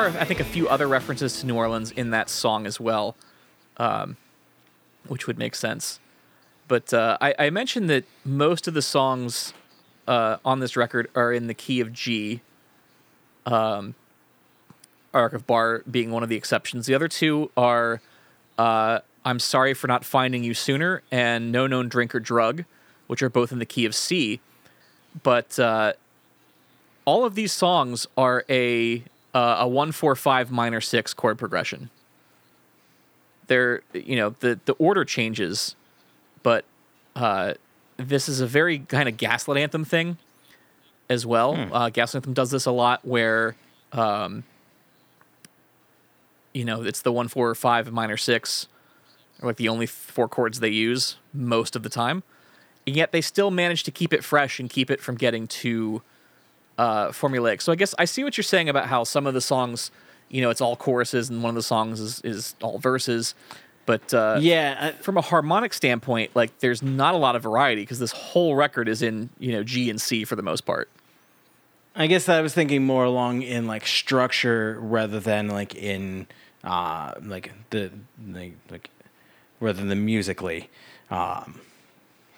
Are, 0.01 0.07
I 0.19 0.25
think, 0.25 0.39
a 0.39 0.45
few 0.45 0.67
other 0.67 0.87
references 0.87 1.39
to 1.39 1.45
New 1.45 1.55
Orleans 1.55 1.91
in 1.91 2.11
that 2.11 2.29
song 2.29 2.65
as 2.65 2.79
well, 2.79 3.15
um, 3.77 4.17
which 5.07 5.27
would 5.27 5.37
make 5.37 5.55
sense. 5.55 5.99
But 6.67 6.93
uh, 6.93 7.17
I, 7.21 7.35
I 7.37 7.49
mentioned 7.49 7.89
that 7.89 8.05
most 8.25 8.67
of 8.67 8.73
the 8.73 8.81
songs 8.81 9.53
uh, 10.07 10.37
on 10.43 10.59
this 10.59 10.75
record 10.75 11.09
are 11.15 11.31
in 11.31 11.47
the 11.47 11.53
key 11.53 11.79
of 11.79 11.93
G. 11.93 12.41
Um, 13.45 13.95
Arc 15.13 15.33
of 15.33 15.45
Bar 15.45 15.83
being 15.89 16.11
one 16.11 16.23
of 16.23 16.29
the 16.29 16.35
exceptions. 16.35 16.85
The 16.85 16.95
other 16.95 17.07
two 17.07 17.51
are 17.57 18.01
uh, 18.57 18.99
I'm 19.25 19.39
Sorry 19.39 19.73
for 19.73 19.87
Not 19.87 20.05
Finding 20.05 20.43
You 20.43 20.53
Sooner 20.53 21.03
and 21.11 21.51
No 21.51 21.67
Known 21.67 21.89
Drink 21.89 22.15
or 22.15 22.19
Drug, 22.19 22.65
which 23.07 23.21
are 23.21 23.29
both 23.29 23.51
in 23.51 23.59
the 23.59 23.65
key 23.65 23.85
of 23.85 23.93
C. 23.93 24.39
But 25.21 25.59
uh, 25.59 25.93
all 27.03 27.25
of 27.25 27.35
these 27.35 27.51
songs 27.51 28.07
are 28.15 28.45
a 28.49 29.03
uh, 29.33 29.57
a 29.59 29.67
one 29.67 29.91
four 29.91 30.15
five 30.15 30.51
minor 30.51 30.81
six 30.81 31.13
chord 31.13 31.37
progression. 31.37 31.89
They're 33.47 33.81
you 33.93 34.15
know 34.15 34.31
the 34.39 34.59
the 34.65 34.73
order 34.73 35.05
changes, 35.05 35.75
but 36.43 36.65
uh, 37.15 37.55
this 37.97 38.29
is 38.29 38.39
a 38.39 38.47
very 38.47 38.79
kind 38.79 39.09
of 39.09 39.17
Gaslight 39.17 39.57
Anthem 39.57 39.85
thing 39.85 40.17
as 41.09 41.25
well. 41.25 41.55
Uh, 41.73 41.89
Gaslight 41.89 42.21
Anthem 42.21 42.33
does 42.33 42.51
this 42.51 42.65
a 42.65 42.71
lot, 42.71 43.05
where 43.05 43.55
um, 43.91 44.43
you 46.53 46.65
know, 46.65 46.83
it's 46.83 47.01
the 47.01 47.11
one, 47.11 47.27
four, 47.27 47.53
five, 47.55 47.91
minor 47.91 48.17
six, 48.17 48.67
or 49.41 49.47
like 49.47 49.57
the 49.57 49.69
only 49.69 49.85
four 49.85 50.27
chords 50.27 50.59
they 50.59 50.69
use 50.69 51.17
most 51.33 51.75
of 51.75 51.83
the 51.83 51.89
time. 51.89 52.23
And 52.85 52.95
yet 52.95 53.11
they 53.11 53.21
still 53.21 53.51
manage 53.51 53.83
to 53.83 53.91
keep 53.91 54.13
it 54.13 54.23
fresh 54.23 54.59
and 54.59 54.69
keep 54.69 54.89
it 54.89 55.01
from 55.01 55.15
getting 55.15 55.47
too 55.47 56.01
uh, 56.77 57.09
formulaic. 57.09 57.61
So 57.61 57.71
I 57.71 57.75
guess 57.75 57.93
I 57.99 58.05
see 58.05 58.23
what 58.23 58.37
you're 58.37 58.43
saying 58.43 58.69
about 58.69 58.87
how 58.87 59.03
some 59.03 59.27
of 59.27 59.33
the 59.33 59.41
songs, 59.41 59.91
you 60.29 60.41
know, 60.41 60.49
it's 60.49 60.61
all 60.61 60.75
choruses 60.75 61.29
and 61.29 61.43
one 61.43 61.49
of 61.49 61.55
the 61.55 61.63
songs 61.63 61.99
is, 61.99 62.21
is 62.21 62.55
all 62.61 62.77
verses. 62.79 63.35
But 63.85 64.13
uh, 64.13 64.37
Yeah, 64.39 64.77
I, 64.79 64.91
from 65.01 65.17
a 65.17 65.21
harmonic 65.21 65.73
standpoint, 65.73 66.35
like 66.35 66.59
there's 66.59 66.81
not 66.81 67.13
a 67.13 67.17
lot 67.17 67.35
of 67.35 67.43
variety 67.43 67.81
because 67.81 67.99
this 67.99 68.11
whole 68.11 68.55
record 68.55 68.87
is 68.87 69.01
in, 69.01 69.29
you 69.39 69.51
know, 69.51 69.63
G 69.63 69.89
and 69.89 69.99
C 69.99 70.23
for 70.23 70.35
the 70.35 70.43
most 70.43 70.61
part. 70.61 70.89
I 71.95 72.07
guess 72.07 72.29
I 72.29 72.41
was 72.41 72.53
thinking 72.53 72.85
more 72.85 73.03
along 73.03 73.41
in 73.41 73.67
like 73.67 73.85
structure 73.85 74.77
rather 74.79 75.19
than 75.19 75.49
like 75.49 75.75
in 75.75 76.27
uh 76.63 77.15
like 77.21 77.51
the 77.71 77.91
like, 78.25 78.53
like 78.69 78.89
rather 79.59 79.83
than 79.83 80.05
musically. 80.05 80.69
Um 81.09 81.59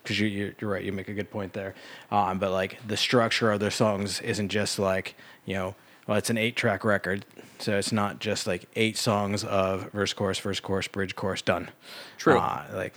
because 0.03 0.19
you, 0.19 0.27
you're, 0.27 0.51
you're 0.59 0.69
right, 0.69 0.83
you 0.83 0.91
make 0.91 1.07
a 1.07 1.13
good 1.13 1.31
point 1.31 1.53
there. 1.53 1.73
Um, 2.11 2.37
but 2.37 2.51
like 2.51 2.85
the 2.87 2.97
structure 2.97 3.51
of 3.51 3.59
their 3.59 3.71
songs 3.71 4.21
isn't 4.21 4.49
just 4.49 4.77
like 4.77 5.15
you 5.45 5.55
know, 5.55 5.75
well, 6.07 6.17
it's 6.17 6.29
an 6.29 6.37
eight-track 6.37 6.83
record, 6.83 7.25
so 7.59 7.77
it's 7.77 7.91
not 7.91 8.19
just 8.19 8.45
like 8.45 8.65
eight 8.75 8.97
songs 8.97 9.43
of 9.43 9.91
verse, 9.91 10.13
chorus, 10.13 10.39
verse, 10.39 10.59
chorus, 10.59 10.87
bridge, 10.87 11.15
chorus, 11.15 11.41
done. 11.41 11.69
True. 12.17 12.37
Uh, 12.37 12.65
like 12.73 12.93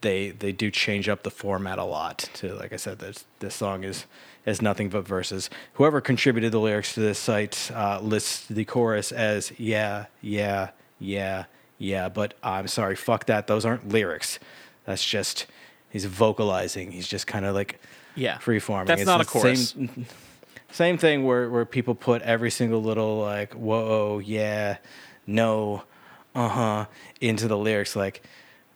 they 0.00 0.30
they 0.30 0.52
do 0.52 0.70
change 0.70 1.08
up 1.08 1.22
the 1.22 1.30
format 1.30 1.78
a 1.78 1.84
lot. 1.84 2.28
To 2.34 2.54
like 2.54 2.72
I 2.72 2.76
said, 2.76 2.98
this 2.98 3.24
this 3.40 3.54
song 3.54 3.84
is 3.84 4.06
is 4.46 4.62
nothing 4.62 4.88
but 4.88 5.06
verses. 5.06 5.50
Whoever 5.74 6.00
contributed 6.00 6.52
the 6.52 6.60
lyrics 6.60 6.94
to 6.94 7.00
this 7.00 7.18
site 7.18 7.70
uh, 7.74 8.00
lists 8.00 8.46
the 8.46 8.64
chorus 8.64 9.12
as 9.12 9.52
yeah, 9.58 10.06
yeah, 10.22 10.70
yeah, 10.98 11.44
yeah. 11.78 12.08
But 12.08 12.34
I'm 12.42 12.68
sorry, 12.68 12.96
fuck 12.96 13.26
that. 13.26 13.46
Those 13.46 13.64
aren't 13.64 13.88
lyrics. 13.88 14.38
That's 14.84 15.04
just 15.04 15.46
he's 15.96 16.04
vocalizing. 16.04 16.92
He's 16.92 17.08
just 17.08 17.26
kind 17.26 17.44
of 17.46 17.54
like 17.54 17.80
Yeah. 18.14 18.36
freeforming. 18.38 18.86
That's 18.86 19.02
It's 19.02 19.06
not 19.06 19.20
a 19.20 19.24
the 19.24 19.30
chorus. 19.30 19.70
Same, 19.70 20.06
same 20.70 20.98
thing 20.98 21.24
where 21.24 21.48
where 21.48 21.64
people 21.64 21.94
put 21.94 22.20
every 22.22 22.50
single 22.50 22.82
little 22.82 23.18
like 23.20 23.54
whoa, 23.54 24.18
yeah, 24.18 24.76
no, 25.26 25.82
uh 26.34 26.48
huh 26.48 26.86
into 27.20 27.48
the 27.48 27.56
lyrics. 27.56 27.96
Like 27.96 28.22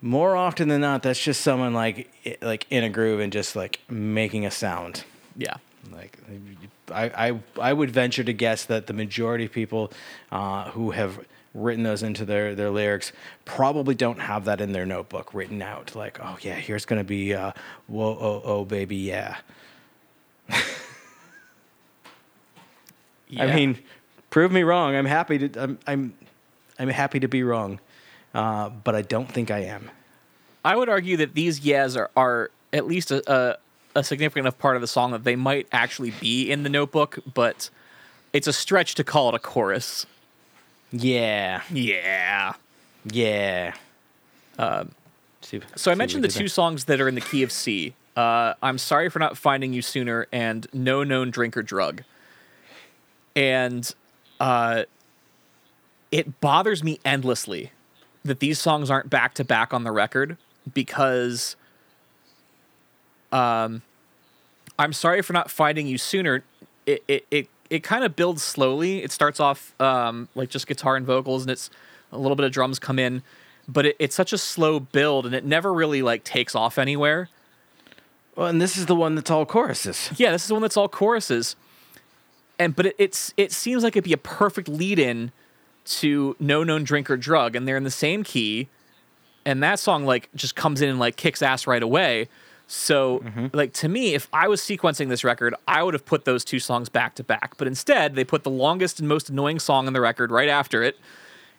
more 0.01 0.35
often 0.35 0.69
than 0.69 0.81
not, 0.81 1.03
that's 1.03 1.23
just 1.23 1.43
someone 1.43 1.75
like 1.75 2.11
like 2.41 2.67
in 2.71 2.85
a 2.85 2.89
groove 2.89 3.21
and 3.21 3.33
just 3.33 3.55
like 3.55 3.81
making 3.91 4.47
a 4.47 4.51
sound. 4.51 5.05
Yeah. 5.37 5.55
Like 5.93 6.19
I, 6.93 7.29
I, 7.29 7.41
I 7.61 7.73
would 7.73 7.91
venture 7.91 8.25
to 8.25 8.33
guess 8.33 8.65
that 8.65 8.87
the 8.87 8.93
majority 8.93 9.45
of 9.45 9.53
people 9.53 9.93
uh, 10.33 10.71
who 10.71 10.91
have 10.93 11.19
written 11.55 11.83
those 11.83 12.03
into 12.03 12.25
their, 12.25 12.55
their 12.55 12.71
lyrics 12.71 13.13
probably 13.45 13.95
don't 13.95 14.21
have 14.21 14.45
that 14.45 14.61
in 14.61 14.73
their 14.73 14.87
notebook 14.87 15.35
written 15.35 15.61
out. 15.63 15.95
Like, 15.95 16.19
oh 16.23 16.39
yeah, 16.41 16.55
here's 16.55 16.85
gonna 16.85 17.05
be 17.05 17.35
uh, 17.35 17.53
whoa 17.87 18.17
oh 18.21 18.43
oh 18.45 18.65
baby 18.65 18.97
yeah. 18.97 19.39
I 23.39 23.47
mean, 23.55 23.79
prove 24.31 24.51
me 24.53 24.63
wrong. 24.63 24.95
I'm 24.95 25.07
happy 25.07 25.49
to 25.49 25.63
I'm 25.63 25.79
I'm, 25.87 26.15
I'm 26.79 26.89
happy 26.89 27.21
to 27.21 27.29
be 27.29 27.43
wrong, 27.43 27.81
uh, 28.35 28.71
but 28.71 28.95
I 28.95 29.03
don't 29.03 29.31
think 29.31 29.51
I 29.51 29.61
am. 29.61 29.91
I 30.65 30.77
would 30.77 30.89
argue 30.89 31.17
that 31.19 31.35
these 31.35 31.61
yes 31.61 31.97
are, 31.97 32.11
are 32.17 32.51
at 32.73 32.87
least 32.87 33.11
a, 33.11 33.23
a, 33.33 33.57
a 33.97 34.05
significant 34.05 34.45
enough 34.45 34.59
part 34.59 34.77
of 34.77 34.83
the 34.83 34.89
song 34.89 35.13
that 35.13 35.25
they 35.25 35.37
might 35.37 35.67
actually 35.73 36.11
be 36.21 36.51
in 36.51 36.63
the 36.63 36.69
notebook, 36.69 37.19
but 37.33 37.71
it's 38.33 38.47
a 38.47 38.53
stretch 38.53 38.95
to 38.97 39.05
call 39.05 39.31
it 39.31 39.35
a 39.35 39.39
chorus. 39.39 40.07
Yeah, 40.93 41.63
Yeah. 41.71 42.55
yeah. 43.05 43.75
Um, 44.59 44.93
So 45.75 45.91
I 45.91 45.95
mentioned 45.95 46.23
the 46.25 46.29
two 46.29 46.49
songs 46.49 46.85
that 46.87 47.01
are 47.01 47.09
in 47.09 47.15
the 47.15 47.21
key 47.21 47.43
of 47.43 47.51
C. 47.53 47.95
Uh, 48.17 48.55
I'm 48.63 48.77
sorry 48.79 49.09
for 49.09 49.19
not 49.19 49.37
finding 49.39 49.73
you 49.73 49.83
sooner, 49.83 50.27
and 50.33 50.67
No 50.73 51.03
Known 51.05 51.31
Drink 51.31 51.57
or 51.57 51.63
Drug. 51.63 52.03
And 53.35 53.93
uh, 54.41 54.85
it 56.13 56.41
bothers 56.41 56.83
me 56.83 56.99
endlessly 57.05 57.71
that 58.25 58.41
these 58.41 58.59
songs 58.59 58.91
aren't 58.91 59.09
back 59.09 59.35
to 59.35 59.45
back 59.45 59.73
on 59.73 59.85
the 59.85 59.93
record 59.93 60.37
because 60.75 61.57
um, 63.33 63.83
I'm 64.79 64.93
sorry 64.93 65.23
for 65.23 65.33
not 65.33 65.51
finding 65.51 65.87
you 65.87 65.97
sooner. 65.99 66.43
It 66.87 67.03
it 67.09 67.27
it, 67.31 67.49
it 67.71 67.83
kind 67.85 68.05
of 68.05 68.17
builds 68.17 68.43
slowly. 68.43 69.03
It 69.03 69.13
starts 69.13 69.41
off 69.41 69.81
um, 69.81 70.29
like 70.35 70.51
just 70.51 70.67
guitar 70.67 70.97
and 70.97 71.07
vocals, 71.07 71.43
and 71.43 71.51
it's 71.51 71.71
a 72.13 72.19
little 72.19 72.37
bit 72.37 72.45
of 72.45 72.53
drums 72.53 72.79
come 72.79 72.99
in, 72.99 73.23
but 73.69 73.87
it, 73.87 73.97
it's 73.99 74.15
such 74.15 74.33
a 74.33 74.39
slow 74.39 74.81
build, 74.81 75.25
and 75.25 75.35
it 75.35 75.45
never 75.45 75.73
really 75.73 76.03
like 76.03 76.25
takes 76.25 76.55
off 76.55 76.77
anywhere. 76.77 77.29
Well, 78.37 78.49
and 78.49 78.61
this 78.61 78.77
is 78.77 78.87
the 78.87 78.97
one 78.97 79.15
that's 79.15 79.31
all 79.31 79.47
choruses. 79.47 80.11
Yeah, 80.17 80.33
this 80.33 80.43
is 80.43 80.49
the 80.49 80.55
one 80.55 80.63
that's 80.63 80.77
all 80.77 80.89
choruses, 80.89 81.57
and 82.59 82.75
but 82.75 82.87
it, 82.87 82.97
it's 82.99 83.33
it 83.37 83.53
seems 83.53 83.85
like 83.85 83.95
it'd 83.95 84.05
be 84.05 84.13
a 84.13 84.19
perfect 84.19 84.69
lead-in 84.69 85.31
to 85.85 86.37
No 86.41 86.65
Known 86.65 86.85
Drink 86.85 87.11
or 87.11 87.17
Drug, 87.17 87.55
and 87.55 87.67
they're 87.67 87.77
in 87.77 87.85
the 87.85 87.91
same 87.91 88.25
key, 88.25 88.69
and 89.45 89.63
that 89.63 89.79
song 89.79 90.05
like 90.05 90.29
just 90.35 90.57
comes 90.57 90.81
in 90.81 90.89
and 90.89 90.99
like 90.99 91.17
kicks 91.17 91.43
ass 91.43 91.67
right 91.67 91.83
away. 91.83 92.29
So 92.73 93.25
like 93.53 93.73
to 93.75 93.89
me, 93.89 94.15
if 94.15 94.29
I 94.33 94.47
was 94.47 94.61
sequencing 94.61 95.09
this 95.09 95.25
record, 95.25 95.57
I 95.67 95.83
would 95.83 95.93
have 95.93 96.07
put 96.07 96.25
those 96.25 96.45
two 96.45 96.61
songs 96.61 96.89
back 96.89 97.17
to 97.17 97.25
back. 97.25 97.57
But 97.57 97.67
instead, 97.67 98.15
they 98.15 98.23
put 98.23 98.45
the 98.45 98.51
longest 98.51 99.01
and 99.01 99.09
most 99.09 99.29
annoying 99.29 99.59
song 99.59 99.89
on 99.89 99.93
the 99.93 100.01
record 100.01 100.31
right 100.31 100.49
after 100.49 100.85
it, 100.85 100.97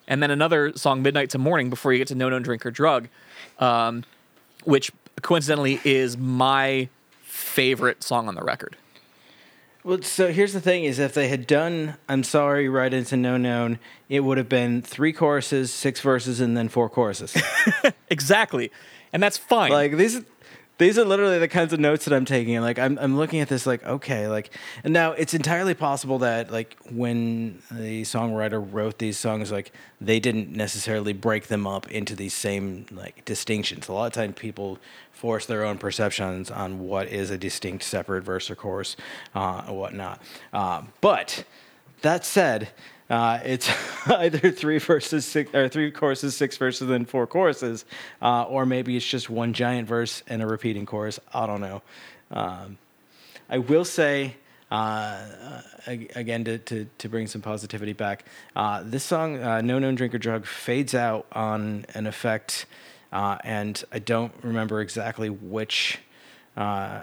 and 0.07 0.24
then 0.24 0.32
another 0.32 0.72
song, 0.78 1.01
Midnight 1.01 1.30
to 1.32 1.38
Morning, 1.38 1.70
before 1.70 1.91
you 1.91 1.97
get 1.97 2.07
to 2.07 2.16
No 2.16 2.30
Known 2.30 2.43
Drink 2.43 2.66
or 2.66 2.72
Drug, 2.72 3.09
um, 3.59 4.05
which 4.64 4.89
coincidentally 5.22 5.82
is 5.84 6.18
my 6.18 6.88
favorite 7.24 8.03
song 8.03 8.30
on 8.30 8.36
the 8.36 8.43
record. 8.43 8.78
Well, 9.84 10.01
so 10.03 10.32
here's 10.32 10.53
the 10.53 10.62
thing: 10.62 10.86
is 10.86 10.97
if 10.97 11.14
they 11.14 11.28
had 11.28 11.45
done 11.45 11.95
"I'm 12.07 12.24
Sorry" 12.24 12.70
right 12.70 12.93
into 12.93 13.18
"No 13.18 13.36
Known," 13.36 13.80
it 14.07 14.22
would 14.22 14.38
have 14.38 14.47
been 14.47 14.82
three 14.82 15.12
choruses, 15.12 15.74
six 15.74 15.99
verses, 15.99 16.39
and 16.39 16.55
then 16.55 16.70
four 16.70 16.88
choruses. 16.89 17.36
Exactly. 18.09 18.72
And 19.14 19.24
that's 19.24 19.38
fine. 19.38 19.72
like 19.72 19.95
these, 19.95 20.22
these 20.82 20.97
are 20.97 21.05
literally 21.05 21.38
the 21.38 21.47
kinds 21.47 21.73
of 21.73 21.79
notes 21.79 22.05
that 22.05 22.13
I'm 22.13 22.25
taking. 22.25 22.59
Like 22.59 22.79
I'm, 22.79 22.97
I'm 22.99 23.15
looking 23.15 23.39
at 23.39 23.49
this 23.49 23.65
like, 23.65 23.84
okay, 23.86 24.27
like, 24.27 24.51
and 24.84 24.93
now 24.93 25.11
it's 25.11 25.34
entirely 25.34 25.73
possible 25.73 26.19
that 26.19 26.51
like 26.51 26.75
when 26.89 27.61
the 27.69 28.01
songwriter 28.01 28.65
wrote 28.71 28.97
these 28.97 29.17
songs, 29.17 29.51
like 29.51 29.71
they 29.99 30.19
didn't 30.19 30.51
necessarily 30.51 31.13
break 31.13 31.47
them 31.47 31.67
up 31.67 31.89
into 31.91 32.15
these 32.15 32.34
same 32.34 32.88
like 32.91 33.23
distinctions. 33.25 33.88
A 33.88 33.93
lot 33.93 34.07
of 34.07 34.13
times 34.13 34.34
people 34.38 34.79
force 35.11 35.45
their 35.45 35.63
own 35.63 35.77
perceptions 35.77 36.49
on 36.49 36.79
what 36.79 37.07
is 37.07 37.29
a 37.29 37.38
distinct 37.38 37.84
separate 37.84 38.23
verse 38.23 38.49
or 38.49 38.55
chorus, 38.55 38.97
uh, 39.36 39.63
and 39.67 39.77
whatnot. 39.77 40.19
Uh, 40.51 40.82
but 40.99 41.45
that 42.02 42.26
said, 42.26 42.70
uh, 43.10 43.39
it's 43.43 43.70
either 44.08 44.52
three 44.52 44.80
verses, 44.80 45.26
six 45.26 45.54
or 45.54 45.68
three 45.68 45.91
courses, 45.91 46.36
six 46.36 46.58
verses, 46.58 46.89
and 46.89 47.08
four 47.10 47.28
choruses, 47.28 47.86
uh, 48.22 48.43
or 48.43 48.66
maybe 48.66 48.95
it's 48.95 49.06
just 49.06 49.30
one 49.30 49.54
giant 49.54 49.88
verse 49.88 50.24
and 50.28 50.41
a 50.41 50.47
repeating 50.47 50.86
chorus. 50.86 51.20
I 51.34 51.45
don't 51.45 51.62
know. 51.62 51.82
Um, 52.32 52.78
I 53.49 53.58
will 53.58 53.86
say. 53.86 54.36
Uh, 54.70 55.62
again, 55.86 56.45
to, 56.45 56.58
to, 56.58 56.88
to 56.97 57.10
bring 57.10 57.28
some 57.28 57.41
positivity 57.41 57.91
back, 57.91 58.24
uh, 58.56 58.82
this 58.86 59.04
song, 59.04 59.38
uh, 59.43 59.60
No 59.60 59.80
Known 59.80 59.95
Drink 59.95 60.16
or 60.16 60.18
Drug, 60.18 60.45
fades 60.45 60.95
out 60.95 61.28
on 61.34 61.86
an 61.93 62.08
effect, 62.08 62.68
uh, 63.12 63.38
and 63.43 63.84
I 63.91 63.99
don't 63.99 64.32
remember 64.41 64.80
exactly 64.80 65.30
which 65.30 65.99
uh, 66.56 67.02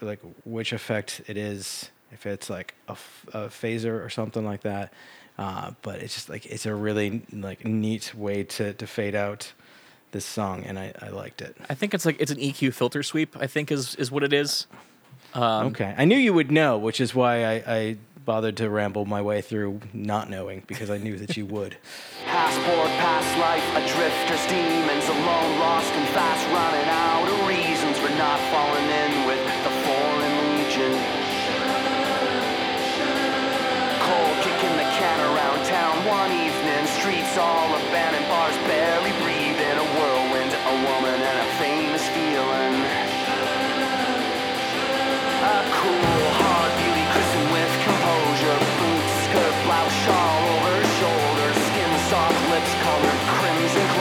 like 0.00 0.20
which 0.44 0.72
effect 0.72 1.22
it 1.26 1.36
is. 1.36 1.90
If 2.12 2.26
it's 2.26 2.48
like 2.48 2.74
a, 2.88 2.96
a 3.32 3.48
phaser 3.48 4.04
or 4.04 4.08
something 4.08 4.44
like 4.44 4.62
that, 4.62 4.92
uh, 5.38 5.72
but 5.82 6.00
it's 6.00 6.14
just 6.14 6.28
like 6.28 6.46
it's 6.46 6.66
a 6.66 6.74
really 6.74 7.22
like 7.32 7.64
neat 7.64 8.14
way 8.14 8.44
to 8.44 8.72
to 8.74 8.86
fade 8.86 9.14
out 9.14 9.52
this 10.10 10.24
song, 10.24 10.64
and 10.64 10.78
I, 10.78 10.92
I 11.00 11.08
liked 11.10 11.42
it. 11.42 11.56
I 11.68 11.74
think 11.74 11.94
it's 11.94 12.06
like 12.06 12.20
it's 12.20 12.30
an 12.30 12.38
EQ 12.38 12.74
filter 12.74 13.02
sweep, 13.02 13.36
I 13.38 13.46
think 13.46 13.70
is 13.70 13.94
is 13.96 14.10
what 14.10 14.22
it 14.22 14.32
is. 14.32 14.66
Um, 15.34 15.68
okay, 15.68 15.94
I 15.96 16.04
knew 16.06 16.16
you 16.16 16.32
would 16.32 16.50
know, 16.50 16.78
which 16.78 17.00
is 17.00 17.14
why 17.14 17.44
I, 17.44 17.62
I 17.66 17.96
bothered 18.24 18.56
to 18.58 18.68
ramble 18.68 19.04
my 19.04 19.22
way 19.22 19.40
through 19.40 19.80
not 19.92 20.28
knowing 20.28 20.62
because 20.66 20.90
I 20.90 20.98
knew 20.98 21.16
that 21.18 21.36
you 21.36 21.46
would. 21.46 21.76
Passport, 22.24 22.88
past 23.00 23.38
life, 23.38 23.64
a 23.76 23.80
drifter's 23.94 24.46
demons, 24.48 25.08
alone, 25.08 25.58
lost 25.60 25.92
and 25.92 26.08
fast, 26.08 26.44
running 26.52 26.88
out 26.88 27.17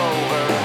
over. 0.07 0.56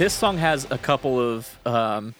This 0.00 0.14
song 0.14 0.38
has 0.38 0.66
a 0.70 0.78
couple 0.78 1.20
of 1.20 1.58
um, 1.66 2.14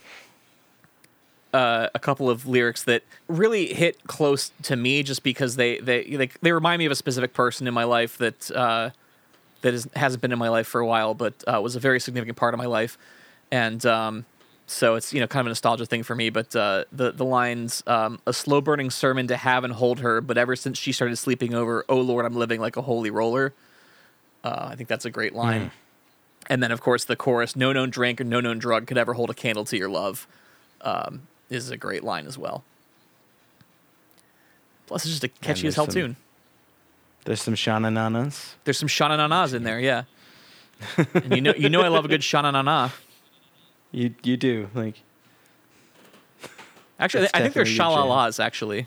uh, 1.55 1.89
a 1.95 1.99
couple 1.99 2.29
of 2.29 2.47
lyrics 2.47 2.83
that 2.83 3.03
really 3.27 3.73
hit 3.73 4.07
close 4.07 4.53
to 4.65 4.77
me, 4.77 5.03
just 5.03 5.23
because 5.23 5.57
they 5.57 5.79
they 5.79 6.05
they, 6.05 6.31
they 6.43 6.53
remind 6.53 6.79
me 6.79 6.85
of 6.85 6.93
a 6.93 6.95
specific 6.95 7.33
person 7.33 7.67
in 7.67 7.73
my 7.73 7.85
life 7.85 8.19
that 8.19 8.51
uh, 8.51 8.91
that 9.63 9.73
is, 9.73 9.89
hasn't 9.97 10.21
been 10.21 10.31
in 10.31 10.39
my 10.39 10.51
life 10.51 10.67
for 10.67 10.83
a 10.83 10.87
while, 10.87 11.15
but 11.15 11.43
uh, 11.47 11.59
was 11.63 11.75
a 11.75 11.81
very 11.81 11.99
significant 12.01 12.37
part 12.37 12.53
of 12.53 12.59
my 12.59 12.67
life, 12.67 12.99
and 13.51 13.87
um, 13.87 14.27
so 14.67 14.97
it's 14.97 15.15
you 15.15 15.21
know 15.21 15.27
kind 15.27 15.41
of 15.41 15.47
a 15.47 15.49
nostalgia 15.49 15.87
thing 15.87 16.03
for 16.03 16.15
me. 16.15 16.29
But 16.29 16.55
uh, 16.55 16.85
the 16.93 17.13
the 17.13 17.25
lines, 17.25 17.83
um, 17.87 18.21
a 18.27 18.35
slow 18.35 18.61
burning 18.61 18.91
sermon 18.91 19.27
to 19.29 19.39
have 19.39 19.65
and 19.65 19.73
hold 19.73 20.01
her, 20.01 20.21
but 20.21 20.37
ever 20.37 20.55
since 20.55 20.77
she 20.77 20.93
started 20.93 21.17
sleeping 21.17 21.55
over, 21.55 21.87
oh 21.89 22.03
Lord, 22.03 22.27
I'm 22.27 22.37
living 22.37 22.61
like 22.61 22.77
a 22.77 22.83
holy 22.83 23.11
roller. 23.11 23.55
Uh, 24.45 24.69
I 24.71 24.77
think 24.77 24.91
that's 24.91 25.07
a 25.07 25.11
great 25.11 25.35
line. 25.35 25.71
And 26.51 26.61
then, 26.61 26.73
of 26.73 26.81
course, 26.81 27.05
the 27.05 27.15
chorus, 27.15 27.55
no 27.55 27.73
known 27.73 27.91
drink 27.91 28.21
or 28.21 28.25
no 28.25 28.41
known 28.41 28.59
drug 28.59 28.89
could 28.89 28.99
ever 28.99 29.15
hold 29.15 29.31
a 29.31 29.35
candle 29.35 29.65
to 29.67 29.77
your 29.77 29.89
love, 29.89 30.27
um, 30.81 31.23
is 31.49 31.71
a 31.71 31.77
great 31.77 32.03
line 32.03 32.27
as 32.27 32.37
well. 32.37 32.65
Plus, 34.89 35.05
it's 35.05 35.13
just 35.13 35.25
a 35.25 35.29
catchy 35.29 35.69
as 35.69 35.77
hell 35.77 35.87
some- 35.87 35.95
tune. 35.95 36.17
There's 37.25 37.41
some 37.41 37.55
Shana 37.55 37.93
Nanas. 37.93 38.55
There's 38.65 38.79
some 38.79 38.89
shana 38.89 39.17
nanas 39.17 39.53
in 39.55 39.63
there, 39.63 39.79
yeah. 39.79 40.05
and 41.15 41.37
you 41.37 41.43
know, 41.43 41.53
you 41.55 41.69
know, 41.69 41.83
I 41.83 41.89
love 41.89 42.07
a 42.07 42.09
good 42.09 42.23
shana 42.23 42.51
nana. 42.51 42.93
You 43.93 44.15
you 44.23 44.37
do 44.39 44.71
like 44.75 45.03
Actually, 46.99 47.29
I 47.35 47.41
think 47.41 47.55
they're 47.55 47.65
shalalas. 47.65 48.43
Actually, 48.43 48.87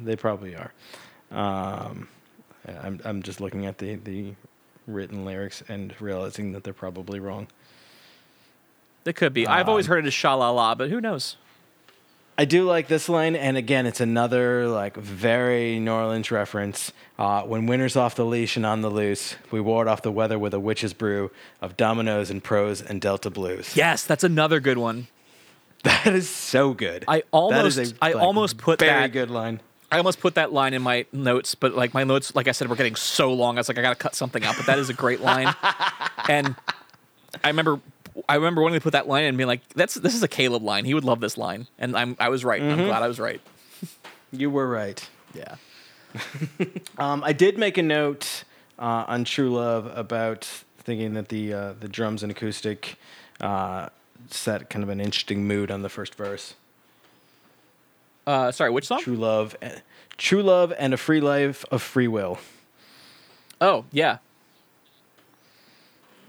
they 0.00 0.16
probably 0.16 0.56
are. 0.56 0.72
Um, 1.30 2.08
I'm 2.66 3.00
I'm 3.04 3.22
just 3.22 3.40
looking 3.40 3.66
at 3.66 3.78
the 3.78 3.96
the 3.96 4.34
written 4.86 5.24
lyrics 5.24 5.62
and 5.68 5.94
realizing 6.00 6.52
that 6.52 6.64
they're 6.64 6.72
probably 6.72 7.20
wrong. 7.20 7.46
they 9.04 9.12
could 9.12 9.32
be. 9.34 9.46
I've 9.46 9.68
always 9.68 9.86
heard 9.86 10.04
it 10.04 10.08
as 10.08 10.14
sha 10.14 10.34
la 10.34 10.52
shalala, 10.52 10.78
but 10.78 10.90
who 10.90 11.00
knows? 11.00 11.36
I 12.36 12.44
do 12.46 12.64
like 12.64 12.88
this 12.88 13.08
line, 13.08 13.36
and 13.36 13.56
again, 13.56 13.86
it's 13.86 14.00
another 14.00 14.66
like 14.66 14.96
very 14.96 15.78
New 15.78 15.92
Orleans 15.92 16.32
reference. 16.32 16.92
Uh, 17.16 17.42
when 17.42 17.66
winter's 17.66 17.94
off 17.94 18.16
the 18.16 18.24
leash 18.24 18.56
and 18.56 18.66
on 18.66 18.80
the 18.80 18.90
loose, 18.90 19.36
we 19.52 19.60
ward 19.60 19.86
off 19.86 20.02
the 20.02 20.10
weather 20.10 20.36
with 20.36 20.52
a 20.52 20.58
witch's 20.58 20.92
brew 20.92 21.30
of 21.60 21.76
dominoes 21.76 22.30
and 22.30 22.42
pros 22.42 22.82
and 22.82 23.00
Delta 23.00 23.30
blues. 23.30 23.76
Yes, 23.76 24.04
that's 24.04 24.24
another 24.24 24.58
good 24.58 24.78
one. 24.78 25.06
that 25.84 26.08
is 26.08 26.28
so 26.28 26.74
good. 26.74 27.04
I 27.06 27.22
almost- 27.30 27.78
a, 27.78 27.94
I 28.02 28.12
almost 28.14 28.58
put 28.58 28.80
that 28.80 28.86
very 28.86 29.00
that- 29.02 29.12
good 29.12 29.30
line. 29.30 29.60
I 29.94 29.98
almost 29.98 30.18
put 30.18 30.34
that 30.34 30.52
line 30.52 30.74
in 30.74 30.82
my 30.82 31.06
notes, 31.12 31.54
but 31.54 31.74
like 31.74 31.94
my 31.94 32.02
notes, 32.02 32.34
like 32.34 32.48
I 32.48 32.50
said, 32.52 32.68
were 32.68 32.74
getting 32.74 32.96
so 32.96 33.32
long. 33.32 33.56
I 33.56 33.60
was 33.60 33.68
like, 33.68 33.78
I 33.78 33.82
gotta 33.82 33.94
cut 33.94 34.16
something 34.16 34.44
out. 34.44 34.56
But 34.56 34.66
that 34.66 34.78
is 34.80 34.90
a 34.90 34.92
great 34.92 35.20
line, 35.20 35.54
and 36.28 36.56
I 37.44 37.48
remember, 37.48 37.78
I 38.28 38.34
remember 38.34 38.60
wanting 38.60 38.80
to 38.80 38.82
put 38.82 38.94
that 38.94 39.06
line 39.06 39.22
in 39.22 39.28
and 39.28 39.36
being 39.38 39.46
like, 39.46 39.60
"That's 39.68 39.94
this 39.94 40.16
is 40.16 40.22
a 40.24 40.28
Caleb 40.28 40.64
line. 40.64 40.84
He 40.84 40.94
would 40.94 41.04
love 41.04 41.20
this 41.20 41.38
line." 41.38 41.68
And 41.78 41.96
I'm 41.96 42.16
I 42.18 42.28
was 42.28 42.44
right. 42.44 42.60
Mm-hmm. 42.60 42.80
I'm 42.80 42.86
glad 42.86 43.02
I 43.02 43.08
was 43.08 43.20
right. 43.20 43.40
You 44.32 44.50
were 44.50 44.68
right. 44.68 45.08
Yeah. 45.32 45.54
Um, 46.98 47.22
I 47.22 47.32
did 47.32 47.56
make 47.56 47.78
a 47.78 47.82
note 47.82 48.42
uh, 48.80 49.04
on 49.06 49.24
True 49.24 49.50
Love 49.50 49.86
about 49.96 50.44
thinking 50.78 51.14
that 51.14 51.28
the 51.28 51.52
uh, 51.52 51.72
the 51.78 51.88
drums 51.88 52.24
and 52.24 52.32
acoustic 52.32 52.96
uh, 53.40 53.90
set 54.30 54.70
kind 54.70 54.82
of 54.82 54.88
an 54.88 55.00
interesting 55.00 55.46
mood 55.46 55.70
on 55.70 55.82
the 55.82 55.88
first 55.88 56.16
verse. 56.16 56.54
Uh, 58.26 58.50
sorry, 58.52 58.70
which 58.70 58.86
song? 58.86 59.00
True 59.00 59.16
Love, 59.16 59.54
eh, 59.62 59.78
True 60.16 60.42
Love, 60.42 60.72
and 60.78 60.94
a 60.94 60.96
free 60.96 61.20
life 61.20 61.64
of 61.70 61.82
free 61.82 62.08
will. 62.08 62.38
Oh 63.60 63.84
yeah, 63.92 64.18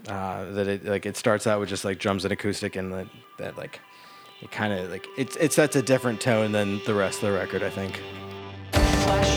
Uh, 0.08 0.44
that 0.52 0.68
it 0.68 0.84
like 0.84 1.04
it 1.06 1.16
starts 1.16 1.46
out 1.46 1.58
with 1.58 1.68
just 1.68 1.84
like 1.84 1.98
drums 1.98 2.24
and 2.24 2.32
acoustic, 2.32 2.76
and 2.76 2.92
that 2.92 3.06
that 3.38 3.56
like 3.58 3.80
it 4.42 4.50
kind 4.50 4.72
of 4.72 4.90
like 4.90 5.06
it's 5.18 5.36
it 5.36 5.52
sets 5.52 5.74
a 5.76 5.82
different 5.82 6.20
tone 6.20 6.52
than 6.52 6.80
the 6.86 6.94
rest 6.94 7.22
of 7.22 7.32
the 7.32 7.38
record. 7.38 7.62
I 7.62 7.70
think. 7.70 8.00
Flesh 8.72 9.35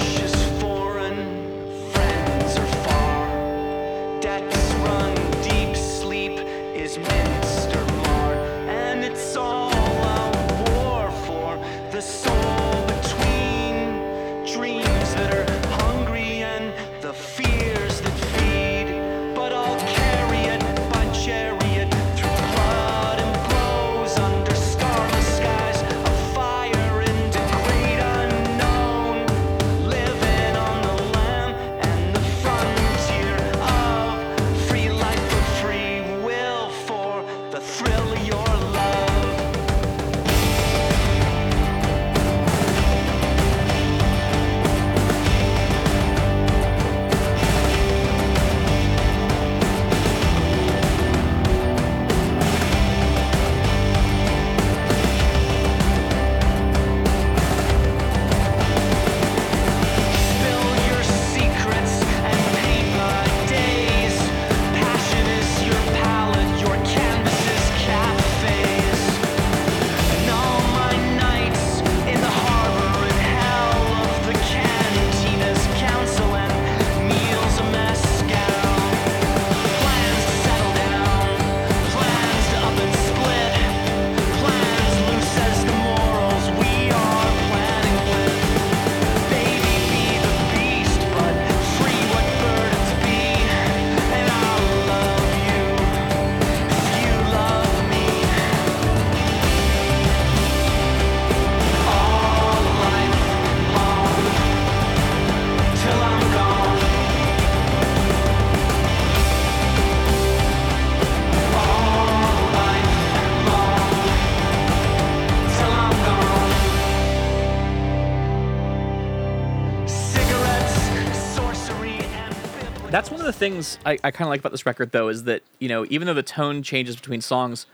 things 123.39 123.79
I, 123.85 123.93
I 124.03 124.11
kind 124.11 124.27
of 124.27 124.29
like 124.29 124.41
about 124.41 124.51
this 124.51 124.65
record, 124.65 124.91
though, 124.91 125.07
is 125.07 125.23
that 125.23 125.41
you 125.59 125.69
know 125.69 125.85
even 125.89 126.05
though 126.05 126.13
the 126.13 126.21
tone 126.21 126.61
changes 126.61 126.95
between 126.95 127.21
songs, 127.21 127.65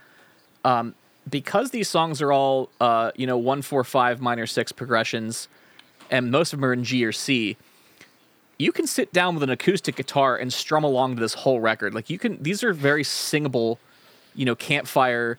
um, 0.64 0.94
because 1.28 1.70
these 1.70 1.88
songs 1.88 2.22
are 2.22 2.32
all 2.32 2.70
uh, 2.80 3.10
you 3.16 3.26
know 3.26 3.36
one 3.36 3.60
four 3.60 3.84
five 3.84 4.20
minor 4.20 4.46
six 4.46 4.72
progressions, 4.72 5.48
and 6.10 6.30
most 6.30 6.52
of 6.52 6.60
them 6.60 6.70
are 6.70 6.72
in 6.72 6.84
G 6.84 7.04
or 7.04 7.12
C. 7.12 7.56
You 8.58 8.72
can 8.72 8.86
sit 8.86 9.12
down 9.12 9.34
with 9.34 9.42
an 9.42 9.50
acoustic 9.50 9.96
guitar 9.96 10.34
and 10.34 10.50
strum 10.50 10.82
along 10.82 11.16
to 11.16 11.20
this 11.20 11.34
whole 11.34 11.60
record. 11.60 11.92
Like 11.92 12.08
you 12.08 12.18
can, 12.18 12.42
these 12.42 12.64
are 12.64 12.72
very 12.72 13.04
singable, 13.04 13.78
you 14.34 14.46
know, 14.46 14.54
campfire 14.54 15.38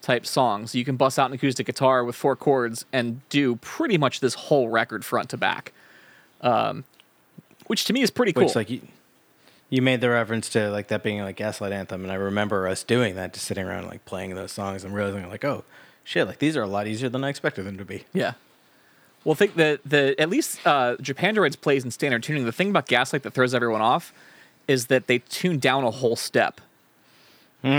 type 0.00 0.24
songs. 0.24 0.72
You 0.72 0.84
can 0.84 0.94
bust 0.94 1.18
out 1.18 1.26
an 1.26 1.32
acoustic 1.32 1.66
guitar 1.66 2.04
with 2.04 2.14
four 2.14 2.36
chords 2.36 2.84
and 2.92 3.26
do 3.30 3.56
pretty 3.56 3.98
much 3.98 4.20
this 4.20 4.34
whole 4.34 4.68
record 4.68 5.04
front 5.04 5.30
to 5.30 5.36
back, 5.36 5.72
um, 6.40 6.84
which 7.66 7.84
to 7.86 7.92
me 7.92 8.00
is 8.00 8.12
pretty 8.12 8.32
cool. 8.32 8.44
Which 8.44 8.54
like 8.54 8.70
you, 9.72 9.82
made 9.82 10.00
the 10.00 10.10
reference 10.10 10.48
to 10.50 10.70
like 10.70 10.88
that 10.88 11.02
being 11.02 11.20
like 11.20 11.36
Gaslight 11.36 11.72
Anthem, 11.72 12.02
and 12.02 12.12
I 12.12 12.16
remember 12.16 12.68
us 12.68 12.82
doing 12.82 13.14
that, 13.16 13.32
just 13.32 13.46
sitting 13.46 13.64
around 13.64 13.86
like 13.86 14.04
playing 14.04 14.34
those 14.34 14.52
songs 14.52 14.84
and 14.84 14.94
realizing 14.94 15.28
like, 15.28 15.44
oh 15.44 15.64
shit, 16.04 16.26
like 16.26 16.38
these 16.38 16.56
are 16.56 16.62
a 16.62 16.66
lot 16.66 16.86
easier 16.86 17.08
than 17.08 17.24
I 17.24 17.28
expected 17.28 17.64
them 17.64 17.78
to 17.78 17.84
be. 17.84 18.04
Yeah. 18.12 18.34
Well, 19.24 19.34
think 19.34 19.54
that 19.54 19.80
the 19.84 20.14
at 20.20 20.28
least 20.28 20.60
uh, 20.66 20.96
Japandroids 20.96 21.60
plays 21.60 21.84
in 21.84 21.90
standard 21.90 22.22
tuning. 22.22 22.44
The 22.44 22.52
thing 22.52 22.70
about 22.70 22.86
Gaslight 22.86 23.22
that 23.22 23.32
throws 23.32 23.54
everyone 23.54 23.80
off 23.80 24.12
is 24.68 24.86
that 24.86 25.06
they 25.06 25.18
tune 25.18 25.58
down 25.58 25.84
a 25.84 25.90
whole 25.90 26.16
step. 26.16 26.60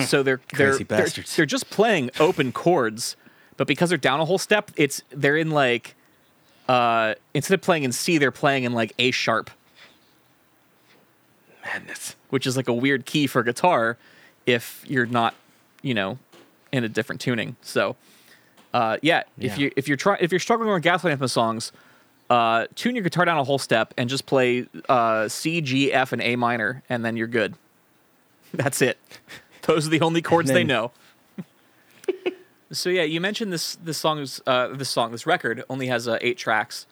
So 0.06 0.24
they're 0.24 0.40
they're, 0.56 0.78
they're 0.78 1.08
they're 1.36 1.46
just 1.46 1.70
playing 1.70 2.10
open 2.18 2.54
chords, 2.54 3.18
but 3.58 3.68
because 3.68 3.90
they're 3.90 3.98
down 3.98 4.22
a 4.22 4.26
whole 4.26 4.38
step, 4.38 4.72
it's 4.78 5.02
they're 5.10 5.36
in 5.36 5.52
like 5.52 5.96
uh 6.70 7.16
instead 7.34 7.56
of 7.56 7.62
playing 7.62 7.84
in 7.84 7.92
C, 7.92 8.18
they're 8.18 8.32
playing 8.32 8.64
in 8.64 8.72
like 8.72 8.94
A 8.98 9.12
sharp, 9.12 9.50
Madness. 11.64 12.16
which 12.30 12.46
is 12.48 12.58
like 12.58 12.68
a 12.68 12.74
weird 12.74 13.06
key 13.06 13.28
for 13.28 13.44
guitar 13.44 13.98
if 14.46 14.84
you're 14.88 15.06
not, 15.06 15.34
you 15.82 15.94
know, 15.94 16.18
in 16.72 16.84
a 16.84 16.90
different 16.90 17.22
tuning. 17.22 17.56
So 17.62 17.96
uh 18.74 18.98
yeah, 19.02 19.24
if 19.40 19.58
Yeah. 19.58 19.66
you 19.66 19.72
if 19.76 19.88
you're 19.88 19.98
trying 19.98 20.18
if 20.22 20.32
you're 20.32 20.40
struggling 20.40 20.72
with 20.74 20.84
Gaslight 20.84 21.12
Anthem 21.12 21.28
songs, 21.28 21.72
uh 22.30 22.66
tune 22.76 22.96
your 22.96 23.04
guitar 23.04 23.26
down 23.26 23.38
a 23.38 23.44
whole 23.44 23.60
step 23.60 23.94
and 23.98 24.10
just 24.10 24.26
play 24.26 24.68
uh 24.90 25.28
C, 25.28 25.62
G, 25.62 25.94
F, 25.94 26.12
and 26.14 26.22
A 26.22 26.36
minor, 26.36 26.84
and 26.90 27.04
then 27.06 27.16
you're 27.18 27.28
good. 27.28 27.56
That's 28.54 28.82
it. 28.82 28.98
Those 29.64 29.88
are 29.88 29.90
the 29.90 30.02
only 30.02 30.22
chords 30.22 30.52
they 30.52 30.64
know. 30.64 30.92
so 32.72 32.90
yeah, 32.90 33.04
you 33.04 33.22
mentioned 33.22 33.54
this 33.54 33.76
this 33.76 33.98
song 33.98 34.20
is 34.20 34.42
uh, 34.48 34.68
this 34.70 34.90
song 34.90 35.12
this 35.12 35.26
record 35.26 35.64
only 35.70 35.88
has 35.88 36.08
uh, 36.08 36.18
eight 36.22 36.38
tracks, 36.38 36.86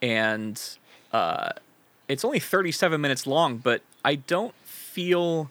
and 0.00 0.60
uh, 1.12 1.50
it's 2.12 2.24
only 2.24 2.38
thirty 2.38 2.72
seven 2.72 3.00
minutes 3.00 3.26
long. 3.26 3.58
But 3.58 3.82
I 4.04 4.16
don't 4.16 4.54
feel 4.64 5.50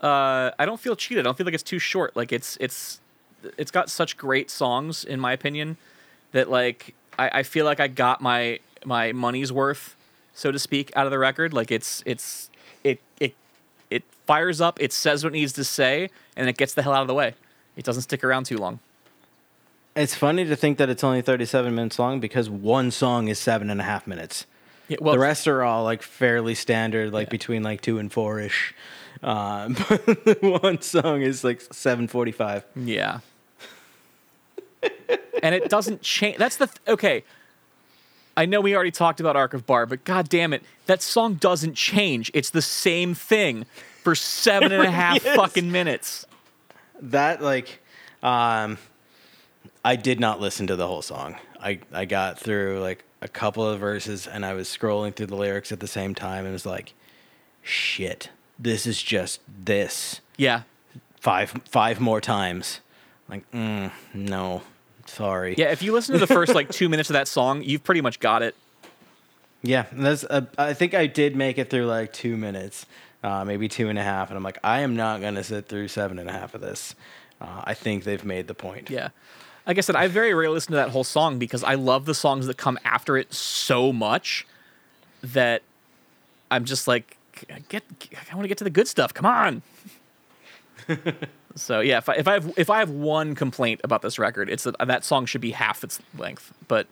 uh, 0.00 0.50
I 0.58 0.66
don't 0.66 0.80
feel 0.80 0.96
cheated. 0.96 1.22
I 1.22 1.24
don't 1.24 1.36
feel 1.36 1.44
like 1.44 1.54
it's 1.54 1.62
too 1.62 1.78
short. 1.78 2.16
Like 2.16 2.32
it's 2.32 2.56
it's 2.60 3.00
it's 3.56 3.70
got 3.70 3.88
such 3.90 4.16
great 4.16 4.50
songs 4.50 5.04
in 5.04 5.20
my 5.20 5.32
opinion 5.32 5.76
that 6.32 6.50
like 6.50 6.94
I, 7.18 7.40
I 7.40 7.42
feel 7.42 7.64
like 7.64 7.80
I 7.80 7.88
got 7.88 8.20
my 8.20 8.60
my 8.84 9.12
money's 9.12 9.52
worth, 9.52 9.96
so 10.34 10.50
to 10.50 10.58
speak, 10.58 10.92
out 10.96 11.06
of 11.06 11.10
the 11.10 11.18
record. 11.18 11.52
Like 11.52 11.70
it's 11.70 12.02
it's 12.06 12.50
it 12.82 13.00
it 13.18 13.34
it 13.90 14.04
fires 14.26 14.60
up, 14.60 14.80
it 14.80 14.92
says 14.92 15.22
what 15.22 15.32
it 15.32 15.36
needs 15.36 15.52
to 15.54 15.64
say, 15.64 16.10
and 16.36 16.48
it 16.48 16.56
gets 16.56 16.74
the 16.74 16.82
hell 16.82 16.94
out 16.94 17.02
of 17.02 17.08
the 17.08 17.14
way. 17.14 17.34
It 17.76 17.84
doesn't 17.84 18.02
stick 18.02 18.24
around 18.24 18.44
too 18.44 18.56
long. 18.56 18.80
It's 19.96 20.14
funny 20.14 20.44
to 20.44 20.54
think 20.54 20.78
that 20.78 20.88
it's 20.88 21.02
only 21.02 21.20
37 21.20 21.74
minutes 21.74 21.98
long 21.98 22.20
because 22.20 22.48
one 22.48 22.90
song 22.90 23.28
is 23.28 23.38
seven 23.38 23.70
and 23.70 23.80
a 23.80 23.84
half 23.84 24.06
minutes. 24.06 24.46
Yeah, 24.90 24.96
well, 25.00 25.14
the 25.14 25.20
rest 25.20 25.46
are 25.48 25.62
all 25.62 25.84
like 25.84 26.02
fairly 26.02 26.54
standard, 26.54 27.12
like 27.12 27.30
between 27.30 27.62
like 27.62 27.80
two 27.80 27.98
and 27.98 28.10
four 28.12 28.40
ish. 28.40 28.74
Uh, 29.22 29.68
but 29.88 30.04
the 30.24 30.58
one 30.62 30.82
song 30.82 31.22
is 31.22 31.44
like 31.44 31.60
7:45. 31.60 32.64
Yeah. 32.74 33.20
and 35.42 35.54
it 35.54 35.68
doesn't 35.68 36.02
change. 36.02 36.36
That's 36.38 36.56
the 36.56 36.66
th- 36.66 36.78
okay. 36.88 37.24
I 38.36 38.46
know 38.46 38.60
we 38.60 38.74
already 38.74 38.90
talked 38.90 39.20
about 39.20 39.36
Arc 39.36 39.54
of 39.54 39.66
Bar, 39.66 39.86
but 39.86 40.04
god 40.04 40.28
damn 40.28 40.52
it, 40.52 40.62
that 40.86 41.02
song 41.02 41.34
doesn't 41.34 41.74
change. 41.74 42.30
It's 42.34 42.50
the 42.50 42.62
same 42.62 43.14
thing 43.14 43.66
for 44.02 44.14
seven 44.14 44.72
and 44.72 44.82
a 44.82 44.90
half 45.02 45.22
Yes. 45.24 45.36
fucking 45.36 45.70
minutes. 45.70 46.26
That 47.02 47.42
like, 47.42 47.80
um, 48.22 48.78
I 49.84 49.96
did 49.96 50.20
not 50.20 50.40
listen 50.40 50.66
to 50.68 50.76
the 50.76 50.86
whole 50.86 51.02
song. 51.02 51.36
I 51.60 51.80
I 51.92 52.06
got 52.06 52.38
through 52.38 52.80
like 52.80 53.04
a 53.22 53.28
couple 53.28 53.64
of 53.66 53.78
verses 53.80 54.26
and 54.26 54.44
I 54.46 54.54
was 54.54 54.68
scrolling 54.68 55.14
through 55.14 55.26
the 55.26 55.36
lyrics 55.36 55.72
at 55.72 55.80
the 55.80 55.86
same 55.86 56.14
time 56.14 56.44
and 56.44 56.52
was 56.52 56.66
like, 56.66 56.94
shit, 57.62 58.30
this 58.58 58.86
is 58.86 59.02
just 59.02 59.40
this 59.64 60.20
Yeah. 60.36 60.62
five 61.20 61.50
five 61.66 62.00
more 62.00 62.20
times. 62.20 62.80
Like, 63.28 63.48
mm, 63.52 63.92
no, 64.14 64.62
sorry. 65.06 65.54
Yeah, 65.56 65.70
if 65.70 65.82
you 65.82 65.92
listen 65.92 66.14
to 66.14 66.18
the 66.18 66.26
first 66.26 66.54
like 66.54 66.70
two 66.70 66.88
minutes 66.88 67.10
of 67.10 67.14
that 67.14 67.28
song, 67.28 67.62
you've 67.62 67.84
pretty 67.84 68.00
much 68.00 68.20
got 68.20 68.42
it. 68.42 68.54
Yeah, 69.62 69.84
that's. 69.92 70.24
Uh, 70.24 70.46
I 70.56 70.72
think 70.72 70.94
I 70.94 71.06
did 71.06 71.36
make 71.36 71.58
it 71.58 71.68
through 71.68 71.84
like 71.86 72.12
two 72.14 72.36
minutes, 72.38 72.86
uh, 73.22 73.44
maybe 73.44 73.68
two 73.68 73.88
and 73.90 73.98
a 73.98 74.02
half, 74.02 74.30
and 74.30 74.36
I'm 74.38 74.42
like, 74.42 74.58
I 74.64 74.80
am 74.80 74.96
not 74.96 75.20
gonna 75.20 75.44
sit 75.44 75.68
through 75.68 75.88
seven 75.88 76.18
and 76.18 76.30
a 76.30 76.32
half 76.32 76.54
of 76.54 76.62
this. 76.62 76.94
Uh, 77.40 77.60
I 77.64 77.74
think 77.74 78.04
they've 78.04 78.24
made 78.24 78.48
the 78.48 78.54
point. 78.54 78.88
Yeah. 78.90 79.10
Like 79.66 79.78
I 79.78 79.80
said, 79.82 79.94
I 79.96 80.08
very 80.08 80.32
rarely 80.34 80.54
listen 80.54 80.72
to 80.72 80.76
that 80.76 80.90
whole 80.90 81.04
song 81.04 81.38
because 81.38 81.62
I 81.62 81.74
love 81.74 82.04
the 82.06 82.14
songs 82.14 82.46
that 82.46 82.56
come 82.56 82.78
after 82.84 83.16
it 83.16 83.32
so 83.32 83.92
much 83.92 84.46
that 85.22 85.62
I'm 86.50 86.64
just 86.64 86.88
like, 86.88 87.16
get, 87.68 87.84
I 88.30 88.34
want 88.34 88.44
to 88.44 88.48
get 88.48 88.58
to 88.58 88.64
the 88.64 88.70
good 88.70 88.88
stuff. 88.88 89.12
Come 89.14 89.26
on. 89.26 89.62
so 91.54 91.80
yeah, 91.80 91.98
if 91.98 92.08
I, 92.08 92.14
if 92.14 92.26
I 92.26 92.32
have 92.34 92.52
if 92.56 92.70
I 92.70 92.78
have 92.78 92.90
one 92.90 93.34
complaint 93.34 93.80
about 93.84 94.02
this 94.02 94.18
record, 94.18 94.48
it's 94.48 94.64
that 94.64 94.76
that 94.78 95.04
song 95.04 95.26
should 95.26 95.40
be 95.40 95.52
half 95.52 95.84
its 95.84 96.00
length. 96.16 96.52
But 96.66 96.86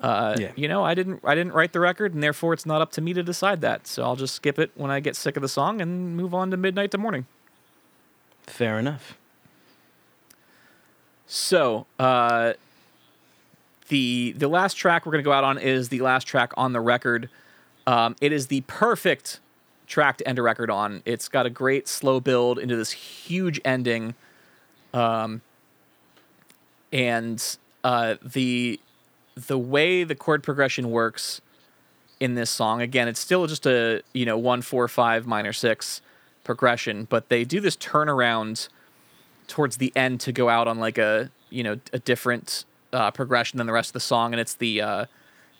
uh, 0.00 0.36
Yeah. 0.38 0.52
you 0.56 0.68
know, 0.68 0.82
I 0.84 0.94
didn't 0.94 1.20
I 1.24 1.34
didn't 1.34 1.52
write 1.52 1.72
the 1.72 1.80
record, 1.80 2.14
and 2.14 2.22
therefore 2.22 2.54
it's 2.54 2.64
not 2.64 2.80
up 2.80 2.92
to 2.92 3.00
me 3.00 3.12
to 3.12 3.22
decide 3.22 3.60
that. 3.60 3.86
So 3.86 4.02
I'll 4.04 4.16
just 4.16 4.34
skip 4.36 4.58
it 4.58 4.70
when 4.76 4.90
I 4.90 5.00
get 5.00 5.16
sick 5.16 5.36
of 5.36 5.42
the 5.42 5.48
song 5.48 5.80
and 5.82 6.16
move 6.16 6.32
on 6.32 6.50
to 6.52 6.56
midnight 6.56 6.90
to 6.92 6.98
morning. 6.98 7.26
Fair 8.46 8.78
enough. 8.78 9.16
So, 11.32 11.86
uh, 12.00 12.54
the 13.86 14.34
the 14.36 14.48
last 14.48 14.74
track 14.74 15.06
we're 15.06 15.12
going 15.12 15.22
to 15.22 15.28
go 15.28 15.32
out 15.32 15.44
on 15.44 15.58
is 15.58 15.88
the 15.88 16.00
last 16.00 16.26
track 16.26 16.52
on 16.56 16.72
the 16.72 16.80
record. 16.80 17.28
Um, 17.86 18.16
it 18.20 18.32
is 18.32 18.48
the 18.48 18.62
perfect 18.62 19.38
track 19.86 20.16
to 20.16 20.26
end 20.26 20.40
a 20.40 20.42
record 20.42 20.70
on. 20.70 21.02
It's 21.04 21.28
got 21.28 21.46
a 21.46 21.50
great 21.50 21.86
slow 21.86 22.18
build 22.18 22.58
into 22.58 22.74
this 22.74 22.90
huge 22.90 23.60
ending, 23.64 24.16
um, 24.92 25.42
and 26.92 27.40
uh, 27.84 28.16
the 28.24 28.80
the 29.36 29.56
way 29.56 30.02
the 30.02 30.16
chord 30.16 30.42
progression 30.42 30.90
works 30.90 31.40
in 32.18 32.34
this 32.34 32.50
song. 32.50 32.82
Again, 32.82 33.06
it's 33.06 33.20
still 33.20 33.46
just 33.46 33.66
a 33.66 34.02
you 34.12 34.26
know 34.26 34.36
one 34.36 34.62
four 34.62 34.88
five 34.88 35.28
minor 35.28 35.52
six 35.52 36.02
progression, 36.42 37.04
but 37.04 37.28
they 37.28 37.44
do 37.44 37.60
this 37.60 37.76
turnaround 37.76 38.68
towards 39.50 39.76
the 39.76 39.92
end 39.94 40.20
to 40.20 40.32
go 40.32 40.48
out 40.48 40.66
on 40.66 40.78
like 40.78 40.96
a 40.96 41.30
you 41.50 41.62
know 41.62 41.78
a 41.92 41.98
different 41.98 42.64
uh, 42.92 43.10
progression 43.10 43.58
than 43.58 43.66
the 43.66 43.72
rest 43.72 43.90
of 43.90 43.94
the 43.94 44.00
song, 44.00 44.32
and 44.32 44.40
it's 44.40 44.54
the 44.54 44.80
uh, 44.80 45.04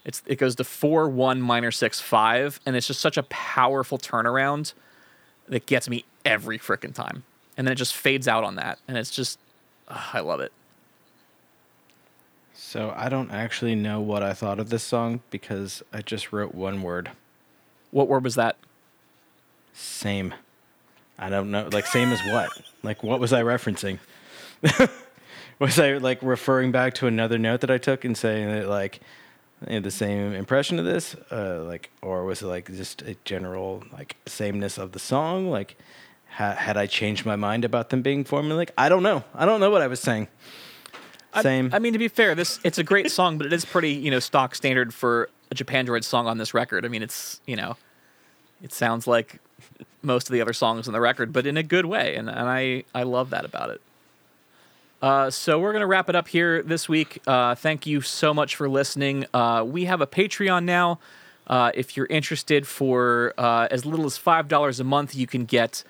it's 0.05 0.23
it 0.27 0.37
goes 0.37 0.55
to 0.57 0.65
four 0.65 1.09
one 1.09 1.43
minor 1.43 1.71
six 1.71 2.01
five, 2.01 2.61
and 2.65 2.77
it's 2.77 2.87
just 2.87 3.01
such 3.01 3.19
a 3.19 3.25
powerful 3.25 3.99
turnaround 3.99 4.73
that 5.49 5.67
gets 5.67 5.89
me 5.89 6.05
every 6.25 6.59
freaking 6.59 6.95
time, 6.95 7.25
and 7.57 7.67
then 7.67 7.73
it 7.73 7.77
just 7.77 7.95
fades 7.95 8.27
out 8.27 8.45
on 8.45 8.55
that, 8.55 8.79
and 8.89 8.97
it's 8.97 9.11
just 9.11 9.39
ugh, 9.89 10.11
I 10.15 10.21
love 10.21 10.41
it. 10.41 10.53
So 12.55 12.93
I 12.97 13.09
don't 13.09 13.31
actually 13.31 13.75
know 13.75 14.01
what 14.01 14.23
I 14.23 14.33
thought 14.33 14.61
of 14.61 14.71
this 14.71 14.83
song 14.85 15.21
because 15.31 15.83
I 15.93 16.03
just 16.03 16.33
wrote 16.33 16.55
one 16.55 16.83
word. 16.83 17.11
What 17.91 18.07
word 18.07 18.23
was 18.23 18.37
that? 18.37 18.57
Same. 19.73 20.35
I 21.21 21.29
don't 21.29 21.51
know. 21.51 21.69
Like 21.71 21.87
same 21.87 22.11
as 22.13 22.21
what? 22.33 22.51
Like 22.83 23.03
what 23.03 23.21
was 23.21 23.33
I 23.33 23.43
referencing? 23.43 23.99
was 25.59 25.79
I 25.79 25.99
like 25.99 26.19
referring 26.23 26.73
back 26.73 26.95
to 26.95 27.07
another 27.07 27.39
note 27.39 27.61
that 27.61 27.71
I 27.71 27.79
took 27.79 28.05
and 28.05 28.17
saying 28.17 28.49
that 28.49 28.69
like 28.69 29.01
I 29.69 29.75
had 29.75 29.83
the 29.83 29.91
same 29.91 30.33
impression 30.33 30.79
of 30.79 30.87
this, 30.87 31.15
uh, 31.31 31.63
like, 31.65 31.91
or 32.01 32.25
was 32.25 32.41
it 32.41 32.47
like 32.47 32.75
just 32.75 33.03
a 33.03 33.15
general 33.25 33.85
like 33.93 34.17
sameness 34.27 34.79
of 34.79 34.93
the 34.93 34.99
song? 34.99 35.51
Like, 35.51 35.77
ha- 36.31 36.55
had 36.55 36.79
I 36.79 36.87
changed 36.87 37.27
my 37.27 37.37
mind 37.37 37.65
about 37.67 37.91
them 37.91 38.01
being 38.01 38.25
formulaic? 38.25 38.71
I 38.79 38.89
don't 38.89 39.03
know. 39.03 39.23
I 39.35 39.45
don't 39.45 39.61
know 39.61 39.71
what 39.71 39.83
I 39.83 39.87
was 39.87 40.01
saying. 40.01 40.29
I- 41.35 41.43
Same. 41.43 41.71
I, 41.73 41.79
mean, 41.79 41.93
to 41.93 41.99
be 41.99 42.09
fair, 42.09 42.35
this 42.35 42.59
it's 42.65 42.79
a 42.79 42.83
great 42.83 43.11
song, 43.11 43.37
but 43.37 43.47
it 43.47 43.53
is 43.53 43.65
pretty 43.67 43.93
you 43.93 44.11
know 44.11 44.19
stock 44.19 44.55
standard 44.55 44.95
for 44.95 45.29
a 45.51 45.55
Japandroids 45.55 46.05
song 46.05 46.27
on 46.27 46.39
this 46.39 46.55
record. 46.55 46.87
I 46.87 46.89
mean, 46.89 47.03
it's 47.03 47.41
you 47.47 47.57
know, 47.57 47.77
it 48.63 48.73
sounds 48.73 49.07
like 49.07 49.41
most 50.03 50.29
of 50.29 50.33
the 50.33 50.41
other 50.41 50.53
songs 50.53 50.87
on 50.87 50.93
the 50.93 51.01
record, 51.01 51.33
but 51.33 51.47
in 51.47 51.57
a 51.57 51.63
good 51.63 51.87
way, 51.87 52.17
and 52.17 52.29
and 52.29 52.49
I 52.49 52.85
I 52.95 53.03
love 53.03 53.31
that 53.31 53.45
about 53.45 53.71
it. 53.71 53.81
Uh, 55.03 55.31
so 55.31 55.59
we're 55.59 55.73
gonna 55.73 55.87
wrap 55.87 56.09
it 56.09 56.15
up 56.15 56.29
here 56.29 56.63
this 56.63 56.89
week. 56.89 57.23
Uh, 57.27 57.55
thank 57.55 57.87
you 57.87 58.01
so 58.01 58.35
much 58.35 58.55
for 58.57 58.69
listening. 58.69 59.25
Uh, 59.33 59.65
we 59.67 59.87
have 59.87 60.01
a 60.01 60.07
Patreon 60.07 60.65
now. 60.65 60.99
Uh, 61.47 61.73
if 61.75 61.97
you're 61.97 62.07
interested, 62.07 62.67
for 62.67 63.35
uh, 63.39 63.67
as 63.71 63.87
little 63.87 64.05
as 64.07 64.17
five 64.17 64.47
dollars 64.47 64.79
a 64.79 64.85
month, 64.85 65.15
you 65.15 65.27
can 65.27 65.45
get 65.47 65.83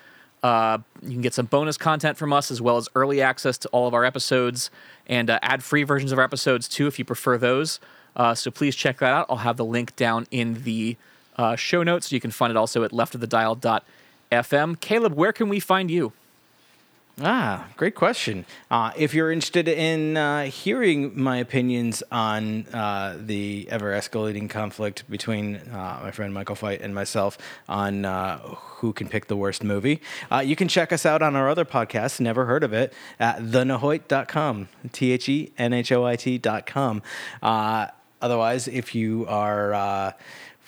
uh, 0.43 0.78
you 1.03 1.11
can 1.11 1.20
get 1.20 1.34
some 1.34 1.47
bonus 1.47 1.76
content 1.76 2.16
from 2.16 2.32
us 2.32 2.51
as 2.51 2.62
well 2.62 2.76
as 2.76 2.88
early 2.95 3.20
access 3.20 3.59
to 3.59 3.68
all 3.68 3.86
of 3.86 3.95
our 3.95 4.05
episodes 4.05 4.70
and 5.07 5.28
ad-free 5.28 5.82
versions 5.82 6.12
of 6.12 6.18
our 6.18 6.24
episodes 6.24 6.68
too, 6.68 6.86
if 6.86 6.99
you 6.99 7.05
prefer 7.05 7.36
those. 7.36 7.80
So 8.34 8.51
please 8.51 8.74
check 8.76 8.99
that 9.01 9.12
out. 9.12 9.26
I'll 9.28 9.38
have 9.38 9.57
the 9.57 9.64
link 9.64 9.97
down 9.97 10.26
in 10.30 10.62
the 10.62 10.97
uh, 11.37 11.57
show 11.57 11.83
notes. 11.83 12.12
You 12.12 12.20
can 12.20 12.31
find 12.31 12.51
it 12.51 12.57
also 12.57 12.85
at 12.85 12.91
leftofthedial.fm. 12.93 14.81
Caleb, 14.81 15.14
where 15.14 15.33
can 15.33 15.49
we 15.49 15.61
find 15.61 15.91
you? 15.91 16.12
Ah, 17.22 17.68
great 17.76 17.95
question. 17.95 18.47
Uh, 18.70 18.93
if 18.97 19.12
you're 19.12 19.31
interested 19.31 19.68
in 19.68 20.16
uh, 20.16 20.45
hearing 20.45 21.20
my 21.20 21.37
opinions 21.37 22.03
on 22.11 22.66
uh, 22.72 23.18
the 23.20 23.68
ever 23.68 23.93
escalating 23.93 24.49
conflict 24.49 25.05
between 25.11 25.57
uh, 25.57 26.01
my 26.03 26.12
friend 26.12 26.33
Michael 26.33 26.55
Fight 26.55 26.81
and 26.81 26.95
myself 26.95 27.37
on 27.68 28.07
uh, 28.07 28.39
who 28.39 28.95
can 28.95 29.07
pick 29.07 29.26
the 29.26 29.37
worst 29.37 29.62
movie, 29.62 30.01
uh, 30.33 30.39
you 30.39 30.57
can 30.57 30.66
check 30.66 30.95
us 30.95 31.05
out 31.05 31.20
on 31.20 31.37
our 31.37 31.51
other 31.51 31.66
podcast, 31.66 32.20
Never 32.20 32.47
Heard 32.47 32.64
of 32.64 32.72
It, 32.72 32.95
at 33.18 33.41
thenahoit.com. 33.41 34.68
T 34.93 35.12
H 35.12 35.28
E 35.28 35.53
N 35.59 35.74
H 35.74 35.93
O 35.93 36.07
I 36.07 36.16
T.com. 36.16 37.03
Otherwise, 38.22 38.66
if 38.66 38.95
you 38.95 39.26
are. 39.28 40.14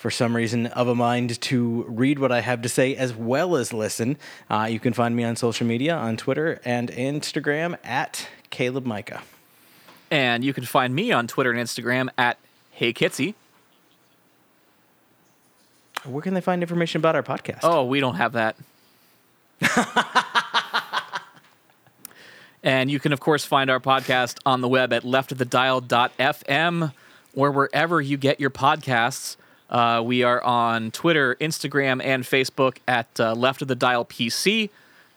For 0.03 0.11
some 0.11 0.35
reason 0.35 0.67
of 0.67 0.89
a 0.89 0.95
mind 0.95 1.39
to 1.39 1.85
read 1.87 2.19
what 2.19 2.29
I 2.29 2.41
have 2.41 2.61
to 2.63 2.67
say 2.67 2.93
as 2.93 3.15
well 3.15 3.55
as 3.55 3.71
listen, 3.71 4.17
uh, 4.49 4.67
you 4.69 4.77
can 4.77 4.91
find 4.91 5.15
me 5.15 5.23
on 5.23 5.37
social 5.37 5.65
media 5.65 5.95
on 5.95 6.17
Twitter 6.17 6.59
and 6.65 6.91
Instagram 6.91 7.77
at 7.85 8.27
Caleb 8.49 8.85
Micah. 8.85 9.21
And 10.11 10.43
you 10.43 10.53
can 10.53 10.65
find 10.65 10.93
me 10.93 11.13
on 11.13 11.27
Twitter 11.27 11.51
and 11.51 11.57
Instagram 11.57 12.09
at 12.17 12.37
Hey 12.71 12.91
Kitsy. 12.91 13.33
Where 16.03 16.21
can 16.21 16.33
they 16.33 16.41
find 16.41 16.61
information 16.61 16.99
about 16.99 17.15
our 17.15 17.23
podcast? 17.23 17.59
Oh, 17.63 17.85
we 17.85 18.01
don't 18.01 18.15
have 18.15 18.33
that. 18.33 18.57
and 22.61 22.91
you 22.91 22.99
can, 22.99 23.13
of 23.13 23.21
course, 23.21 23.45
find 23.45 23.69
our 23.69 23.79
podcast 23.79 24.39
on 24.45 24.59
the 24.59 24.67
web 24.67 24.91
at 24.91 25.03
leftofthedial.fm 25.03 26.93
or 27.33 27.51
wherever 27.51 28.01
you 28.01 28.17
get 28.17 28.41
your 28.41 28.49
podcasts. 28.49 29.37
Uh, 29.73 30.01
we 30.05 30.21
are 30.21 30.41
on 30.43 30.91
Twitter, 30.91 31.35
Instagram, 31.41 31.99
and 32.03 32.23
Facebook 32.23 32.77
at 32.87 33.19
uh, 33.19 33.33
Left 33.33 33.63
of 33.63 33.67
the 33.67 33.75
Dial 33.75 34.05
PC. 34.05 34.69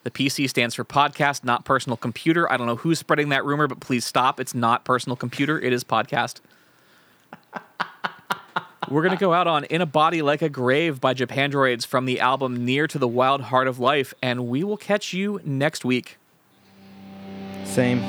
The 0.02 0.10
PC 0.10 0.48
stands 0.48 0.74
for 0.74 0.84
podcast, 0.84 1.44
not 1.44 1.66
personal 1.66 1.98
computer. 1.98 2.50
I 2.50 2.56
don't 2.56 2.66
know 2.66 2.76
who's 2.76 2.98
spreading 2.98 3.28
that 3.28 3.44
rumor, 3.44 3.66
but 3.66 3.80
please 3.80 4.06
stop. 4.06 4.40
It's 4.40 4.54
not 4.54 4.84
personal 4.84 5.14
computer, 5.14 5.60
it 5.60 5.74
is 5.74 5.84
podcast. 5.84 6.40
We're 8.88 9.02
going 9.02 9.16
to 9.16 9.20
go 9.20 9.34
out 9.34 9.46
on 9.48 9.64
In 9.64 9.82
a 9.82 9.86
Body 9.86 10.22
Like 10.22 10.42
a 10.42 10.48
Grave 10.48 11.00
by 11.00 11.12
Japandroids 11.12 11.84
from 11.84 12.06
the 12.06 12.20
album 12.20 12.64
Near 12.64 12.86
to 12.86 12.98
the 12.98 13.08
Wild 13.08 13.42
Heart 13.42 13.66
of 13.66 13.78
Life, 13.78 14.14
and 14.22 14.46
we 14.46 14.64
will 14.64 14.76
catch 14.76 15.12
you 15.12 15.40
next 15.44 15.84
week. 15.84 16.18
Same. 17.64 18.00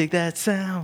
Dig 0.00 0.10
that 0.12 0.38
sound. 0.38 0.79